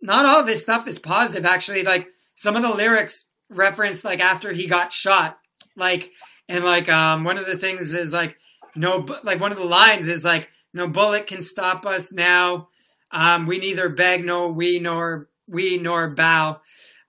not 0.00 0.26
all 0.26 0.40
of 0.40 0.48
his 0.48 0.62
stuff 0.62 0.88
is 0.88 0.98
positive. 0.98 1.44
Actually, 1.44 1.84
like 1.84 2.08
some 2.34 2.56
of 2.56 2.62
the 2.62 2.74
lyrics 2.74 3.26
reference 3.50 4.02
like 4.02 4.20
after 4.20 4.52
he 4.52 4.66
got 4.66 4.92
shot, 4.92 5.38
like 5.76 6.10
and 6.48 6.64
like 6.64 6.88
um, 6.88 7.24
one 7.24 7.38
of 7.38 7.46
the 7.46 7.56
things 7.56 7.94
is 7.94 8.12
like 8.12 8.36
no, 8.74 9.06
like 9.22 9.40
one 9.40 9.52
of 9.52 9.58
the 9.58 9.64
lines 9.64 10.08
is 10.08 10.24
like 10.24 10.48
no 10.72 10.88
bullet 10.88 11.26
can 11.26 11.42
stop 11.42 11.86
us 11.86 12.12
now. 12.12 12.68
Um, 13.10 13.46
we 13.46 13.58
neither 13.58 13.88
beg 13.88 14.24
nor 14.24 14.52
we 14.52 14.78
nor 14.78 15.28
we 15.46 15.78
nor 15.78 16.10
bow. 16.10 16.60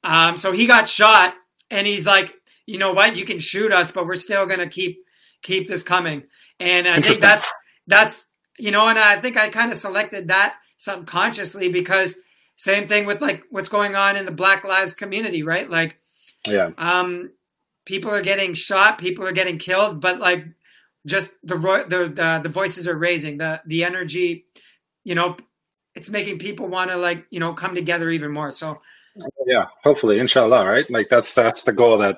Um, 0.03 0.37
so 0.37 0.51
he 0.51 0.65
got 0.65 0.89
shot, 0.89 1.33
and 1.71 1.87
he's 1.87 2.05
like, 2.05 2.33
you 2.65 2.77
know 2.77 2.91
what? 2.91 3.15
You 3.15 3.25
can 3.25 3.39
shoot 3.39 3.71
us, 3.71 3.91
but 3.91 4.05
we're 4.05 4.15
still 4.15 4.45
gonna 4.45 4.67
keep 4.69 4.97
keep 5.41 5.67
this 5.67 5.83
coming. 5.83 6.23
And 6.59 6.87
I 6.87 7.01
think 7.01 7.21
that's 7.21 7.51
that's 7.87 8.29
you 8.57 8.71
know, 8.71 8.87
and 8.87 8.99
I 8.99 9.19
think 9.19 9.37
I 9.37 9.49
kind 9.49 9.71
of 9.71 9.77
selected 9.77 10.27
that 10.27 10.55
subconsciously 10.77 11.69
because 11.69 12.19
same 12.55 12.87
thing 12.87 13.05
with 13.05 13.21
like 13.21 13.43
what's 13.49 13.69
going 13.69 13.95
on 13.95 14.15
in 14.15 14.25
the 14.25 14.31
Black 14.31 14.63
Lives 14.63 14.93
community, 14.93 15.43
right? 15.43 15.69
Like, 15.69 15.97
yeah, 16.45 16.71
um, 16.77 17.31
people 17.85 18.11
are 18.11 18.21
getting 18.21 18.53
shot, 18.53 18.97
people 18.97 19.25
are 19.25 19.31
getting 19.31 19.57
killed, 19.57 20.01
but 20.01 20.19
like 20.19 20.45
just 21.05 21.29
the 21.43 21.55
the 21.55 22.11
the, 22.13 22.39
the 22.43 22.49
voices 22.49 22.87
are 22.87 22.97
raising 22.97 23.37
the 23.37 23.61
the 23.65 23.83
energy 23.83 24.45
you 25.03 25.15
know 25.15 25.35
it's 25.95 26.09
making 26.09 26.39
people 26.39 26.67
want 26.67 26.89
to 26.89 26.97
like 26.97 27.25
you 27.29 27.39
know 27.39 27.53
come 27.53 27.75
together 27.75 28.09
even 28.09 28.31
more 28.31 28.51
so 28.51 28.79
Yeah, 29.45 29.65
hopefully, 29.83 30.17
inshallah, 30.19 30.65
right? 30.65 30.89
Like 30.89 31.07
that's 31.09 31.33
that's 31.33 31.63
the 31.63 31.71
goal 31.71 31.99
that 31.99 32.17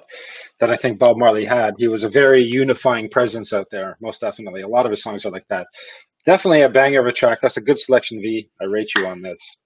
that 0.60 0.70
I 0.70 0.78
think 0.78 0.98
Bob 0.98 1.18
Marley 1.18 1.46
had. 1.46 1.76
He 1.78 1.88
was 1.88 2.04
a 2.04 2.10
very 2.10 2.44
unifying 2.44 3.10
presence 3.10 3.52
out 3.52 3.68
there, 3.70 3.98
most 4.00 4.22
definitely. 4.22 4.62
A 4.62 4.68
lot 4.68 4.86
of 4.86 4.92
his 4.92 5.04
songs 5.04 5.26
are 5.26 5.32
like 5.32 5.48
that. 5.50 5.68
Definitely 6.26 6.62
a 6.62 6.70
banger 6.70 7.02
of 7.02 7.08
a 7.08 7.12
track. 7.12 7.40
That's 7.42 7.58
a 7.58 7.62
good 7.62 7.80
selection, 7.80 8.22
V. 8.22 8.50
I 8.62 8.66
rate 8.66 8.92
you 8.96 9.08
on 9.08 9.22
this. 9.22 9.58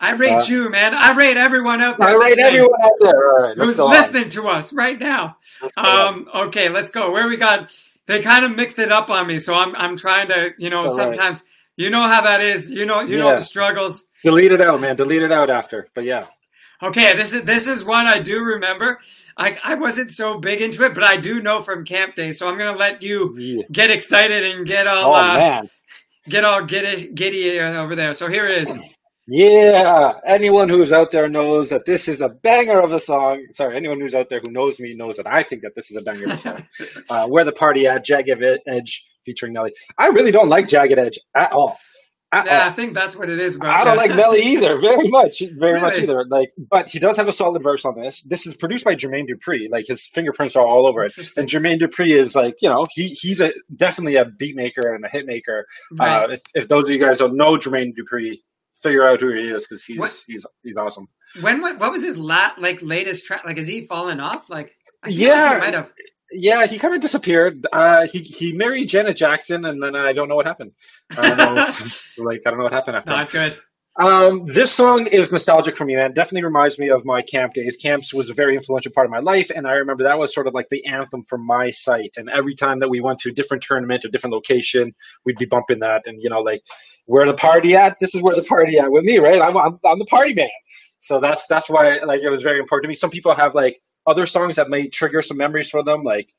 I 0.00 0.12
rate 0.14 0.32
uh, 0.32 0.44
you, 0.48 0.68
man. 0.68 0.94
I 0.94 1.12
rate 1.12 1.36
everyone 1.36 1.80
out 1.80 1.98
there. 1.98 2.08
I 2.08 2.14
rate 2.14 2.38
everyone 2.38 2.82
out 2.82 2.90
there. 3.00 3.54
who's 3.54 3.78
listening 3.78 4.24
on. 4.24 4.30
to 4.30 4.48
us 4.48 4.72
right 4.72 4.98
now. 4.98 5.36
Um, 5.76 6.28
okay, 6.34 6.68
let's 6.68 6.90
go. 6.90 7.12
Where 7.12 7.28
we 7.28 7.36
got? 7.36 7.72
They 8.06 8.20
kind 8.20 8.44
of 8.44 8.56
mixed 8.56 8.78
it 8.78 8.90
up 8.90 9.10
on 9.10 9.26
me, 9.26 9.38
so 9.38 9.54
I'm 9.54 9.74
I'm 9.76 9.96
trying 9.96 10.28
to, 10.28 10.52
you 10.58 10.70
know, 10.70 10.88
sometimes 10.88 11.40
right. 11.40 11.46
you 11.76 11.90
know 11.90 12.02
how 12.02 12.22
that 12.22 12.40
is. 12.40 12.70
You 12.70 12.84
know, 12.84 13.00
you 13.00 13.16
yeah. 13.16 13.24
know 13.24 13.34
the 13.36 13.44
struggles. 13.44 14.04
Delete 14.24 14.52
it 14.52 14.60
out, 14.60 14.80
man. 14.80 14.96
Delete 14.96 15.22
it 15.22 15.32
out 15.32 15.50
after. 15.50 15.88
But 15.94 16.04
yeah. 16.04 16.26
Okay, 16.82 17.16
this 17.16 17.32
is 17.32 17.44
this 17.44 17.68
is 17.68 17.84
one 17.84 18.08
I 18.08 18.18
do 18.18 18.42
remember. 18.42 18.98
I 19.36 19.56
I 19.62 19.74
wasn't 19.76 20.10
so 20.10 20.38
big 20.38 20.60
into 20.60 20.82
it, 20.82 20.94
but 20.94 21.04
I 21.04 21.16
do 21.16 21.40
know 21.40 21.62
from 21.62 21.84
camp 21.84 22.16
day. 22.16 22.32
So 22.32 22.48
I'm 22.48 22.58
gonna 22.58 22.76
let 22.76 23.02
you 23.02 23.36
yeah. 23.38 23.62
get 23.70 23.90
excited 23.90 24.42
and 24.44 24.66
get 24.66 24.88
all 24.88 25.12
oh, 25.12 25.14
uh, 25.14 25.62
get 26.28 26.44
all 26.44 26.64
giddy 26.64 27.12
giddy 27.14 27.60
over 27.60 27.94
there. 27.94 28.14
So 28.14 28.28
here 28.28 28.48
it 28.48 28.62
is. 28.62 28.74
Yeah, 29.28 30.14
anyone 30.26 30.68
who's 30.68 30.92
out 30.92 31.12
there 31.12 31.28
knows 31.28 31.70
that 31.70 31.86
this 31.86 32.08
is 32.08 32.20
a 32.20 32.28
banger 32.28 32.80
of 32.80 32.92
a 32.92 32.98
song. 32.98 33.46
Sorry, 33.54 33.76
anyone 33.76 34.00
who's 34.00 34.14
out 34.14 34.28
there 34.28 34.40
who 34.44 34.50
knows 34.50 34.80
me 34.80 34.94
knows 34.94 35.16
that 35.16 35.28
I 35.28 35.44
think 35.44 35.62
that 35.62 35.76
this 35.76 35.90
is 35.90 35.96
a 35.96 36.02
banger 36.02 36.24
of 36.24 36.30
a 36.32 36.38
song. 36.38 36.66
uh, 37.08 37.26
Where 37.28 37.44
the 37.44 37.52
Party 37.52 37.86
At, 37.86 38.04
Jagged 38.04 38.42
Edge 38.66 39.08
featuring 39.24 39.52
Nelly. 39.52 39.72
I 39.96 40.08
really 40.08 40.32
don't 40.32 40.48
like 40.48 40.66
Jagged 40.66 40.98
Edge 40.98 41.20
at 41.36 41.52
all. 41.52 41.78
At 42.34 42.46
yeah, 42.46 42.64
all. 42.64 42.70
I 42.70 42.72
think 42.72 42.94
that's 42.94 43.14
what 43.14 43.28
it 43.28 43.38
is. 43.38 43.58
Bro. 43.58 43.70
I 43.70 43.84
don't 43.84 43.96
like 43.96 44.12
Nelly 44.12 44.40
either, 44.40 44.80
very 44.80 45.06
much, 45.06 45.40
very 45.40 45.74
really? 45.74 45.80
much 45.80 45.98
either. 45.98 46.24
Like, 46.28 46.50
but 46.70 46.88
he 46.88 46.98
does 46.98 47.16
have 47.16 47.28
a 47.28 47.32
solid 47.32 47.62
verse 47.62 47.84
on 47.84 47.94
this. 47.94 48.22
This 48.22 48.46
is 48.46 48.54
produced 48.54 48.84
by 48.84 48.96
Jermaine 48.96 49.26
Dupri. 49.28 49.70
Like 49.70 49.86
his 49.86 50.06
fingerprints 50.06 50.56
are 50.56 50.66
all 50.66 50.86
over 50.88 51.04
it. 51.04 51.12
And 51.36 51.48
Jermaine 51.48 51.80
Dupri 51.80 52.16
is 52.18 52.34
like, 52.34 52.56
you 52.60 52.70
know, 52.70 52.86
he 52.90 53.08
he's 53.08 53.40
a 53.40 53.52
definitely 53.76 54.16
a 54.16 54.24
beat 54.24 54.56
maker 54.56 54.94
and 54.94 55.04
a 55.04 55.08
hit 55.08 55.26
maker. 55.26 55.66
Right. 55.92 56.24
Uh, 56.24 56.32
if, 56.32 56.42
if 56.54 56.68
those 56.68 56.84
of 56.84 56.90
you 56.90 56.98
guys 56.98 57.18
don't 57.18 57.36
know 57.36 57.52
Jermaine 57.52 57.92
Dupri, 57.92 58.38
figure 58.82 59.06
out 59.06 59.20
who 59.20 59.32
he 59.32 59.48
is 59.48 59.66
because 59.66 59.84
he's 59.84 59.98
what? 59.98 60.24
he's 60.26 60.46
he's 60.62 60.76
awesome. 60.76 61.08
When 61.40 61.60
what, 61.60 61.78
what 61.78 61.92
was 61.92 62.02
his 62.02 62.16
lat 62.16 62.60
like 62.60 62.80
latest 62.82 63.26
track? 63.26 63.42
Like, 63.44 63.58
is 63.58 63.68
he 63.68 63.86
fallen 63.86 64.20
off? 64.20 64.50
Like, 64.50 64.74
yeah, 65.06 65.50
like 65.50 65.60
might 65.60 65.74
have. 65.74 65.92
Yeah, 66.34 66.66
he 66.66 66.78
kind 66.78 66.94
of 66.94 67.00
disappeared. 67.00 67.66
Uh, 67.72 68.06
he 68.06 68.20
he 68.20 68.52
married 68.52 68.88
Janet 68.88 69.16
Jackson, 69.16 69.64
and 69.64 69.82
then 69.82 69.94
I 69.94 70.12
don't 70.12 70.28
know 70.28 70.36
what 70.36 70.46
happened. 70.46 70.72
I 71.10 71.34
don't 71.34 71.54
know, 71.54 71.54
like 72.18 72.42
I 72.46 72.50
don't 72.50 72.58
know 72.58 72.64
what 72.64 72.72
happened 72.72 72.96
after. 72.96 73.10
Not 73.10 73.30
good. 73.30 73.58
Um, 74.00 74.46
this 74.46 74.72
song 74.72 75.06
is 75.06 75.32
nostalgic 75.32 75.76
for 75.76 75.84
me, 75.84 75.96
man. 75.96 76.12
It 76.12 76.14
definitely 76.14 76.44
reminds 76.44 76.78
me 76.78 76.88
of 76.88 77.04
my 77.04 77.20
camp 77.20 77.52
days. 77.52 77.76
Camps 77.76 78.14
was 78.14 78.30
a 78.30 78.34
very 78.34 78.56
influential 78.56 78.90
part 78.90 79.04
of 79.04 79.10
my 79.10 79.18
life, 79.18 79.50
and 79.54 79.66
I 79.66 79.72
remember 79.72 80.02
that 80.04 80.18
was 80.18 80.34
sort 80.34 80.46
of 80.46 80.54
like 80.54 80.68
the 80.70 80.84
anthem 80.86 81.24
for 81.24 81.36
my 81.36 81.70
site. 81.70 82.12
And 82.16 82.30
every 82.30 82.56
time 82.56 82.80
that 82.80 82.88
we 82.88 83.02
went 83.02 83.18
to 83.20 83.28
a 83.28 83.32
different 83.32 83.62
tournament 83.62 84.04
or 84.04 84.08
different 84.08 84.32
location, 84.32 84.94
we'd 85.26 85.36
be 85.36 85.44
bumping 85.44 85.80
that. 85.80 86.06
And 86.06 86.22
you 86.22 86.30
know, 86.30 86.40
like 86.40 86.62
where 87.04 87.26
the 87.26 87.34
party 87.34 87.74
at? 87.74 87.98
This 88.00 88.14
is 88.14 88.22
where 88.22 88.34
the 88.34 88.44
party 88.44 88.78
at 88.78 88.90
with 88.90 89.04
me, 89.04 89.18
right? 89.18 89.42
I'm, 89.42 89.56
I'm, 89.58 89.78
I'm 89.84 89.98
the 89.98 90.06
party 90.06 90.32
man. 90.32 90.48
So 91.00 91.20
that's 91.20 91.46
that's 91.46 91.68
why 91.68 91.98
like 91.98 92.22
it 92.22 92.30
was 92.30 92.42
very 92.42 92.60
important 92.60 92.84
to 92.84 92.88
me. 92.88 92.94
Some 92.94 93.10
people 93.10 93.34
have 93.34 93.54
like 93.54 93.78
other 94.06 94.24
songs 94.24 94.56
that 94.56 94.70
may 94.70 94.88
trigger 94.88 95.20
some 95.20 95.36
memories 95.36 95.68
for 95.68 95.84
them, 95.84 96.02
like 96.02 96.30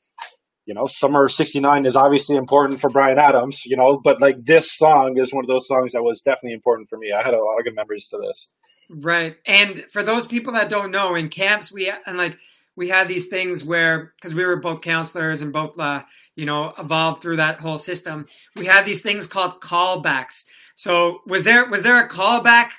you 0.66 0.74
know, 0.74 0.86
Summer 0.86 1.28
'69 1.28 1.86
is 1.86 1.96
obviously 1.96 2.36
important 2.36 2.80
for 2.80 2.90
Bryan 2.90 3.18
Adams, 3.18 3.64
you 3.66 3.76
know, 3.76 4.00
but 4.02 4.20
like 4.20 4.36
this 4.44 4.72
song 4.72 5.16
is 5.18 5.32
one 5.32 5.44
of 5.44 5.48
those 5.48 5.66
songs 5.66 5.92
that 5.92 6.02
was 6.02 6.22
definitely 6.22 6.54
important 6.54 6.88
for 6.88 6.98
me. 6.98 7.12
I 7.12 7.22
had 7.22 7.34
a 7.34 7.42
lot 7.42 7.58
of 7.58 7.64
good 7.64 7.74
memories 7.74 8.08
to 8.08 8.18
this. 8.18 8.52
Right, 8.90 9.36
and 9.46 9.84
for 9.90 10.02
those 10.02 10.26
people 10.26 10.52
that 10.54 10.68
don't 10.68 10.90
know, 10.90 11.14
in 11.14 11.28
camps 11.28 11.72
we 11.72 11.92
and 12.06 12.18
like 12.18 12.38
we 12.76 12.88
had 12.88 13.08
these 13.08 13.28
things 13.28 13.64
where 13.64 14.12
because 14.16 14.34
we 14.34 14.44
were 14.44 14.56
both 14.56 14.80
counselors 14.80 15.42
and 15.42 15.52
both 15.52 15.78
uh, 15.78 16.02
you 16.36 16.46
know 16.46 16.72
evolved 16.78 17.22
through 17.22 17.36
that 17.36 17.60
whole 17.60 17.78
system 17.78 18.26
we 18.56 18.66
had 18.66 18.84
these 18.84 19.02
things 19.02 19.26
called 19.26 19.60
callbacks 19.60 20.44
so 20.74 21.20
was 21.26 21.44
there 21.44 21.68
was 21.68 21.82
there 21.82 22.04
a 22.04 22.08
callback 22.08 22.70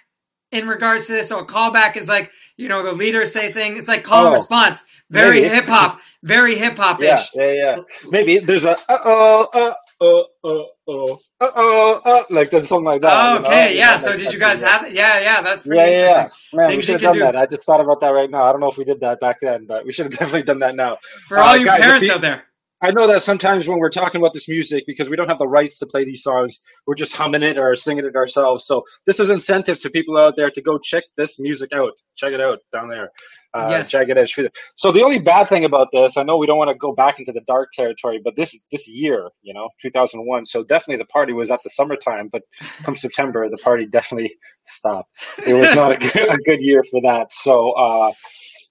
in 0.55 0.67
regards 0.67 1.07
to 1.07 1.13
this. 1.13 1.27
So 1.29 1.39
a 1.39 1.45
callback 1.45 1.97
is 1.97 2.07
like 2.07 2.31
you 2.57 2.69
know 2.69 2.83
the 2.83 2.93
leaders 2.93 3.33
say 3.33 3.51
thing 3.51 3.77
it's 3.77 3.87
like 3.87 4.03
call 4.03 4.23
oh, 4.23 4.27
and 4.27 4.33
response. 4.33 4.83
Very 5.09 5.43
hip 5.43 5.67
hop. 5.67 5.99
Very 6.23 6.55
hip 6.55 6.77
hop 6.77 7.01
ish 7.01 7.31
yeah, 7.35 7.43
yeah 7.43 7.53
yeah. 7.53 7.77
Maybe 8.09 8.39
there's 8.39 8.65
a 8.65 8.71
uh 8.71 8.77
oh 8.89 9.47
uh 9.53 9.73
oh, 10.01 10.25
oh 10.45 10.67
oh 10.87 12.01
oh 12.05 12.25
like 12.29 12.49
there's 12.49 12.67
something 12.67 12.85
like 12.85 13.01
that 13.01 13.13
oh, 13.13 13.37
okay 13.39 13.73
you 13.73 13.75
know? 13.75 13.79
yeah, 13.81 13.91
yeah 13.91 13.97
so 13.97 14.17
did 14.17 14.33
you 14.33 14.39
guys 14.39 14.61
have 14.61 14.85
it? 14.85 14.93
Yeah 14.93 15.19
yeah 15.19 15.41
that's 15.41 15.63
pretty 15.63 15.79
yeah, 15.79 15.99
interesting 15.99 16.29
yeah. 16.53 16.59
man 16.59 16.69
Things 16.69 16.77
we 16.77 16.81
should 16.83 17.01
have 17.01 17.01
done 17.01 17.13
do. 17.13 17.19
that. 17.19 17.35
I 17.35 17.45
just 17.45 17.65
thought 17.65 17.81
about 17.81 18.01
that 18.01 18.09
right 18.09 18.29
now. 18.29 18.45
I 18.45 18.51
don't 18.51 18.61
know 18.61 18.69
if 18.69 18.77
we 18.77 18.85
did 18.85 19.01
that 19.01 19.19
back 19.19 19.37
then 19.41 19.65
but 19.67 19.85
we 19.85 19.93
should 19.93 20.05
have 20.05 20.13
definitely 20.19 20.43
done 20.43 20.59
that 20.59 20.75
now. 20.75 20.97
For 21.27 21.37
uh, 21.37 21.43
all 21.43 21.57
you 21.57 21.65
guys, 21.65 21.81
parents 21.81 22.09
out 22.09 22.21
there 22.21 22.43
I 22.85 22.91
know 22.91 23.07
that 23.07 23.23
sometimes 23.23 23.67
when 23.67 23.79
we're 23.79 23.89
talking 23.89 24.21
about 24.21 24.35
this 24.35 24.47
music, 24.47 24.83
because 24.85 25.09
we 25.09 25.15
don't 25.15 25.27
have 25.27 25.39
the 25.39 25.47
rights 25.47 25.79
to 25.79 25.87
play 25.87 26.05
these 26.05 26.21
songs, 26.21 26.61
we're 26.85 26.93
just 26.93 27.13
humming 27.13 27.41
it 27.41 27.57
or 27.57 27.75
singing 27.75 28.05
it 28.05 28.15
ourselves. 28.15 28.67
So 28.67 28.83
this 29.07 29.19
is 29.19 29.31
incentive 29.31 29.79
to 29.79 29.89
people 29.89 30.19
out 30.19 30.35
there 30.35 30.51
to 30.51 30.61
go 30.61 30.77
check 30.77 31.03
this 31.17 31.39
music 31.39 31.73
out. 31.73 31.93
Check 32.15 32.33
it 32.33 32.39
out 32.39 32.59
down 32.71 32.89
there. 32.89 33.11
Uh, 33.55 33.69
yes. 33.71 33.89
Jagged 33.89 34.15
Edge. 34.15 34.37
So 34.75 34.91
the 34.91 35.01
only 35.01 35.17
bad 35.17 35.49
thing 35.49 35.65
about 35.65 35.87
this, 35.91 36.15
I 36.15 36.21
know 36.21 36.37
we 36.37 36.45
don't 36.45 36.59
want 36.59 36.69
to 36.69 36.77
go 36.77 36.93
back 36.93 37.17
into 37.17 37.31
the 37.31 37.41
dark 37.47 37.71
territory, 37.71 38.21
but 38.23 38.35
this 38.35 38.55
this 38.71 38.87
year, 38.87 39.29
you 39.41 39.53
know, 39.55 39.69
2001. 39.81 40.45
So 40.45 40.63
definitely 40.63 40.97
the 40.97 41.07
party 41.07 41.33
was 41.33 41.49
at 41.49 41.63
the 41.63 41.71
summertime, 41.71 42.29
but 42.31 42.43
come 42.83 42.95
September, 42.95 43.49
the 43.49 43.57
party 43.57 43.87
definitely 43.87 44.35
stopped. 44.63 45.09
It 45.43 45.55
was 45.55 45.73
not 45.73 45.91
a 45.93 45.97
good, 45.97 46.29
a 46.29 46.37
good 46.45 46.61
year 46.61 46.83
for 46.83 47.01
that. 47.01 47.33
So, 47.33 47.71
uh, 47.71 48.11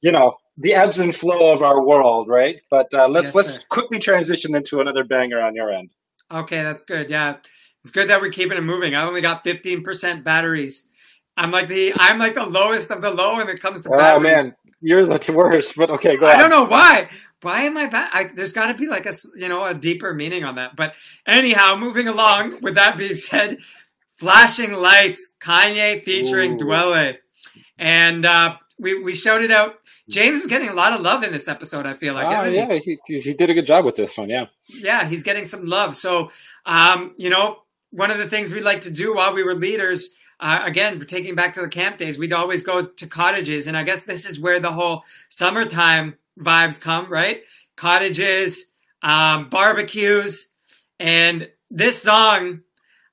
you 0.03 0.13
know, 0.13 0.35
the 0.57 0.75
ebbs 0.75 0.99
and 0.99 1.15
flow 1.15 1.53
of 1.53 1.63
our 1.63 1.83
world, 1.83 2.29
right? 2.29 2.57
But 2.71 2.93
uh, 2.95 3.09
let's 3.09 3.29
yes, 3.29 3.35
let's 3.35 3.55
sir. 3.55 3.61
quickly 3.69 3.99
transition 3.99 4.55
into 4.55 4.81
another 4.81 5.05
banger 5.05 5.41
on 5.41 5.55
your 5.55 5.71
end. 5.71 5.91
Okay, 6.33 6.63
that's 6.63 6.83
good. 6.85 7.11
Yeah, 7.11 7.37
it's 7.83 7.93
good 7.93 8.11
that 8.11 8.21
we're 8.21 8.31
keeping 8.31 8.57
it 8.57 8.63
moving. 8.63 8.95
I 8.95 9.05
only 9.07 9.21
got 9.21 9.43
fifteen 9.43 9.83
percent 9.83 10.25
batteries. 10.25 10.87
I'm 11.37 11.51
like 11.51 11.69
the 11.69 11.95
I'm 11.99 12.19
like 12.19 12.35
the 12.35 12.47
lowest 12.47 12.91
of 12.91 13.03
the 13.03 13.11
low 13.11 13.37
when 13.37 13.49
it 13.49 13.61
comes 13.61 13.83
to 13.83 13.89
oh, 13.93 13.97
batteries. 13.97 14.33
Oh 14.33 14.37
man, 14.37 14.57
you're 14.81 15.07
the 15.07 15.33
worst. 15.35 15.77
But 15.77 15.91
okay, 15.91 16.17
go. 16.17 16.27
Ahead. 16.27 16.41
I 16.41 16.45
on. 16.45 16.51
don't 16.51 16.61
know 16.61 16.71
why. 16.71 17.09
Why 17.43 17.63
am 17.65 17.77
I 17.77 17.87
bad? 17.87 18.37
there's 18.37 18.55
got 18.55 18.73
to 18.73 18.79
be 18.79 18.87
like 18.87 19.05
a 19.07 19.13
you 19.37 19.49
know 19.49 19.65
a 19.65 19.75
deeper 19.75 20.15
meaning 20.15 20.45
on 20.45 20.55
that. 20.55 20.77
But 20.77 20.95
anyhow, 21.27 21.77
moving 21.77 22.09
along. 22.09 22.61
With 22.63 22.77
that 22.77 22.97
being 22.97 23.17
said, 23.17 23.59
flashing 24.17 24.73
lights, 24.73 25.29
Kanye 25.43 26.03
featuring 26.05 26.55
Ooh. 26.55 26.65
Dwele, 26.65 27.17
and 27.77 28.25
uh, 28.25 28.55
we 28.79 29.03
we 29.03 29.15
showed 29.15 29.43
it 29.43 29.51
out 29.51 29.75
James 30.09 30.43
is 30.43 30.47
getting 30.47 30.69
a 30.69 30.75
lot 30.75 30.93
of 30.93 31.01
love 31.01 31.23
in 31.23 31.33
this 31.33 31.49
episode. 31.49 31.87
I 31.87 31.95
feel 31.95 32.15
like. 32.15 32.27
Oh 32.27 32.45
yeah, 32.45 32.79
he? 32.79 32.99
He, 33.07 33.21
he 33.21 33.35
did 33.35 33.51
a 33.51 33.55
good 33.55 33.67
job 33.67 33.85
with 33.85 33.97
this 33.97 34.17
one. 34.17 34.29
Yeah. 34.29 34.47
Yeah, 34.67 35.07
he's 35.07 35.23
getting 35.23 35.45
some 35.45 35.67
love. 35.67 35.97
So, 35.97 36.31
um, 36.67 37.15
you 37.17 37.31
know, 37.31 37.57
one 37.91 38.11
of 38.11 38.19
the 38.19 38.29
things 38.29 38.53
we 38.53 38.61
like 38.61 38.83
to 38.83 38.91
do 38.91 39.15
while 39.15 39.35
we 39.35 39.43
were 39.43 39.55
leaders. 39.55 40.15
Uh, 40.41 40.61
again, 40.65 41.03
taking 41.07 41.37
back 41.37 41.55
to 41.55 41.61
the 41.61 41.69
camp 41.69 41.97
days, 41.97 42.19
we'd 42.19 42.33
always 42.33 42.65
go 42.65 42.85
to 42.85 43.07
cottages, 43.07 43.67
and 43.67 43.77
I 43.77 43.85
guess 43.85 44.05
this 44.05 44.29
is 44.29 44.39
where 44.39 44.59
the 44.59 44.73
whole 44.73 45.05
summertime 45.29 46.17
vibes 46.39 46.81
come, 46.81 47.11
right? 47.11 47.43
Cottages, 47.77 48.67
um, 49.01 49.49
barbecues, 49.49 50.51
and 50.99 51.49
this 51.71 52.03
song, 52.03 52.61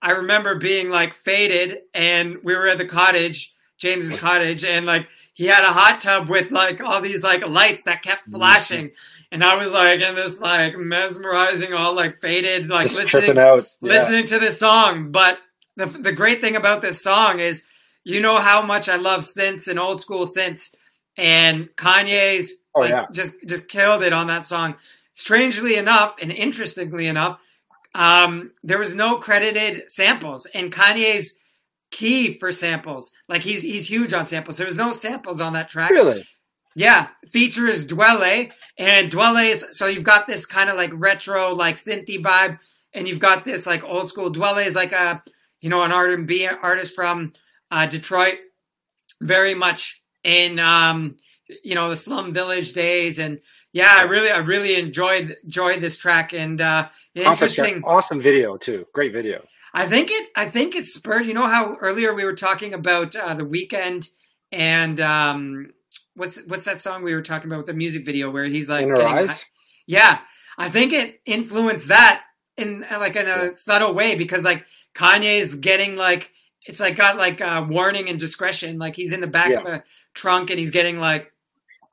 I 0.02 0.12
remember 0.12 0.56
being 0.56 0.90
like 0.90 1.14
faded, 1.24 1.78
and 1.94 2.38
we 2.44 2.56
were 2.56 2.68
at 2.68 2.80
the 2.80 2.88
cottage, 2.88 3.54
James's 3.82 4.20
cottage, 4.20 4.64
and 4.64 4.86
like 4.86 5.08
he 5.34 5.48
had 5.48 5.64
a 5.64 5.74
hot 5.74 6.02
tub 6.02 6.30
with 6.30 6.52
like 6.52 6.80
all 6.82 7.02
these 7.02 7.24
like 7.24 7.46
lights 7.46 7.84
that 7.84 8.04
kept 8.04 8.24
mm-hmm. 8.24 8.38
flashing. 8.38 8.92
And 9.32 9.44
I 9.44 9.56
was 9.56 9.72
like 9.72 10.02
in 10.02 10.16
this 10.16 10.40
like 10.40 10.78
mesmerizing, 10.78 11.74
all 11.74 11.96
like 11.96 12.22
faded, 12.22 12.70
like 12.70 12.84
Just 12.88 12.98
listening, 13.00 13.38
out. 13.40 13.66
Yeah. 13.82 13.94
listening 13.94 14.28
to 14.28 14.40
this 14.40 14.60
song. 14.60 15.12
But 15.12 15.40
the 15.76 15.88
the 15.88 16.12
great 16.12 16.42
thing 16.42 16.56
about 16.56 16.82
this 16.82 17.02
song 17.02 17.40
is, 17.40 17.64
you 18.04 18.22
know 18.22 18.38
how 18.38 18.62
much 18.62 18.88
I 18.88 18.98
love 18.98 19.22
synths 19.26 19.68
and 19.68 19.80
old 19.80 20.02
school 20.02 20.28
synths, 20.28 20.76
and 21.18 21.70
Kanye's 21.76 22.54
oh, 22.76 22.82
like, 22.82 22.92
yeah. 22.92 23.06
just 23.12 23.36
just 23.48 23.68
killed 23.68 24.04
it 24.04 24.14
on 24.14 24.28
that 24.28 24.46
song. 24.46 24.76
Strangely 25.16 25.76
enough, 25.76 26.16
and 26.22 26.32
interestingly 26.32 27.08
enough, 27.08 27.40
um, 27.96 28.52
there 28.64 28.80
was 28.80 28.94
no 28.94 29.18
credited 29.18 29.92
samples, 29.92 30.46
and 30.54 30.72
Kanye's 30.72 31.40
key 31.92 32.40
for 32.40 32.52
samples. 32.52 33.12
Like 33.28 33.44
he's 33.44 33.62
he's 33.62 33.90
huge 33.90 34.14
on 34.14 34.28
samples. 34.28 34.58
There 34.58 34.68
was 34.68 34.78
no 34.78 34.94
samples 34.94 35.40
on 35.42 35.54
that 35.54 35.70
track. 35.70 35.92
Really? 35.92 36.26
Yeah. 36.76 37.10
Feature 37.32 37.68
is 37.68 37.86
Dwele, 37.86 38.52
and 38.78 39.12
Dwele 39.12 39.52
is 39.52 39.68
so 39.74 39.86
you've 39.88 40.04
got 40.04 40.28
this 40.28 40.46
kind 40.46 40.70
of 40.70 40.78
like 40.78 40.92
retro, 40.94 41.54
like 41.54 41.76
synthy 41.76 42.22
vibe, 42.22 42.60
and 42.94 43.08
you've 43.08 43.20
got 43.20 43.44
this 43.44 43.66
like 43.66 43.84
old 43.84 44.10
school. 44.10 44.32
Dwele 44.32 44.66
is 44.66 44.76
like 44.76 44.94
a 44.94 45.22
you 45.60 45.70
know 45.70 45.84
an 45.84 45.92
R 45.92 46.10
and 46.12 46.28
B 46.28 46.48
artist 46.48 46.96
from 46.96 47.34
uh, 47.70 47.86
Detroit, 47.86 48.38
very 49.22 49.54
much 49.54 50.02
in 50.24 50.60
um, 50.60 51.18
you 51.64 51.76
know 51.76 51.90
the 51.90 51.98
slum 51.98 52.34
village 52.34 52.74
days 52.74 53.20
and 53.20 53.40
yeah 53.74 53.94
i 53.98 54.04
really 54.04 54.30
i 54.30 54.38
really 54.38 54.76
enjoyed 54.76 55.36
enjoyed 55.44 55.82
this 55.82 55.98
track 55.98 56.34
and 56.34 56.62
uh 56.62 56.88
interesting 57.16 57.84
awesome 57.84 58.22
video 58.22 58.58
too 58.58 58.86
great 58.94 59.14
video 59.14 59.44
I 59.74 59.88
think 59.88 60.10
it. 60.12 60.30
I 60.36 60.50
think 60.50 60.76
it 60.76 60.88
spurred. 60.88 61.26
You 61.26 61.34
know 61.34 61.48
how 61.48 61.76
earlier 61.80 62.14
we 62.14 62.26
were 62.26 62.36
talking 62.36 62.74
about 62.74 63.16
uh, 63.16 63.34
the 63.34 63.44
Weeknd 63.46 64.08
and 64.52 65.00
um, 65.00 65.72
what's 66.16 66.44
what's 66.46 66.66
that 66.66 66.82
song 66.82 67.04
we 67.04 67.14
were 67.14 67.22
talking 67.22 67.48
about 67.50 67.60
with 67.60 67.68
the 67.68 67.74
music 67.74 68.06
video 68.06 68.30
where 68.32 68.46
he's 68.46 68.70
like, 68.70 68.84
In 68.84 68.90
her 68.90 68.96
getting- 68.98 69.30
eyes. 69.30 69.46
yeah, 69.88 70.20
I 70.58 70.70
think 70.70 70.92
it 70.94 71.22
influenced 71.26 71.88
that 71.88 72.24
in 72.58 72.84
uh, 72.92 73.00
like 73.00 73.16
in 73.16 73.28
a 73.28 73.56
subtle 73.56 73.94
way 73.94 74.16
because 74.16 74.44
like 74.44 74.66
Kanye's 74.94 75.56
getting 75.56 75.96
like 75.96 76.32
it's 76.66 76.80
like 76.82 76.96
got 76.98 77.18
like 77.18 77.40
uh, 77.42 77.66
warning 77.68 78.10
and 78.10 78.20
discretion. 78.20 78.78
Like 78.78 78.96
he's 78.96 79.14
in 79.14 79.22
the 79.22 79.28
back 79.28 79.52
Yeah. 79.52 79.60
of 79.62 79.66
a 79.68 79.84
trunk 80.14 80.50
and 80.50 80.60
he's 80.60 80.72
getting 80.72 81.00
like 81.00 81.31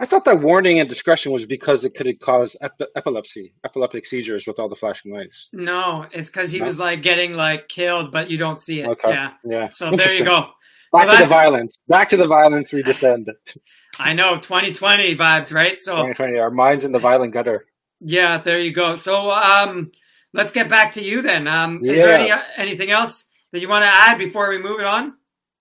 I 0.01 0.07
thought 0.07 0.25
that 0.27 0.41
warning 0.41 0.79
and 0.79 0.89
discretion 0.89 1.33
was 1.33 1.45
because 1.47 1.85
it 1.85 1.95
could 1.95 2.07
have 2.07 2.21
caused 2.21 2.57
ep- 2.63 2.81
epilepsy, 2.95 3.55
epileptic 3.65 4.07
seizures 4.07 4.47
with 4.47 4.59
all 4.61 4.69
the 4.69 4.77
flashing 4.77 5.13
lights. 5.13 5.49
no, 5.53 6.07
it's 6.13 6.31
because 6.31 6.51
he 6.53 6.59
No? 6.61 6.67
was 6.67 6.79
like 6.79 7.03
getting 7.03 7.35
like 7.35 7.69
killed, 7.69 8.13
but 8.13 8.31
you 8.31 8.39
don't 8.39 8.61
see 8.61 8.81
it. 8.81 8.87
Okay. 8.89 9.11
Yeah. 9.11 9.33
Yeah. 9.45 9.69
So 9.73 9.91
there 9.97 10.15
you 10.15 10.25
go. 10.25 10.51
Back 10.93 11.11
to 11.11 11.17
the 11.19 11.27
violence. 11.27 11.79
Back 11.89 12.09
to 12.11 12.17
the 12.17 12.27
violence. 12.27 12.73
We 12.73 12.83
descend. 12.83 13.29
I 14.01 14.13
know 14.13 14.37
2020 14.37 15.17
vibes, 15.17 15.53
right? 15.53 15.81
So 15.81 15.93
2020. 15.97 16.39
Our 16.39 16.51
minds 16.51 16.85
in 16.85 16.93
the 16.93 16.99
violent 17.01 17.35
gutter. 17.35 17.67
yeah, 18.01 18.39
there 18.41 18.59
you 18.59 18.73
go. 18.73 18.95
So 18.97 19.31
um, 19.33 19.91
let's 20.33 20.53
get 20.53 20.69
back 20.69 20.93
to 20.95 21.03
you 21.03 21.23
then. 21.23 21.47
Um, 21.49 21.85
is 21.85 22.03
there 22.03 22.15
any 22.15 22.31
anything 22.57 22.91
else 22.91 23.25
that 23.53 23.61
you 23.61 23.69
want 23.69 23.83
to 23.83 23.89
add 23.89 24.17
before 24.19 24.49
we 24.49 24.63
move 24.63 24.79
it 24.81 24.87
on? 24.87 25.15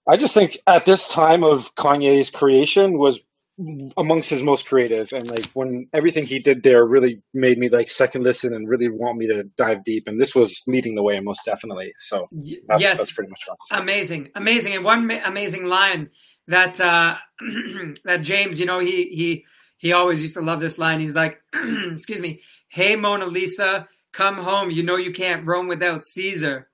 I 0.07 0.15
just 0.15 0.33
think 0.33 0.59
at 0.67 0.85
this 0.85 1.09
time 1.09 1.43
of 1.43 1.73
Kanye's 1.75 2.29
creation 2.29 2.97
was 2.97 3.19
amongst 3.97 4.29
his 4.29 4.43
most 4.43 4.67
creative 4.67 5.11
and 5.13 5.27
like 5.27 5.47
when 5.53 5.87
everything 5.91 6.23
he 6.23 6.37
did 6.37 6.61
there 6.61 6.85
really 6.85 7.23
made 7.33 7.57
me 7.57 7.69
like 7.69 7.89
second 7.89 8.21
listen 8.21 8.53
and 8.53 8.69
really 8.69 8.87
want 8.87 9.17
me 9.17 9.25
to 9.25 9.43
dive 9.57 9.83
deep 9.83 10.03
and 10.07 10.21
this 10.21 10.35
was 10.35 10.61
leading 10.67 10.93
the 10.93 11.01
way 11.01 11.19
most 11.19 11.41
definitely 11.43 11.91
so 11.97 12.27
that's, 12.67 12.81
yes, 12.81 12.97
that's 12.99 13.11
pretty 13.11 13.31
much 13.31 13.41
what 13.47 13.57
I'm 13.71 13.77
saying. 13.77 13.83
amazing, 13.83 14.29
amazing, 14.35 14.75
and 14.75 14.83
one 14.83 15.07
ma- 15.07 15.21
amazing 15.25 15.65
line 15.65 16.09
that 16.47 16.79
uh, 16.79 17.15
that 18.05 18.21
James, 18.21 18.59
you 18.59 18.65
know, 18.65 18.79
he 18.79 19.09
he 19.09 19.45
he 19.77 19.93
always 19.93 20.21
used 20.21 20.35
to 20.35 20.41
love 20.41 20.59
this 20.59 20.77
line. 20.77 20.99
He's 20.99 21.15
like, 21.15 21.39
"Excuse 21.53 22.19
me, 22.19 22.41
hey 22.69 22.95
Mona 22.95 23.25
Lisa, 23.25 23.87
come 24.11 24.37
home. 24.37 24.71
You 24.71 24.83
know 24.83 24.95
you 24.95 25.11
can't 25.11 25.45
roam 25.45 25.67
without 25.67 26.05
Caesar." 26.05 26.67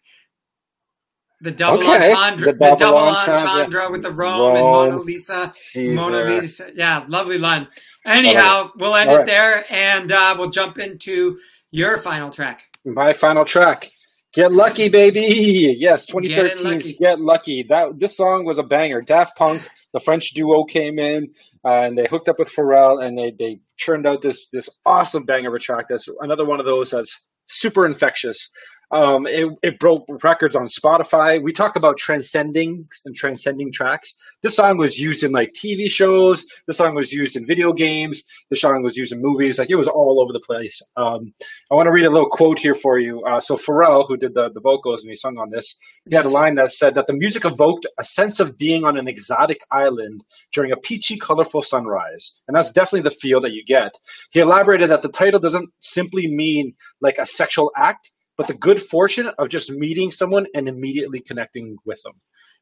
The 1.43 1.51
double 1.51 1.79
Okay, 1.81 2.11
entendre, 2.13 2.45
the 2.47 2.53
the 2.53 2.75
double 2.77 2.77
double 2.77 2.97
entendre. 2.99 3.47
entendre 3.47 3.91
with 3.91 4.01
the 4.03 4.11
Rome, 4.11 4.55
and 4.55 4.63
Mona 4.65 4.99
Lisa. 4.99 5.51
Caesar. 5.53 5.93
Mona 5.93 6.23
Lisa, 6.23 6.71
yeah, 6.75 7.05
lovely 7.09 7.37
line. 7.37 7.67
Anyhow, 8.05 8.71
we'll 8.77 8.95
end 8.95 9.09
All 9.09 9.17
it 9.17 9.19
right. 9.19 9.27
there, 9.27 9.65
and 9.71 10.11
uh, 10.11 10.35
we'll 10.39 10.49
jump 10.49 10.79
into 10.79 11.37
your 11.71 11.99
final 11.99 12.31
track. 12.31 12.63
my 12.85 13.13
final 13.13 13.45
track 13.45 13.91
get 14.33 14.51
lucky 14.51 14.89
baby 14.89 15.75
yes 15.77 16.07
Get 16.07 16.59
Lucky. 16.61 16.93
get 16.93 17.19
lucky 17.19 17.65
that 17.69 17.99
this 17.99 18.17
song 18.17 18.45
was 18.45 18.57
a 18.57 18.63
banger 18.63 19.01
daft 19.01 19.37
punk 19.37 19.61
the 19.93 19.99
french 19.99 20.31
duo 20.33 20.65
came 20.65 20.99
in 20.99 21.29
uh, 21.65 21.81
and 21.85 21.97
they 21.97 22.05
hooked 22.09 22.29
up 22.29 22.39
with 22.39 22.49
pharrell 22.49 23.03
and 23.03 23.17
they, 23.17 23.31
they 23.39 23.59
churned 23.77 24.05
out 24.07 24.21
this 24.21 24.47
this 24.49 24.69
awesome 24.85 25.23
banger 25.25 25.49
of 25.49 25.55
a 25.55 25.59
track 25.59 25.85
that's 25.89 26.09
another 26.21 26.45
one 26.45 26.59
of 26.59 26.65
those 26.65 26.91
that's 26.91 27.27
super 27.47 27.85
infectious 27.85 28.49
um, 28.93 29.25
it, 29.27 29.49
it 29.63 29.79
broke 29.79 30.05
records 30.23 30.55
on 30.55 30.67
spotify. 30.67 31.41
We 31.41 31.51
talk 31.51 31.75
about 31.75 31.97
transcending 31.97 32.87
and 33.05 33.15
transcending 33.15 33.71
tracks. 33.71 34.15
This 34.43 34.55
song 34.55 34.77
was 34.77 34.99
used 34.99 35.23
in 35.23 35.31
like 35.31 35.53
tv 35.53 35.87
shows. 35.89 36.45
This 36.67 36.77
song 36.77 36.93
was 36.93 37.11
used 37.11 37.35
in 37.35 37.45
video 37.47 37.73
games. 37.73 38.23
The 38.51 38.57
song 38.57 38.83
was 38.83 38.95
used 38.95 39.11
in 39.11 39.21
movies. 39.21 39.57
Like 39.57 39.71
it 39.71 39.75
was 39.75 39.87
all 39.87 40.21
over 40.21 40.31
the 40.31 40.43
place. 40.45 40.81
Um, 40.95 41.33
I 41.71 41.75
want 41.75 41.87
to 41.87 41.91
read 41.91 42.05
a 42.05 42.11
little 42.11 42.29
quote 42.29 42.59
here 42.59 42.75
for 42.75 42.99
you. 42.99 43.23
Uh, 43.23 43.39
so 43.39 43.57
Pharrell, 43.57 44.07
who 44.07 44.15
did 44.15 44.33
the, 44.35 44.49
the 44.53 44.61
vocals 44.61 45.01
and 45.01 45.09
he 45.09 45.15
sung 45.15 45.37
on 45.37 45.49
this, 45.49 45.77
he 46.07 46.15
had 46.15 46.25
a 46.25 46.29
line 46.29 46.55
that 46.55 46.71
said 46.71 46.95
that 46.95 47.07
the 47.07 47.13
music 47.13 47.45
evoked 47.45 47.87
a 47.99 48.03
sense 48.03 48.39
of 48.39 48.57
being 48.57 48.83
on 48.83 48.97
an 48.97 49.07
exotic 49.07 49.59
island 49.71 50.21
during 50.53 50.71
a 50.71 50.77
peachy, 50.77 51.17
colorful 51.17 51.61
sunrise. 51.61 52.41
And 52.47 52.55
that's 52.55 52.71
definitely 52.71 53.09
the 53.09 53.15
feel 53.15 53.41
that 53.41 53.53
you 53.53 53.63
get. 53.65 53.93
He 54.31 54.39
elaborated 54.39 54.89
that 54.89 55.01
the 55.01 55.09
title 55.09 55.39
doesn't 55.39 55.69
simply 55.79 56.27
mean 56.27 56.73
like 57.01 57.17
a 57.17 57.25
sexual 57.25 57.71
act, 57.75 58.11
but 58.37 58.47
the 58.47 58.53
good 58.53 58.81
fortune 58.81 59.29
of 59.37 59.49
just 59.49 59.71
meeting 59.71 60.11
someone 60.11 60.45
and 60.55 60.67
immediately 60.67 61.19
connecting 61.21 61.75
with 61.85 62.01
them. 62.03 62.13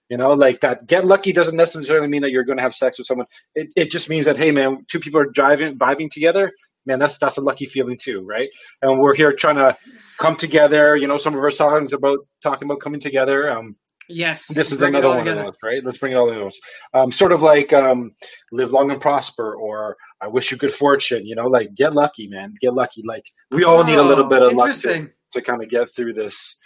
You 0.09 0.17
know, 0.17 0.31
like 0.33 0.59
that 0.61 0.87
get 0.87 1.05
lucky 1.05 1.31
doesn't 1.31 1.55
necessarily 1.55 2.07
mean 2.07 2.21
that 2.23 2.31
you're 2.31 2.43
going 2.43 2.57
to 2.57 2.63
have 2.63 2.75
sex 2.75 2.97
with 2.97 3.07
someone. 3.07 3.27
It, 3.55 3.67
it 3.77 3.91
just 3.91 4.09
means 4.09 4.25
that, 4.25 4.37
hey, 4.37 4.51
man, 4.51 4.85
two 4.89 4.99
people 4.99 5.21
are 5.21 5.27
driving, 5.33 5.77
vibing 5.77 6.09
together. 6.11 6.51
Man, 6.85 6.99
that's 6.99 7.17
that's 7.17 7.37
a 7.37 7.41
lucky 7.41 7.65
feeling 7.65 7.97
too, 8.01 8.21
right? 8.21 8.49
And 8.81 8.99
we're 8.99 9.15
here 9.15 9.31
trying 9.33 9.55
to 9.55 9.77
come 10.19 10.35
together. 10.35 10.97
You 10.97 11.07
know, 11.07 11.15
some 11.17 11.33
of 11.33 11.39
our 11.39 11.51
songs 11.51 11.93
about 11.93 12.19
talking 12.43 12.67
about 12.67 12.81
coming 12.81 12.99
together. 12.99 13.49
Um, 13.51 13.75
Yes, 14.09 14.47
this 14.49 14.73
is 14.73 14.81
another 14.81 15.07
one 15.07 15.19
together. 15.19 15.39
of 15.41 15.45
those, 15.45 15.55
right? 15.63 15.81
Let's 15.85 15.99
bring 15.99 16.11
it 16.11 16.15
all 16.15 16.29
in 16.33 16.35
those. 16.37 16.59
Um, 16.93 17.11
sort 17.13 17.31
of 17.31 17.43
like 17.43 17.71
um, 17.71 18.11
live 18.51 18.71
long 18.71 18.91
and 18.91 18.99
prosper, 18.99 19.55
or 19.55 19.95
I 20.21 20.27
wish 20.27 20.51
you 20.51 20.57
good 20.57 20.73
fortune. 20.73 21.25
You 21.25 21.35
know, 21.35 21.47
like 21.47 21.73
get 21.75 21.93
lucky, 21.93 22.27
man, 22.27 22.53
get 22.59 22.73
lucky. 22.73 23.03
Like 23.07 23.23
we 23.51 23.63
all 23.63 23.85
need 23.85 23.97
a 23.99 24.03
little 24.03 24.25
Oh, 24.25 24.29
bit 24.29 24.41
of 24.41 24.51
luck 24.53 24.67
interesting. 24.67 25.11
To 25.33 25.41
kind 25.41 25.61
of 25.63 25.69
get 25.69 25.93
through 25.95 26.13
this 26.13 26.59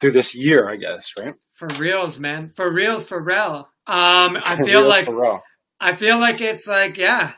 through 0.00 0.12
this 0.12 0.34
year, 0.34 0.68
I 0.70 0.76
guess, 0.76 1.12
right? 1.18 1.34
For 1.56 1.68
reals, 1.78 2.18
man. 2.18 2.52
For 2.54 2.72
reals, 2.72 3.04
for 3.06 3.20
real. 3.22 3.68
Um, 3.86 4.38
I 4.44 4.56
For 4.58 4.64
feel 4.64 4.80
real, 4.80 4.88
like 4.88 5.08
real. 5.08 5.42
I 5.80 5.96
feel 5.96 6.18
like 6.18 6.40
it's 6.40 6.66
like 6.68 6.96
yeah. 6.96 7.32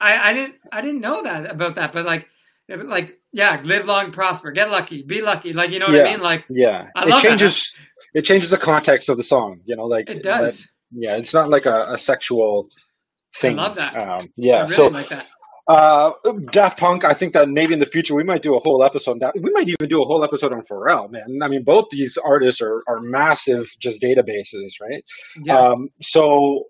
I, 0.00 0.30
I 0.30 0.32
didn't 0.32 0.54
I 0.72 0.80
didn't 0.82 1.00
know 1.00 1.22
that 1.22 1.50
about 1.50 1.76
that, 1.76 1.92
but 1.92 2.04
like 2.06 2.26
like 2.68 3.18
yeah, 3.32 3.60
live 3.64 3.86
long, 3.86 4.12
prosper, 4.12 4.50
get 4.50 4.70
lucky, 4.70 5.02
be 5.02 5.20
lucky. 5.22 5.52
Like 5.52 5.70
you 5.70 5.78
know 5.78 5.86
what 5.86 5.94
Yeah. 5.96 6.02
I 6.04 6.10
mean? 6.12 6.20
Like 6.20 6.44
yeah, 6.48 6.88
it 6.96 7.08
love 7.08 7.22
that. 7.22 7.22
changes. 7.22 7.74
It 8.14 8.22
changes 8.22 8.50
the 8.50 8.58
context 8.58 9.08
of 9.08 9.16
the 9.16 9.24
song. 9.24 9.60
You 9.64 9.76
know, 9.76 9.84
like 9.86 10.08
it 10.08 10.22
does. 10.22 10.60
that- 10.60 10.68
yeah, 10.92 11.16
it's 11.16 11.34
not 11.34 11.50
like 11.50 11.66
a, 11.66 11.92
a 11.92 11.98
sexual 11.98 12.68
thing. 13.40 13.58
I 13.58 13.62
love 13.66 13.76
that. 13.76 13.96
Um, 13.96 14.20
yeah, 14.36 14.60
really 14.62 14.74
so 14.74 14.86
like 14.86 15.08
that. 15.08 15.26
Uh, 15.68 16.10
Daft 16.52 16.78
Punk. 16.78 17.04
I 17.04 17.12
think 17.12 17.32
that 17.32 17.48
maybe 17.48 17.72
in 17.72 17.80
the 17.80 17.86
future 17.86 18.14
we 18.14 18.22
might 18.22 18.42
do 18.42 18.54
a 18.54 18.60
whole 18.60 18.84
episode. 18.84 19.12
on 19.12 19.18
That 19.18 19.32
we 19.34 19.50
might 19.52 19.68
even 19.68 19.88
do 19.88 20.00
a 20.00 20.06
whole 20.06 20.22
episode 20.22 20.52
on 20.52 20.62
Pharrell. 20.62 21.10
Man, 21.10 21.40
I 21.42 21.48
mean, 21.48 21.64
both 21.64 21.86
these 21.90 22.16
artists 22.16 22.60
are 22.60 22.82
are 22.88 23.00
massive, 23.00 23.66
just 23.80 24.00
databases, 24.00 24.80
right? 24.80 25.04
Yeah. 25.42 25.58
Um, 25.58 25.88
so 26.00 26.64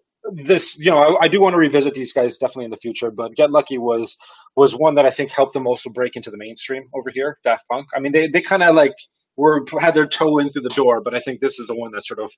this, 0.46 0.78
you 0.78 0.90
know, 0.90 0.96
I, 0.96 1.24
I 1.24 1.28
do 1.28 1.40
want 1.40 1.52
to 1.52 1.58
revisit 1.58 1.94
these 1.94 2.12
guys 2.12 2.38
definitely 2.38 2.64
in 2.66 2.70
the 2.70 2.78
future. 2.78 3.10
But 3.10 3.34
Get 3.36 3.50
Lucky 3.50 3.76
was 3.76 4.16
was 4.56 4.72
one 4.72 4.94
that 4.94 5.04
I 5.04 5.10
think 5.10 5.30
helped 5.30 5.52
them 5.52 5.66
also 5.66 5.90
break 5.90 6.16
into 6.16 6.30
the 6.30 6.38
mainstream 6.38 6.84
over 6.94 7.10
here. 7.12 7.38
Daft 7.44 7.64
Punk. 7.70 7.88
I 7.94 8.00
mean, 8.00 8.12
they 8.12 8.28
they 8.28 8.40
kind 8.40 8.62
of 8.62 8.74
like 8.74 8.94
were 9.36 9.62
had 9.78 9.94
their 9.94 10.06
toe 10.06 10.38
in 10.38 10.50
through 10.50 10.62
the 10.62 10.70
door, 10.70 11.02
but 11.02 11.14
I 11.14 11.20
think 11.20 11.40
this 11.40 11.58
is 11.58 11.66
the 11.66 11.76
one 11.76 11.92
that 11.92 12.04
sort 12.06 12.20
of 12.20 12.32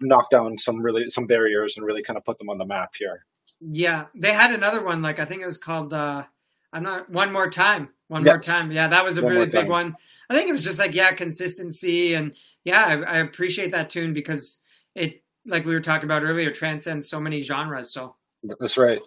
knocked 0.00 0.30
down 0.32 0.58
some 0.58 0.80
really 0.82 1.10
some 1.10 1.26
barriers 1.26 1.76
and 1.76 1.86
really 1.86 2.02
kind 2.02 2.16
of 2.16 2.24
put 2.24 2.38
them 2.38 2.50
on 2.50 2.58
the 2.58 2.64
map 2.66 2.94
here. 2.98 3.24
Yeah, 3.60 4.06
they 4.14 4.32
had 4.32 4.52
another 4.52 4.84
one. 4.84 5.02
Like 5.02 5.18
I 5.18 5.24
think 5.24 5.42
it 5.42 5.46
was 5.46 5.58
called. 5.58 5.92
uh 5.92 6.24
I'm 6.72 6.82
not 6.82 7.08
one 7.08 7.32
more 7.32 7.48
time. 7.50 7.90
One 8.08 8.24
more 8.24 8.40
time. 8.40 8.72
Yeah, 8.72 8.88
that 8.88 9.04
was 9.04 9.16
a 9.18 9.22
One 9.22 9.32
really 9.32 9.46
big 9.46 9.68
one. 9.68 9.96
I 10.28 10.34
think 10.36 10.48
it 10.48 10.52
was 10.52 10.64
just 10.64 10.78
like 10.78 10.94
yeah, 10.94 11.12
consistency 11.12 12.14
and 12.14 12.34
yeah, 12.64 12.84
I, 12.84 12.94
I 12.94 13.18
appreciate 13.18 13.72
that 13.72 13.90
tune 13.90 14.12
because 14.12 14.58
it, 14.94 15.22
like 15.46 15.64
we 15.64 15.74
were 15.74 15.80
talking 15.80 16.04
about 16.04 16.22
earlier, 16.22 16.50
transcends 16.50 17.08
so 17.08 17.20
many 17.20 17.42
genres. 17.42 17.92
So 17.92 18.16
That's 18.60 18.76
right. 18.76 19.00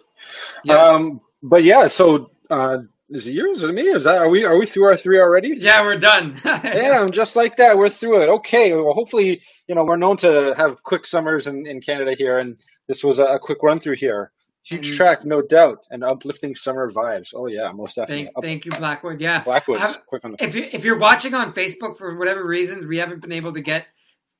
yeah, 0.64 0.76
Um, 0.76 1.20
but 1.42 1.64
yeah, 1.64 1.88
so 1.88 2.30
uh, 2.50 2.78
is 3.10 3.26
it 3.26 3.32
yours 3.32 3.64
or 3.64 3.72
me? 3.72 3.82
Is 3.82 4.04
that 4.04 4.16
are 4.16 4.28
we 4.28 4.44
are 4.44 4.56
we 4.58 4.66
through 4.66 4.84
our 4.84 4.96
three 4.96 5.18
already? 5.18 5.56
yeah, 5.58 5.82
we're 5.82 5.98
done. 5.98 6.40
Yeah, 6.44 7.06
just 7.10 7.36
like 7.36 7.56
that, 7.56 7.76
we're 7.78 7.88
through 7.88 8.22
it. 8.22 8.28
Okay, 8.28 8.72
well, 8.74 8.92
hopefully, 8.92 9.42
you 9.66 9.74
know, 9.74 9.84
we're 9.84 9.96
known 9.96 10.16
to 10.18 10.54
have 10.56 10.82
quick 10.82 11.06
summers 11.06 11.46
in, 11.46 11.66
in 11.66 11.80
Canada 11.80 12.14
here, 12.16 12.38
and 12.38 12.56
this 12.86 13.02
was 13.04 13.18
a, 13.18 13.24
a 13.24 13.38
quick 13.38 13.58
run 13.62 13.80
through 13.80 13.96
here. 13.96 14.30
Huge 14.64 14.88
And- 14.88 14.96
track, 14.96 15.24
no 15.24 15.40
doubt, 15.40 15.78
and 15.90 16.04
uplifting 16.04 16.54
summer 16.54 16.92
vibes. 16.92 17.32
Oh 17.34 17.46
yeah, 17.46 17.72
most 17.72 17.96
definitely. 17.96 18.24
thank, 18.24 18.36
Up- 18.36 18.44
thank 18.44 18.64
you, 18.66 18.70
Blackwood. 18.72 19.20
Yeah, 19.20 19.42
Blackwood. 19.42 19.80
Quick 20.06 20.24
on 20.24 20.32
the. 20.32 20.44
if 20.44 20.54
you 20.54 20.68
if 20.70 20.84
you're 20.84 20.98
watching 20.98 21.32
on 21.34 21.52
Facebook 21.54 21.96
for 21.98 22.16
whatever 22.18 22.46
reasons, 22.46 22.84
we 22.86 22.98
haven't 22.98 23.20
been 23.22 23.32
able 23.32 23.54
to 23.54 23.60
get 23.62 23.86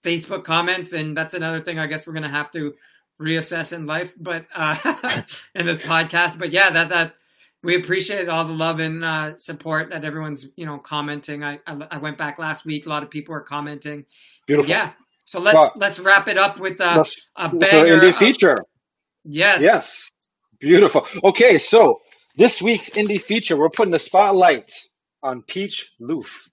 Facebook 0.04 0.44
comments, 0.44 0.92
and 0.92 1.16
that's 1.16 1.32
another 1.34 1.62
thing 1.62 1.78
I 1.78 1.86
guess 1.86 2.06
we're 2.06 2.12
gonna 2.12 2.28
have 2.28 2.50
to 2.52 2.74
reassess 3.20 3.72
in 3.72 3.86
life, 3.86 4.12
but 4.18 4.44
uh, 4.54 4.76
in 5.54 5.64
this 5.66 5.78
podcast. 5.80 6.38
But 6.38 6.52
yeah, 6.52 6.70
that 6.70 6.90
that 6.90 7.14
we 7.62 7.76
appreciate 7.76 8.28
all 8.28 8.44
the 8.44 8.52
love 8.52 8.78
and 8.80 9.04
uh, 9.04 9.36
support 9.36 9.90
that 9.90 10.04
everyone's 10.04 10.46
you 10.56 10.66
know 10.66 10.78
commenting. 10.78 11.42
I, 11.44 11.58
I 11.66 11.76
I 11.92 11.98
went 11.98 12.18
back 12.18 12.38
last 12.38 12.64
week; 12.64 12.86
a 12.86 12.88
lot 12.88 13.02
of 13.02 13.10
people 13.10 13.34
are 13.34 13.40
commenting. 13.40 14.04
Beautiful. 14.46 14.70
Yeah, 14.70 14.92
so 15.24 15.40
let's 15.40 15.56
Well, 15.56 15.72
let's 15.76 15.98
wrap 16.00 16.28
it 16.28 16.38
up 16.38 16.58
with 16.60 16.80
uh, 16.80 17.02
a 17.36 17.50
with 17.50 17.60
banger. 17.60 17.98
indie 18.00 18.08
of- 18.10 18.16
feature. 18.16 18.56
yes, 19.24 19.62
Yes, 19.62 20.08
beautiful. 20.60 21.06
Okay, 21.24 21.58
so 21.58 21.98
this 22.36 22.62
week's 22.62 22.90
indie 22.90 23.20
feature, 23.20 23.56
we're 23.58 23.68
putting 23.70 23.92
the 23.92 23.98
spotlight 23.98 24.72
on 25.22 25.42
Peach 25.48 25.92
Loof. 26.00 26.48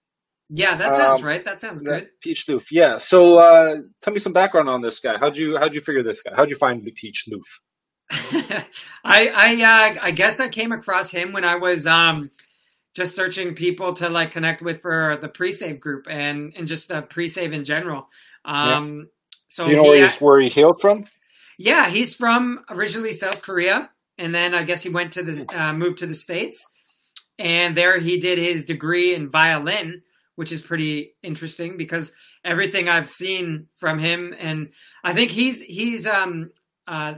yeah, 0.49 0.75
that 0.75 0.95
sounds 0.95 1.21
Um, 1.21 1.27
right. 1.27 1.43
That 1.45 1.61
sounds 1.61 1.81
good. 1.83 2.07
Peach 2.21 2.47
Loof. 2.47 2.71
Yeah. 2.71 2.97
So 2.97 3.37
uh, 3.37 3.75
tell 4.01 4.11
me 4.13 4.19
some 4.19 4.33
background 4.33 4.67
on 4.69 4.81
this 4.81 4.99
guy. 4.99 5.13
How'd 5.19 5.37
you 5.37 5.55
how'd 5.59 5.73
you 5.75 5.81
figure 5.81 6.03
this 6.03 6.23
guy? 6.23 6.31
How'd 6.35 6.49
you 6.49 6.55
find 6.55 6.83
the 6.83 6.91
Peach 6.91 7.25
Loof? 7.29 7.45
I 8.11 8.65
I 9.03 9.61
uh, 9.63 9.99
I 10.01 10.11
guess 10.11 10.39
I 10.39 10.49
came 10.49 10.71
across 10.71 11.11
him 11.11 11.33
when 11.33 11.43
I 11.43 11.55
was 11.55 11.87
um 11.87 12.31
just 12.95 13.15
searching 13.15 13.55
people 13.55 13.93
to 13.93 14.09
like 14.09 14.31
connect 14.31 14.61
with 14.61 14.81
for 14.81 15.17
the 15.19 15.27
pre-save 15.27 15.79
group 15.79 16.07
and 16.09 16.53
and 16.55 16.67
just 16.67 16.87
the 16.87 17.01
pre-save 17.01 17.53
in 17.53 17.65
general. 17.65 18.07
Um 18.45 19.09
so 19.47 19.65
Do 19.65 19.71
you 19.71 19.77
know 19.77 19.83
he, 19.83 19.89
where 19.89 20.07
he's 20.07 20.21
where 20.21 20.39
he 20.39 20.49
hailed 20.49 20.81
from? 20.81 21.05
yeah, 21.57 21.89
he's 21.89 22.13
from 22.15 22.63
originally 22.69 23.13
South 23.13 23.41
Korea 23.41 23.89
and 24.17 24.33
then 24.33 24.53
I 24.53 24.63
guess 24.63 24.83
he 24.83 24.89
went 24.89 25.13
to 25.13 25.23
the 25.23 25.45
uh, 25.49 25.73
moved 25.73 25.99
to 25.99 26.07
the 26.07 26.15
states, 26.15 26.65
and 27.37 27.75
there 27.75 27.99
he 27.99 28.19
did 28.19 28.37
his 28.37 28.65
degree 28.65 29.13
in 29.13 29.29
violin, 29.29 30.03
which 30.35 30.51
is 30.51 30.61
pretty 30.61 31.15
interesting 31.21 31.77
because 31.77 32.11
everything 32.43 32.87
I've 32.87 33.09
seen 33.09 33.67
from 33.77 33.99
him, 33.99 34.33
and 34.37 34.69
I 35.03 35.13
think 35.13 35.31
he's 35.31 35.61
he's 35.61 36.07
um 36.07 36.51
uh 36.87 37.15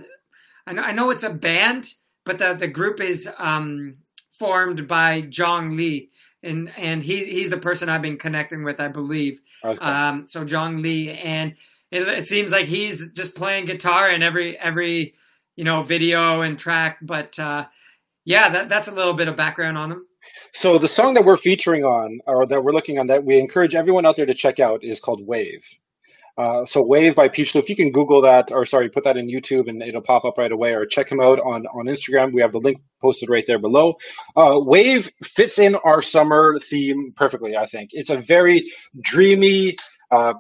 I 0.68 0.74
know, 0.74 0.82
I 0.82 0.92
know 0.92 1.10
it's 1.10 1.24
a 1.24 1.34
band, 1.34 1.94
but 2.26 2.38
the 2.38 2.54
the 2.54 2.68
group 2.68 3.00
is 3.00 3.28
um 3.38 3.98
formed 4.38 4.88
by 4.88 5.24
Zhong 5.24 5.78
Li, 5.78 6.10
and 6.44 6.70
and 6.78 7.02
he 7.02 7.26
he's 7.26 7.50
the 7.50 7.58
person 7.58 7.90
I've 7.90 8.02
been 8.02 8.18
connecting 8.18 8.64
with, 8.64 8.80
I 8.80 8.90
believe. 8.90 9.40
Okay. 9.64 9.84
Um, 9.84 10.28
so 10.28 10.46
Zhong 10.46 10.84
Li, 10.84 11.12
and 11.12 11.56
it, 11.90 12.08
it, 12.08 12.28
seems 12.28 12.52
like 12.52 12.66
he's 12.66 13.04
just 13.14 13.34
playing 13.34 13.66
guitar 13.66 14.10
in 14.10 14.22
every 14.22 14.58
every 14.58 15.16
you 15.56 15.64
know 15.64 15.84
video 15.84 16.42
and 16.42 16.60
track. 16.60 16.98
But 17.02 17.40
uh, 17.40 17.66
yeah, 18.26 18.50
that, 18.50 18.70
that's 18.70 18.90
a 18.90 18.94
little 18.94 19.14
bit 19.14 19.30
of 19.30 19.36
background 19.38 19.78
on 19.78 19.92
him. 19.92 20.06
So 20.54 20.78
the 20.78 20.90
song 20.90 21.14
that 21.14 21.24
we're 21.24 21.38
featuring 21.38 21.86
on, 21.86 22.20
or 22.28 22.46
that 22.46 22.62
we're 22.62 22.74
looking 22.74 23.00
on, 23.00 23.08
that 23.08 23.24
we 23.24 23.40
encourage 23.40 23.74
everyone 23.74 24.06
out 24.06 24.18
there 24.18 24.26
to 24.26 24.34
check 24.34 24.60
out, 24.60 24.84
is 24.84 25.00
called 25.00 25.26
"Wave." 25.26 25.64
Uh, 26.38 26.66
so 26.68 26.84
Wave 26.86 27.16
by 27.16 27.28
Peach 27.28 27.56
If 27.56 27.70
you 27.70 27.76
can 27.76 27.92
Google 27.92 28.22
that, 28.22 28.52
or 28.52 28.66
sorry, 28.66 28.90
put 28.90 29.04
that 29.06 29.18
in 29.18 29.28
YouTube 29.28 29.68
and 29.68 29.82
it'll 29.82 30.02
pop 30.02 30.24
up 30.24 30.38
right 30.38 30.52
away, 30.52 30.74
or 30.74 30.86
check 30.86 31.12
him 31.12 31.20
out 31.20 31.40
on, 31.40 31.66
on 31.68 31.86
Instagram. 31.86 32.32
We 32.32 32.42
have 32.42 32.52
the 32.52 32.60
link 32.60 32.80
posted 33.02 33.30
right 33.30 33.44
there 33.48 33.58
below. 33.58 33.96
Uh, 34.36 34.60
Wave 34.60 35.10
fits 35.24 35.58
in 35.58 35.76
our 35.76 36.02
summer 36.02 36.60
theme 36.60 37.14
perfectly, 37.16 37.56
I 37.56 37.66
think. 37.66 37.90
It's 37.94 38.12
a 38.12 38.18
very 38.18 38.72
dreamy, 39.02 39.78
uh, 40.12 40.34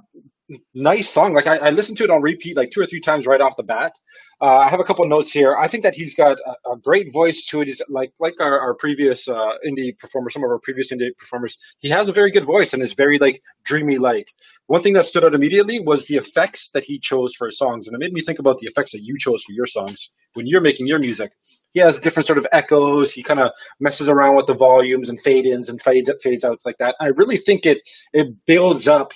nice 0.75 1.09
song. 1.09 1.33
Like 1.33 1.47
I, 1.47 1.57
I, 1.57 1.69
listened 1.71 1.97
to 1.97 2.03
it 2.03 2.09
on 2.09 2.21
repeat 2.21 2.55
like 2.55 2.71
two 2.71 2.81
or 2.81 2.85
three 2.85 3.01
times 3.01 3.25
right 3.25 3.41
off 3.41 3.57
the 3.57 3.63
bat. 3.63 3.93
Uh, 4.39 4.57
I 4.57 4.69
have 4.69 4.79
a 4.79 4.83
couple 4.83 5.07
notes 5.07 5.31
here. 5.31 5.57
I 5.57 5.67
think 5.67 5.81
that 5.81 5.95
he's 5.95 6.13
got 6.13 6.37
a, 6.45 6.73
a 6.73 6.77
great 6.77 7.11
voice 7.11 7.43
to 7.45 7.61
it. 7.61 7.69
He's 7.69 7.81
like 7.89 8.11
like 8.19 8.35
our, 8.39 8.59
our 8.59 8.75
previous 8.75 9.27
uh, 9.27 9.33
indie 9.67 9.97
performers, 9.97 10.33
some 10.33 10.43
of 10.43 10.51
our 10.51 10.59
previous 10.59 10.91
indie 10.91 11.09
performers. 11.17 11.57
He 11.79 11.89
has 11.89 12.07
a 12.07 12.13
very 12.13 12.29
good 12.31 12.45
voice 12.45 12.71
and 12.73 12.83
is 12.83 12.93
very 12.93 13.17
like 13.17 13.41
dreamy 13.65 13.97
like. 13.97 14.27
One 14.67 14.81
thing 14.83 14.93
that 14.93 15.05
stood 15.05 15.23
out 15.23 15.33
immediately 15.33 15.79
was 15.79 16.05
the 16.05 16.17
effects 16.17 16.69
that 16.75 16.83
he 16.83 16.99
chose 16.99 17.33
for 17.33 17.47
his 17.47 17.57
songs, 17.57 17.87
and 17.87 17.95
it 17.95 17.99
made 17.99 18.13
me 18.13 18.21
think 18.21 18.37
about 18.37 18.59
the 18.59 18.67
effects 18.67 18.91
that 18.91 19.01
you 19.01 19.17
chose 19.17 19.41
for 19.43 19.53
your 19.53 19.65
songs 19.65 20.13
when 20.35 20.45
you're 20.45 20.61
making 20.61 20.85
your 20.85 20.99
music. 20.99 21.31
He 21.73 21.79
has 21.79 21.99
different 21.99 22.27
sort 22.27 22.37
of 22.37 22.45
echoes. 22.53 23.11
He 23.11 23.23
kind 23.23 23.39
of 23.39 23.49
messes 23.79 24.07
around 24.07 24.35
with 24.35 24.45
the 24.45 24.53
volumes 24.53 25.09
and 25.09 25.19
fade 25.19 25.45
ins 25.45 25.67
and 25.67 25.81
fade 25.81 26.11
fades 26.21 26.43
outs 26.43 26.63
like 26.63 26.77
that. 26.77 26.95
I 27.01 27.07
really 27.07 27.37
think 27.37 27.65
it 27.65 27.79
it 28.13 28.27
builds 28.45 28.87
up 28.87 29.13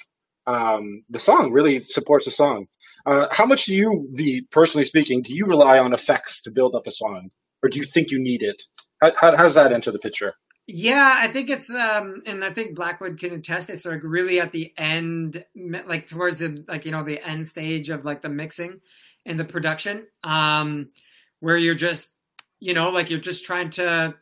um, 0.47 1.03
the 1.11 1.19
song. 1.19 1.51
Really 1.51 1.79
supports 1.79 2.25
the 2.25 2.31
song. 2.31 2.65
Uh, 3.05 3.27
how 3.31 3.45
much 3.45 3.65
do 3.65 3.75
you, 3.75 4.09
the 4.13 4.41
personally 4.51 4.85
speaking, 4.85 5.21
do 5.21 5.33
you 5.33 5.45
rely 5.45 5.79
on 5.79 5.93
effects 5.93 6.41
to 6.43 6.51
build 6.51 6.75
up 6.75 6.87
a 6.87 6.91
song, 6.91 7.29
or 7.63 7.69
do 7.69 7.79
you 7.79 7.85
think 7.85 8.11
you 8.11 8.19
need 8.19 8.43
it? 8.43 8.61
How, 9.01 9.11
how, 9.17 9.37
how 9.37 9.43
does 9.43 9.55
that 9.55 9.71
enter 9.71 9.91
the 9.91 9.99
picture? 9.99 10.33
Yeah, 10.67 11.15
I 11.17 11.27
think 11.27 11.49
it's, 11.49 11.73
um, 11.73 12.21
and 12.25 12.45
I 12.45 12.51
think 12.51 12.75
Blackwood 12.75 13.19
can 13.19 13.33
attest. 13.33 13.69
It's 13.69 13.85
like 13.85 14.03
really 14.03 14.39
at 14.39 14.51
the 14.51 14.73
end, 14.77 15.43
like 15.55 16.07
towards 16.07 16.39
the 16.39 16.63
like 16.67 16.85
you 16.85 16.91
know 16.91 17.03
the 17.03 17.19
end 17.21 17.47
stage 17.47 17.89
of 17.89 18.05
like 18.05 18.21
the 18.21 18.29
mixing 18.29 18.79
and 19.25 19.39
the 19.39 19.43
production, 19.43 20.07
um, 20.23 20.89
where 21.39 21.57
you're 21.57 21.75
just, 21.75 22.13
you 22.59 22.73
know, 22.73 22.89
like 22.89 23.09
you're 23.09 23.19
just 23.19 23.43
trying 23.43 23.71
to 23.71 24.13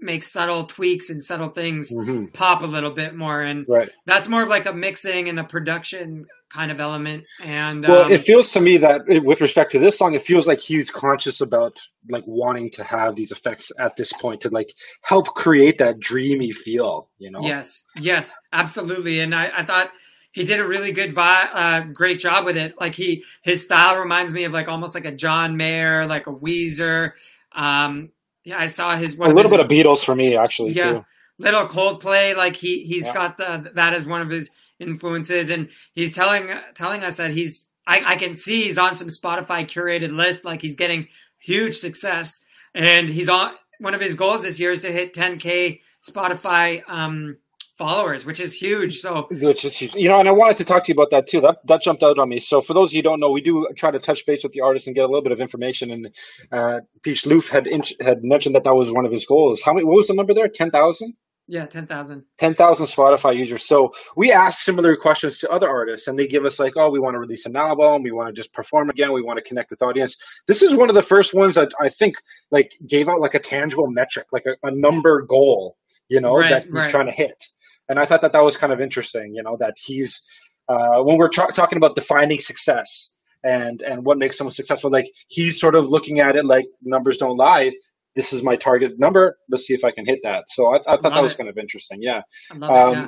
make 0.00 0.22
subtle 0.22 0.64
tweaks 0.64 1.10
and 1.10 1.24
subtle 1.24 1.48
things 1.48 1.90
mm-hmm. 1.90 2.26
pop 2.26 2.62
a 2.62 2.66
little 2.66 2.90
bit 2.90 3.14
more. 3.14 3.40
And 3.40 3.64
right. 3.68 3.90
that's 4.04 4.28
more 4.28 4.42
of 4.42 4.48
like 4.48 4.66
a 4.66 4.72
mixing 4.72 5.28
and 5.28 5.40
a 5.40 5.44
production 5.44 6.26
kind 6.50 6.70
of 6.70 6.80
element. 6.80 7.24
And 7.42 7.86
well 7.86 8.04
um, 8.04 8.12
it 8.12 8.22
feels 8.22 8.52
to 8.52 8.60
me 8.60 8.76
that 8.78 9.02
with 9.24 9.40
respect 9.40 9.72
to 9.72 9.78
this 9.78 9.98
song 9.98 10.14
it 10.14 10.22
feels 10.22 10.46
like 10.46 10.60
he's 10.60 10.90
conscious 10.90 11.40
about 11.40 11.76
like 12.08 12.24
wanting 12.26 12.70
to 12.72 12.84
have 12.84 13.16
these 13.16 13.32
effects 13.32 13.72
at 13.80 13.96
this 13.96 14.12
point 14.12 14.42
to 14.42 14.50
like 14.50 14.72
help 15.02 15.34
create 15.34 15.78
that 15.78 15.98
dreamy 15.98 16.52
feel 16.52 17.08
you 17.18 17.30
know? 17.30 17.40
Yes. 17.40 17.82
Yes. 17.96 18.36
Absolutely. 18.52 19.20
And 19.20 19.34
i, 19.34 19.50
I 19.58 19.64
thought 19.64 19.90
he 20.32 20.44
did 20.44 20.60
a 20.60 20.68
really 20.68 20.92
good 20.92 21.14
vi- 21.14 21.50
uh, 21.52 21.80
great 21.80 22.18
job 22.18 22.44
with 22.44 22.58
it. 22.58 22.74
Like 22.78 22.94
he 22.94 23.24
his 23.42 23.64
style 23.64 23.98
reminds 23.98 24.32
me 24.34 24.44
of 24.44 24.52
like 24.52 24.68
almost 24.68 24.94
like 24.94 25.06
a 25.06 25.12
john 25.12 25.56
mayer 25.56 26.06
like 26.06 26.26
a 26.26 26.32
weezer 26.32 27.12
um, 27.56 28.10
yeah, 28.46 28.60
I 28.60 28.68
saw 28.68 28.96
his 28.96 29.16
one 29.16 29.32
a 29.32 29.34
little 29.34 29.50
his, 29.50 29.58
bit 29.58 29.66
of 29.66 29.70
Beatles 29.70 30.04
for 30.04 30.14
me 30.14 30.36
actually. 30.36 30.72
Yeah, 30.72 30.92
too. 30.92 31.04
little 31.36 31.66
Coldplay. 31.66 32.36
Like 32.36 32.54
he 32.54 32.84
he's 32.84 33.06
yeah. 33.06 33.12
got 33.12 33.36
the, 33.38 33.72
that 33.74 33.92
as 33.92 34.06
one 34.06 34.22
of 34.22 34.30
his 34.30 34.50
influences, 34.78 35.50
and 35.50 35.68
he's 35.94 36.14
telling 36.14 36.50
telling 36.76 37.02
us 37.02 37.16
that 37.16 37.32
he's 37.32 37.68
I, 37.88 38.12
I 38.12 38.16
can 38.16 38.36
see 38.36 38.62
he's 38.62 38.78
on 38.78 38.96
some 38.96 39.08
Spotify 39.08 39.68
curated 39.68 40.12
list. 40.12 40.44
Like 40.44 40.62
he's 40.62 40.76
getting 40.76 41.08
huge 41.40 41.76
success, 41.78 42.44
and 42.72 43.08
he's 43.08 43.28
on 43.28 43.52
one 43.80 43.94
of 43.94 44.00
his 44.00 44.14
goals 44.14 44.42
this 44.42 44.60
year 44.60 44.70
is 44.70 44.82
to 44.82 44.92
hit 44.92 45.12
10k 45.12 45.80
Spotify 46.08 46.82
um, 46.86 47.38
followers, 47.76 48.24
which 48.24 48.40
is 48.40 48.52
huge. 48.52 49.00
So, 49.00 49.26
which 49.30 49.64
is 49.64 49.76
huge. 49.76 49.94
You 49.94 50.08
know, 50.08 50.18
and 50.18 50.28
I 50.28 50.32
wanted 50.32 50.56
to 50.58 50.64
talk 50.64 50.84
to 50.84 50.92
you 50.92 50.94
about 50.94 51.10
that 51.10 51.28
too. 51.28 51.40
That 51.40 51.58
that 51.66 51.82
jumped 51.82 52.02
out 52.02 52.18
on 52.18 52.28
me. 52.28 52.40
So, 52.40 52.60
for 52.60 52.74
those 52.74 52.90
of 52.90 52.94
you 52.94 52.98
who 52.98 53.04
don't 53.04 53.20
know, 53.20 53.30
we 53.30 53.40
do 53.40 53.66
try 53.76 53.90
to 53.90 53.98
touch 53.98 54.24
base 54.26 54.42
with 54.42 54.52
the 54.52 54.60
artist 54.60 54.86
and 54.86 54.96
get 54.96 55.02
a 55.02 55.06
little 55.06 55.22
bit 55.22 55.32
of 55.32 55.40
information. 55.40 55.90
And 55.90 56.08
uh, 56.52 56.80
Peach 57.02 57.26
Loof 57.26 57.48
had 57.48 57.66
had 58.00 58.22
mentioned 58.22 58.54
that 58.54 58.64
that 58.64 58.74
was 58.74 58.90
one 58.90 59.06
of 59.06 59.12
his 59.12 59.24
goals. 59.24 59.62
How 59.62 59.72
many? 59.72 59.84
What 59.84 59.96
was 59.96 60.08
the 60.08 60.14
number 60.14 60.34
there? 60.34 60.48
Ten 60.48 60.70
thousand. 60.70 61.14
Yeah, 61.48 61.64
10,000. 61.64 62.24
10,000 62.38 62.86
Spotify 62.86 63.36
users. 63.36 63.64
So 63.64 63.92
we 64.16 64.32
ask 64.32 64.64
similar 64.64 64.96
questions 64.96 65.38
to 65.38 65.48
other 65.48 65.68
artists 65.68 66.08
and 66.08 66.18
they 66.18 66.26
give 66.26 66.44
us 66.44 66.58
like, 66.58 66.72
oh, 66.76 66.90
we 66.90 66.98
want 66.98 67.14
to 67.14 67.20
release 67.20 67.46
an 67.46 67.54
album. 67.54 68.02
We 68.02 68.10
want 68.10 68.34
to 68.34 68.34
just 68.34 68.52
perform 68.52 68.90
again. 68.90 69.12
We 69.12 69.22
want 69.22 69.38
to 69.38 69.44
connect 69.44 69.70
with 69.70 69.80
audience. 69.80 70.16
This 70.48 70.60
is 70.60 70.74
one 70.74 70.88
of 70.88 70.96
the 70.96 71.02
first 71.02 71.34
ones 71.34 71.54
that 71.54 71.70
I 71.80 71.88
think 71.88 72.16
like 72.50 72.72
gave 72.88 73.08
out 73.08 73.20
like 73.20 73.34
a 73.34 73.38
tangible 73.38 73.86
metric, 73.86 74.26
like 74.32 74.44
a, 74.46 74.56
a 74.66 74.72
number 74.72 75.22
goal, 75.22 75.76
you 76.08 76.20
know, 76.20 76.34
right, 76.34 76.50
that 76.50 76.64
he's 76.64 76.72
right. 76.72 76.90
trying 76.90 77.06
to 77.06 77.12
hit 77.12 77.46
and 77.88 77.98
I 77.98 78.04
thought 78.04 78.20
that 78.22 78.32
that 78.32 78.42
was 78.42 78.56
kind 78.56 78.72
of 78.72 78.80
interesting. 78.80 79.34
You 79.34 79.42
know, 79.42 79.56
that 79.60 79.74
he's 79.76 80.20
uh, 80.68 81.02
when 81.02 81.16
we're 81.16 81.28
tra- 81.28 81.52
talking 81.52 81.76
about 81.76 81.94
defining 81.94 82.40
success 82.40 83.12
and 83.44 83.82
and 83.82 84.04
what 84.04 84.18
makes 84.18 84.36
someone 84.38 84.52
successful, 84.52 84.90
like 84.90 85.10
he's 85.28 85.60
sort 85.60 85.74
of 85.74 85.86
looking 85.86 86.20
at 86.20 86.36
it 86.36 86.44
like 86.44 86.66
numbers 86.82 87.18
don't 87.18 87.36
lie. 87.36 87.72
This 88.14 88.32
is 88.32 88.42
my 88.42 88.56
target 88.56 88.98
number. 88.98 89.36
Let's 89.50 89.66
see 89.66 89.74
if 89.74 89.84
I 89.84 89.90
can 89.90 90.06
hit 90.06 90.20
that. 90.22 90.44
So 90.48 90.74
I, 90.74 90.78
I 90.78 90.96
thought 90.96 91.12
that 91.12 91.22
was 91.22 91.36
kind 91.36 91.50
of 91.50 91.58
interesting. 91.58 91.98
Yeah. 92.02 92.22
Um, 92.50 92.62
it, 92.62 92.70
yeah. 92.70 93.06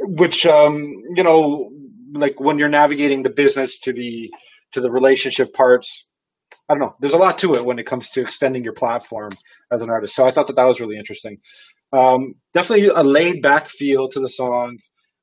Which 0.00 0.46
um, 0.46 0.92
you 1.14 1.22
know, 1.22 1.70
like 2.14 2.40
when 2.40 2.58
you're 2.58 2.68
navigating 2.68 3.22
the 3.22 3.30
business 3.30 3.78
to 3.80 3.92
the 3.92 4.30
to 4.72 4.80
the 4.80 4.90
relationship 4.90 5.52
parts, 5.52 6.08
I 6.68 6.74
don't 6.74 6.80
know. 6.80 6.96
There's 7.00 7.12
a 7.12 7.18
lot 7.18 7.38
to 7.38 7.54
it 7.54 7.64
when 7.64 7.78
it 7.78 7.86
comes 7.86 8.10
to 8.10 8.22
extending 8.22 8.64
your 8.64 8.72
platform 8.72 9.30
as 9.70 9.82
an 9.82 9.90
artist. 9.90 10.14
So 10.14 10.24
I 10.24 10.32
thought 10.32 10.46
that 10.46 10.56
that 10.56 10.64
was 10.64 10.80
really 10.80 10.96
interesting. 10.96 11.38
Um, 11.92 12.34
definitely 12.54 12.88
a 12.88 13.02
laid 13.02 13.42
back 13.42 13.68
feel 13.68 14.08
to 14.10 14.20
the 14.20 14.28
song. 14.28 14.78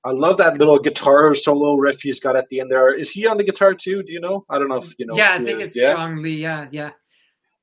I 0.06 0.12
love 0.12 0.38
that 0.38 0.58
little 0.58 0.80
guitar 0.80 1.34
solo 1.36 1.76
riff 1.76 2.02
he's 2.02 2.20
got 2.20 2.36
at 2.36 2.48
the 2.50 2.62
end 2.62 2.72
there. 2.72 2.94
Is 2.94 3.12
he 3.12 3.28
on 3.28 3.38
the 3.38 3.44
guitar 3.44 3.74
too? 3.74 4.02
Do 4.04 4.12
you 4.12 4.22
know? 4.22 4.46
I 4.50 4.58
don't 4.58 4.70
know 4.70 4.78
if 4.78 4.94
you 4.98 5.06
know. 5.06 5.16
Yeah, 5.16 5.34
I 5.34 5.44
think 5.44 5.60
it's 5.60 5.76
yeah? 5.76 6.08
Li. 6.16 6.36
Yeah, 6.36 6.68
yeah. 6.72 6.92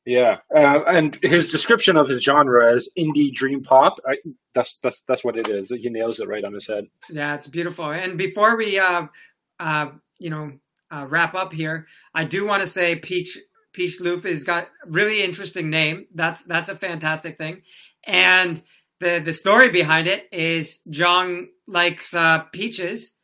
Yeah, 0.06 0.38
uh, 0.54 0.84
and 0.86 1.18
his 1.20 1.50
description 1.50 1.96
of 1.96 2.08
his 2.08 2.22
genre 2.22 2.72
as 2.72 2.88
indie 2.96 3.34
dream 3.34 3.64
pop, 3.64 3.98
I, 4.06 4.18
that's 4.54 4.78
that's 4.78 5.02
that's 5.02 5.24
what 5.24 5.36
it 5.36 5.48
is. 5.48 5.70
He 5.70 5.88
nails 5.88 6.20
it 6.20 6.28
right 6.28 6.44
on 6.44 6.52
his 6.52 6.68
head. 6.68 6.84
Yeah, 7.10 7.34
it's 7.34 7.48
beautiful. 7.48 7.90
And 7.90 8.16
before 8.16 8.56
we, 8.56 8.78
uh, 8.78 9.06
uh, 9.58 9.86
you 10.20 10.30
know, 10.30 10.52
uh, 10.92 11.06
wrap 11.08 11.34
up 11.34 11.52
here, 11.52 11.88
I 12.14 12.22
do 12.22 12.46
want 12.46 12.60
to 12.60 12.68
say 12.68 12.94
Peach 12.94 13.36
Peach 13.72 14.00
Loof 14.00 14.22
has 14.22 14.44
got 14.44 14.68
really 14.86 15.24
interesting 15.24 15.70
name. 15.70 16.06
That's 16.14 16.40
that's 16.42 16.68
a 16.68 16.76
fantastic 16.76 17.36
thing, 17.36 17.62
and 18.04 18.62
the 19.00 19.20
the 19.24 19.32
story 19.32 19.70
behind 19.70 20.08
it 20.08 20.28
is 20.32 20.80
Zhong 20.90 21.46
likes 21.66 22.14
uh, 22.14 22.40
peaches, 22.52 23.14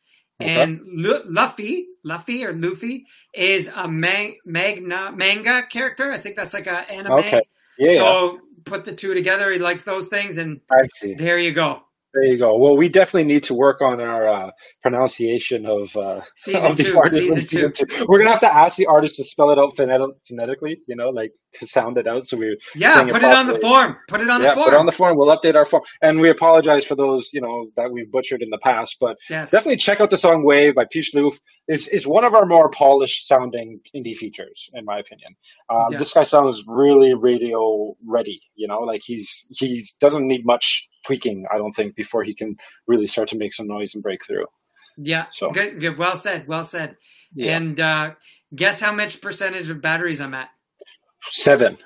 okay. 0.41 0.61
and 0.61 0.81
Luffy, 0.85 1.87
Luffy 2.03 2.45
or 2.45 2.53
Luffy 2.53 3.05
is 3.33 3.71
a 3.75 3.87
man- 3.87 4.35
magna- 4.45 5.11
manga 5.15 5.63
character. 5.63 6.11
I 6.11 6.19
think 6.19 6.35
that's 6.35 6.53
like 6.53 6.67
an 6.67 6.85
anime. 6.89 7.13
Okay. 7.13 7.41
Yeah. 7.77 7.95
So 7.97 8.39
put 8.65 8.85
the 8.85 8.93
two 8.93 9.13
together. 9.13 9.51
He 9.51 9.59
likes 9.59 9.83
those 9.83 10.07
things, 10.07 10.37
and 10.37 10.61
I 10.71 10.87
see. 10.95 11.15
There 11.15 11.39
you 11.39 11.53
go. 11.53 11.81
There 12.13 12.23
you 12.25 12.37
go. 12.37 12.57
Well, 12.59 12.77
we 12.77 12.89
definitely 12.89 13.25
need 13.25 13.43
to 13.45 13.55
work 13.55 13.81
on 13.81 13.99
our 13.99 14.27
uh, 14.27 14.51
pronunciation 14.83 15.65
of, 15.65 15.95
uh, 15.97 16.21
season, 16.35 16.71
of 16.71 16.77
two, 16.77 16.93
season, 17.07 17.41
season 17.41 17.73
two. 17.73 17.85
two. 17.87 18.05
We're 18.07 18.19
gonna 18.19 18.31
have 18.31 18.41
to 18.41 18.55
ask 18.55 18.77
the 18.77 18.85
artist 18.85 19.15
to 19.15 19.23
spell 19.23 19.49
it 19.49 19.57
out 19.57 19.75
phonet- 19.75 20.15
phonetically. 20.27 20.77
You 20.87 20.95
know, 20.95 21.09
like 21.09 21.31
to 21.59 21.67
sound 21.67 21.97
it 21.97 22.07
out. 22.07 22.25
So 22.25 22.37
we 22.37 22.57
yeah, 22.75 23.03
put 23.03 23.23
it, 23.23 23.23
it, 23.23 23.33
on 23.33 23.47
the 23.47 23.59
form. 23.59 23.95
Put 24.07 24.21
it 24.21 24.29
on 24.29 24.41
yeah, 24.41 24.49
the 24.49 24.55
form. 24.55 24.65
Put 24.65 24.73
it 24.73 24.77
on 24.77 24.85
the 24.85 24.91
form. 24.91 25.17
We'll 25.17 25.35
update 25.35 25.55
our 25.55 25.65
form, 25.65 25.83
and 26.01 26.19
we 26.19 26.29
apologize 26.29 26.85
for 26.85 26.95
those 26.95 27.29
you 27.33 27.41
know 27.41 27.67
that 27.75 27.91
we've 27.91 28.11
butchered 28.11 28.41
in 28.41 28.49
the 28.49 28.59
past. 28.59 28.97
But 28.99 29.17
yes. 29.29 29.51
definitely 29.51 29.77
check 29.77 30.01
out 30.01 30.09
the 30.09 30.17
song 30.17 30.43
"Wave" 30.43 30.75
by 30.75 30.85
Peach 30.89 31.13
Loof. 31.13 31.39
Is 31.67 31.87
is 31.87 32.05
one 32.05 32.25
of 32.25 32.33
our 32.33 32.45
more 32.45 32.69
polished 32.69 33.27
sounding 33.27 33.79
indie 33.95 34.15
features, 34.15 34.69
in 34.73 34.83
my 34.85 34.99
opinion. 34.99 35.35
Um, 35.69 35.87
yeah. 35.91 35.97
This 35.97 36.13
guy 36.13 36.23
sounds 36.23 36.63
really 36.67 37.13
radio 37.13 37.95
ready. 38.05 38.41
You 38.55 38.67
know, 38.67 38.79
like 38.79 39.01
he's 39.03 39.45
he 39.49 39.85
doesn't 39.99 40.27
need 40.27 40.45
much 40.45 40.89
tweaking, 41.05 41.45
I 41.53 41.57
don't 41.57 41.73
think, 41.73 41.95
before 41.95 42.23
he 42.23 42.35
can 42.35 42.55
really 42.87 43.07
start 43.07 43.29
to 43.29 43.37
make 43.37 43.53
some 43.53 43.67
noise 43.67 43.93
and 43.93 44.03
break 44.03 44.25
through. 44.25 44.45
Yeah. 44.97 45.25
So 45.31 45.51
good. 45.51 45.79
good. 45.79 45.97
Well 45.97 46.17
said. 46.17 46.47
Well 46.47 46.63
said. 46.63 46.97
Yeah. 47.33 47.57
And 47.57 47.79
uh, 47.79 48.11
guess 48.53 48.81
how 48.81 48.93
much 48.93 49.21
percentage 49.21 49.69
of 49.69 49.81
batteries 49.81 50.21
I'm 50.21 50.33
at? 50.33 50.49
Seven. 51.29 51.77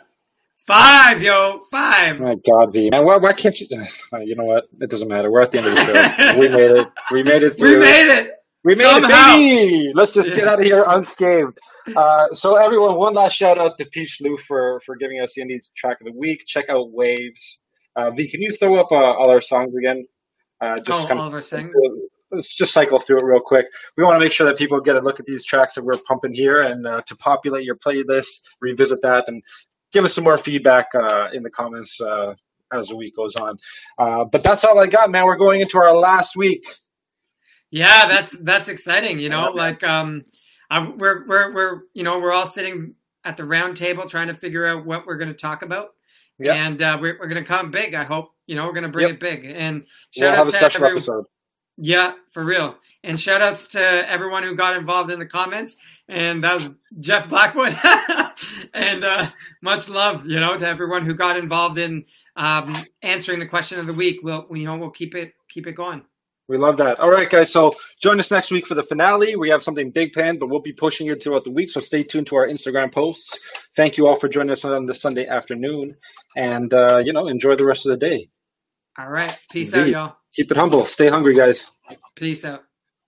Five, 0.66 1.22
yo, 1.24 1.62
five. 1.72 2.20
My 2.20 2.36
God, 2.46 2.74
V, 2.74 2.90
man, 2.92 3.06
why, 3.06 3.18
why 3.18 3.32
can't 3.32 3.58
you? 3.60 3.68
Uh, 4.12 4.18
you 4.20 4.36
know 4.36 4.44
what? 4.44 4.66
It 4.82 4.90
doesn't 4.90 5.08
matter. 5.08 5.32
We're 5.32 5.42
at 5.44 5.52
the 5.52 5.60
end 5.60 5.68
of 5.68 5.76
the 5.76 5.86
show. 6.34 6.40
we 6.40 6.50
made 6.50 6.72
it. 6.72 6.88
We 7.12 7.24
made 7.24 7.44
it. 7.44 7.58
Through. 7.58 7.70
We 7.76 7.80
made 7.80 8.10
it. 8.20 8.32
We 8.66 8.76
made 8.76 8.84
Somehow. 8.84 9.36
it, 9.36 9.38
baby. 9.38 9.92
Let's 9.96 10.12
just 10.12 10.34
get 10.36 10.46
out 10.46 10.60
of 10.60 10.66
here 10.66 10.84
unscathed. 10.86 11.58
Uh, 11.96 12.28
so, 12.34 12.56
everyone, 12.56 12.96
one 12.98 13.14
last 13.14 13.34
shout 13.38 13.58
out 13.58 13.78
to 13.78 13.86
Peach 13.86 14.18
Lou 14.20 14.36
for 14.38 14.82
for 14.86 14.98
giving 14.98 15.22
us 15.22 15.36
the 15.36 15.42
indie 15.44 15.62
track 15.78 16.02
of 16.02 16.06
the 16.06 16.12
week. 16.12 16.44
Check 16.46 16.66
out 16.70 16.92
Waves. 16.92 17.62
Uh, 17.96 18.12
v, 18.12 18.30
can 18.30 18.42
you 18.42 18.52
throw 18.52 18.78
up 18.78 18.92
uh, 18.92 18.96
all 18.96 19.30
our 19.30 19.40
songs 19.42 19.74
again? 19.74 20.06
Uh, 20.60 20.76
just 20.80 21.06
Oh, 21.06 21.08
kind 21.08 21.20
Oliver 21.20 21.40
Singh. 21.40 21.72
Let's 22.32 22.54
just 22.56 22.74
cycle 22.74 23.00
through 23.00 23.18
it 23.18 23.24
real 23.24 23.40
quick. 23.40 23.66
We 23.98 24.04
want 24.04 24.16
to 24.16 24.20
make 24.20 24.32
sure 24.34 24.46
that 24.48 24.58
people 24.58 24.80
get 24.82 24.96
a 24.96 25.00
look 25.02 25.20
at 25.20 25.26
these 25.26 25.46
tracks 25.46 25.76
that 25.76 25.84
we're 25.84 25.98
pumping 26.08 26.34
here 26.34 26.62
and 26.62 26.86
uh, 26.86 27.02
to 27.08 27.16
populate 27.18 27.64
your 27.64 27.76
playlist, 27.78 28.28
revisit 28.62 29.02
that, 29.04 29.26
and 29.28 29.42
give 29.94 30.04
us 30.06 30.14
some 30.14 30.24
more 30.24 30.38
feedback 30.38 30.88
uh, 30.96 31.28
in 31.34 31.44
the 31.44 31.50
comments 31.50 32.00
uh, 32.02 32.34
as 32.74 32.90
the 32.90 32.96
week 32.98 33.16
goes 33.16 33.36
on. 33.36 33.58
Uh, 33.98 34.26
but 34.26 34.44
that's 34.44 34.64
all 34.66 34.78
I 34.80 34.88
got, 34.88 35.10
man. 35.10 35.26
We're 35.26 35.38
going 35.38 35.62
into 35.62 35.78
our 35.80 35.94
last 35.96 36.36
week. 36.36 36.66
Yeah, 37.72 38.08
that's 38.08 38.32
that's 38.32 38.70
exciting. 38.70 39.20
You 39.20 39.30
know, 39.30 39.52
like 39.52 39.84
um, 39.84 40.24
I, 40.70 40.88
we're 40.90 41.26
we're 41.28 41.54
we're 41.54 41.80
you 41.94 42.04
know 42.04 42.20
we're 42.20 42.32
all 42.32 42.46
sitting 42.46 42.96
at 43.26 43.36
the 43.38 43.44
round 43.46 43.76
table 43.78 44.08
trying 44.08 44.28
to 44.28 44.34
figure 44.34 44.66
out 44.66 44.86
what 44.86 45.06
we're 45.06 45.18
going 45.18 45.28
to 45.30 45.34
talk 45.38 45.64
about, 45.64 45.90
Yep. 46.40 46.56
and 46.56 46.82
uh, 46.82 46.98
we're 47.02 47.18
we're 47.20 47.28
going 47.28 47.44
to 47.44 47.48
come 47.48 47.72
big. 47.72 47.94
I 47.94 48.06
hope 48.06 48.30
you 48.46 48.56
know 48.56 48.66
we're 48.66 48.74
going 48.74 48.84
to 48.84 48.90
bring 48.90 49.08
Yep. 49.08 49.16
it 49.16 49.20
big. 49.20 49.46
And 49.46 49.86
We'll 50.16 50.30
shout 50.30 50.38
have 50.38 50.48
out 50.48 50.48
a 50.48 50.52
to 50.52 50.58
special 50.58 50.86
every, 50.86 50.98
episode. 50.98 51.26
Yeah, 51.78 52.14
for 52.34 52.44
real. 52.44 52.76
And 53.04 53.20
shout 53.20 53.42
outs 53.42 53.68
to 53.68 53.80
everyone 53.80 54.44
who 54.44 54.56
got 54.56 54.76
involved 54.76 55.12
in 55.12 55.20
the 55.20 55.26
comments. 55.26 55.78
And 56.10 56.44
that 56.44 56.56
was 56.56 56.70
Jeff 57.00 57.30
Blackwood. 57.30 57.78
and 58.74 59.04
uh, 59.04 59.30
much 59.62 59.88
love, 59.88 60.26
you 60.26 60.40
know, 60.40 60.58
to 60.58 60.68
everyone 60.68 61.06
who 61.06 61.14
got 61.14 61.38
involved 61.38 61.78
in 61.78 62.06
um, 62.36 62.76
answering 63.04 63.40
the 63.40 63.46
question 63.46 63.80
of 63.80 63.86
the 63.86 63.94
week. 63.94 64.22
We'll, 64.24 64.48
you 64.52 64.66
know, 64.66 64.78
we'll 64.78 64.90
keep 64.90 65.14
it 65.16 65.34
keep 65.50 65.68
it 65.68 65.74
going. 65.74 66.04
We 66.48 66.58
love 66.58 66.78
that. 66.78 67.00
All 67.02 67.12
right, 67.12 67.30
guys. 67.30 67.52
So 67.52 67.72
join 68.02 68.20
us 68.20 68.32
next 68.32 68.52
week 68.52 68.66
for 68.66 68.76
the 68.76 68.84
finale. 68.84 69.36
We 69.36 69.50
have 69.50 69.64
something 69.64 69.92
big 69.92 70.14
planned, 70.14 70.40
but 70.40 70.48
we'll 70.48 70.62
be 70.62 70.72
pushing 70.72 71.08
it 71.08 71.22
throughout 71.22 71.44
the 71.44 71.52
week. 71.52 71.70
So 71.70 71.82
stay 71.82 72.04
tuned 72.04 72.28
to 72.28 72.38
our 72.38 72.48
Instagram 72.48 72.92
posts. 72.94 73.38
Thank 73.76 73.98
you 73.98 74.08
all 74.08 74.16
for 74.16 74.30
joining 74.30 74.52
us 74.52 74.64
on 74.64 74.86
this 74.86 75.02
Sunday 75.02 75.28
afternoon, 75.28 75.98
and 76.38 76.74
uh, 76.74 77.00
you 77.00 77.12
know, 77.12 77.28
enjoy 77.28 77.58
the 77.58 77.66
rest 77.66 77.86
of 77.86 77.90
the 77.92 77.98
day. 77.98 78.30
All 78.98 79.10
right. 79.10 79.38
Peace 79.52 79.76
out, 79.76 79.90
y'all. 79.90 80.16
Keep 80.34 80.52
it 80.52 80.58
humble. 80.58 80.86
Stay 80.86 81.08
hungry, 81.08 81.36
guys. 81.36 81.66
Peace 82.16 82.46
out. 82.46 82.67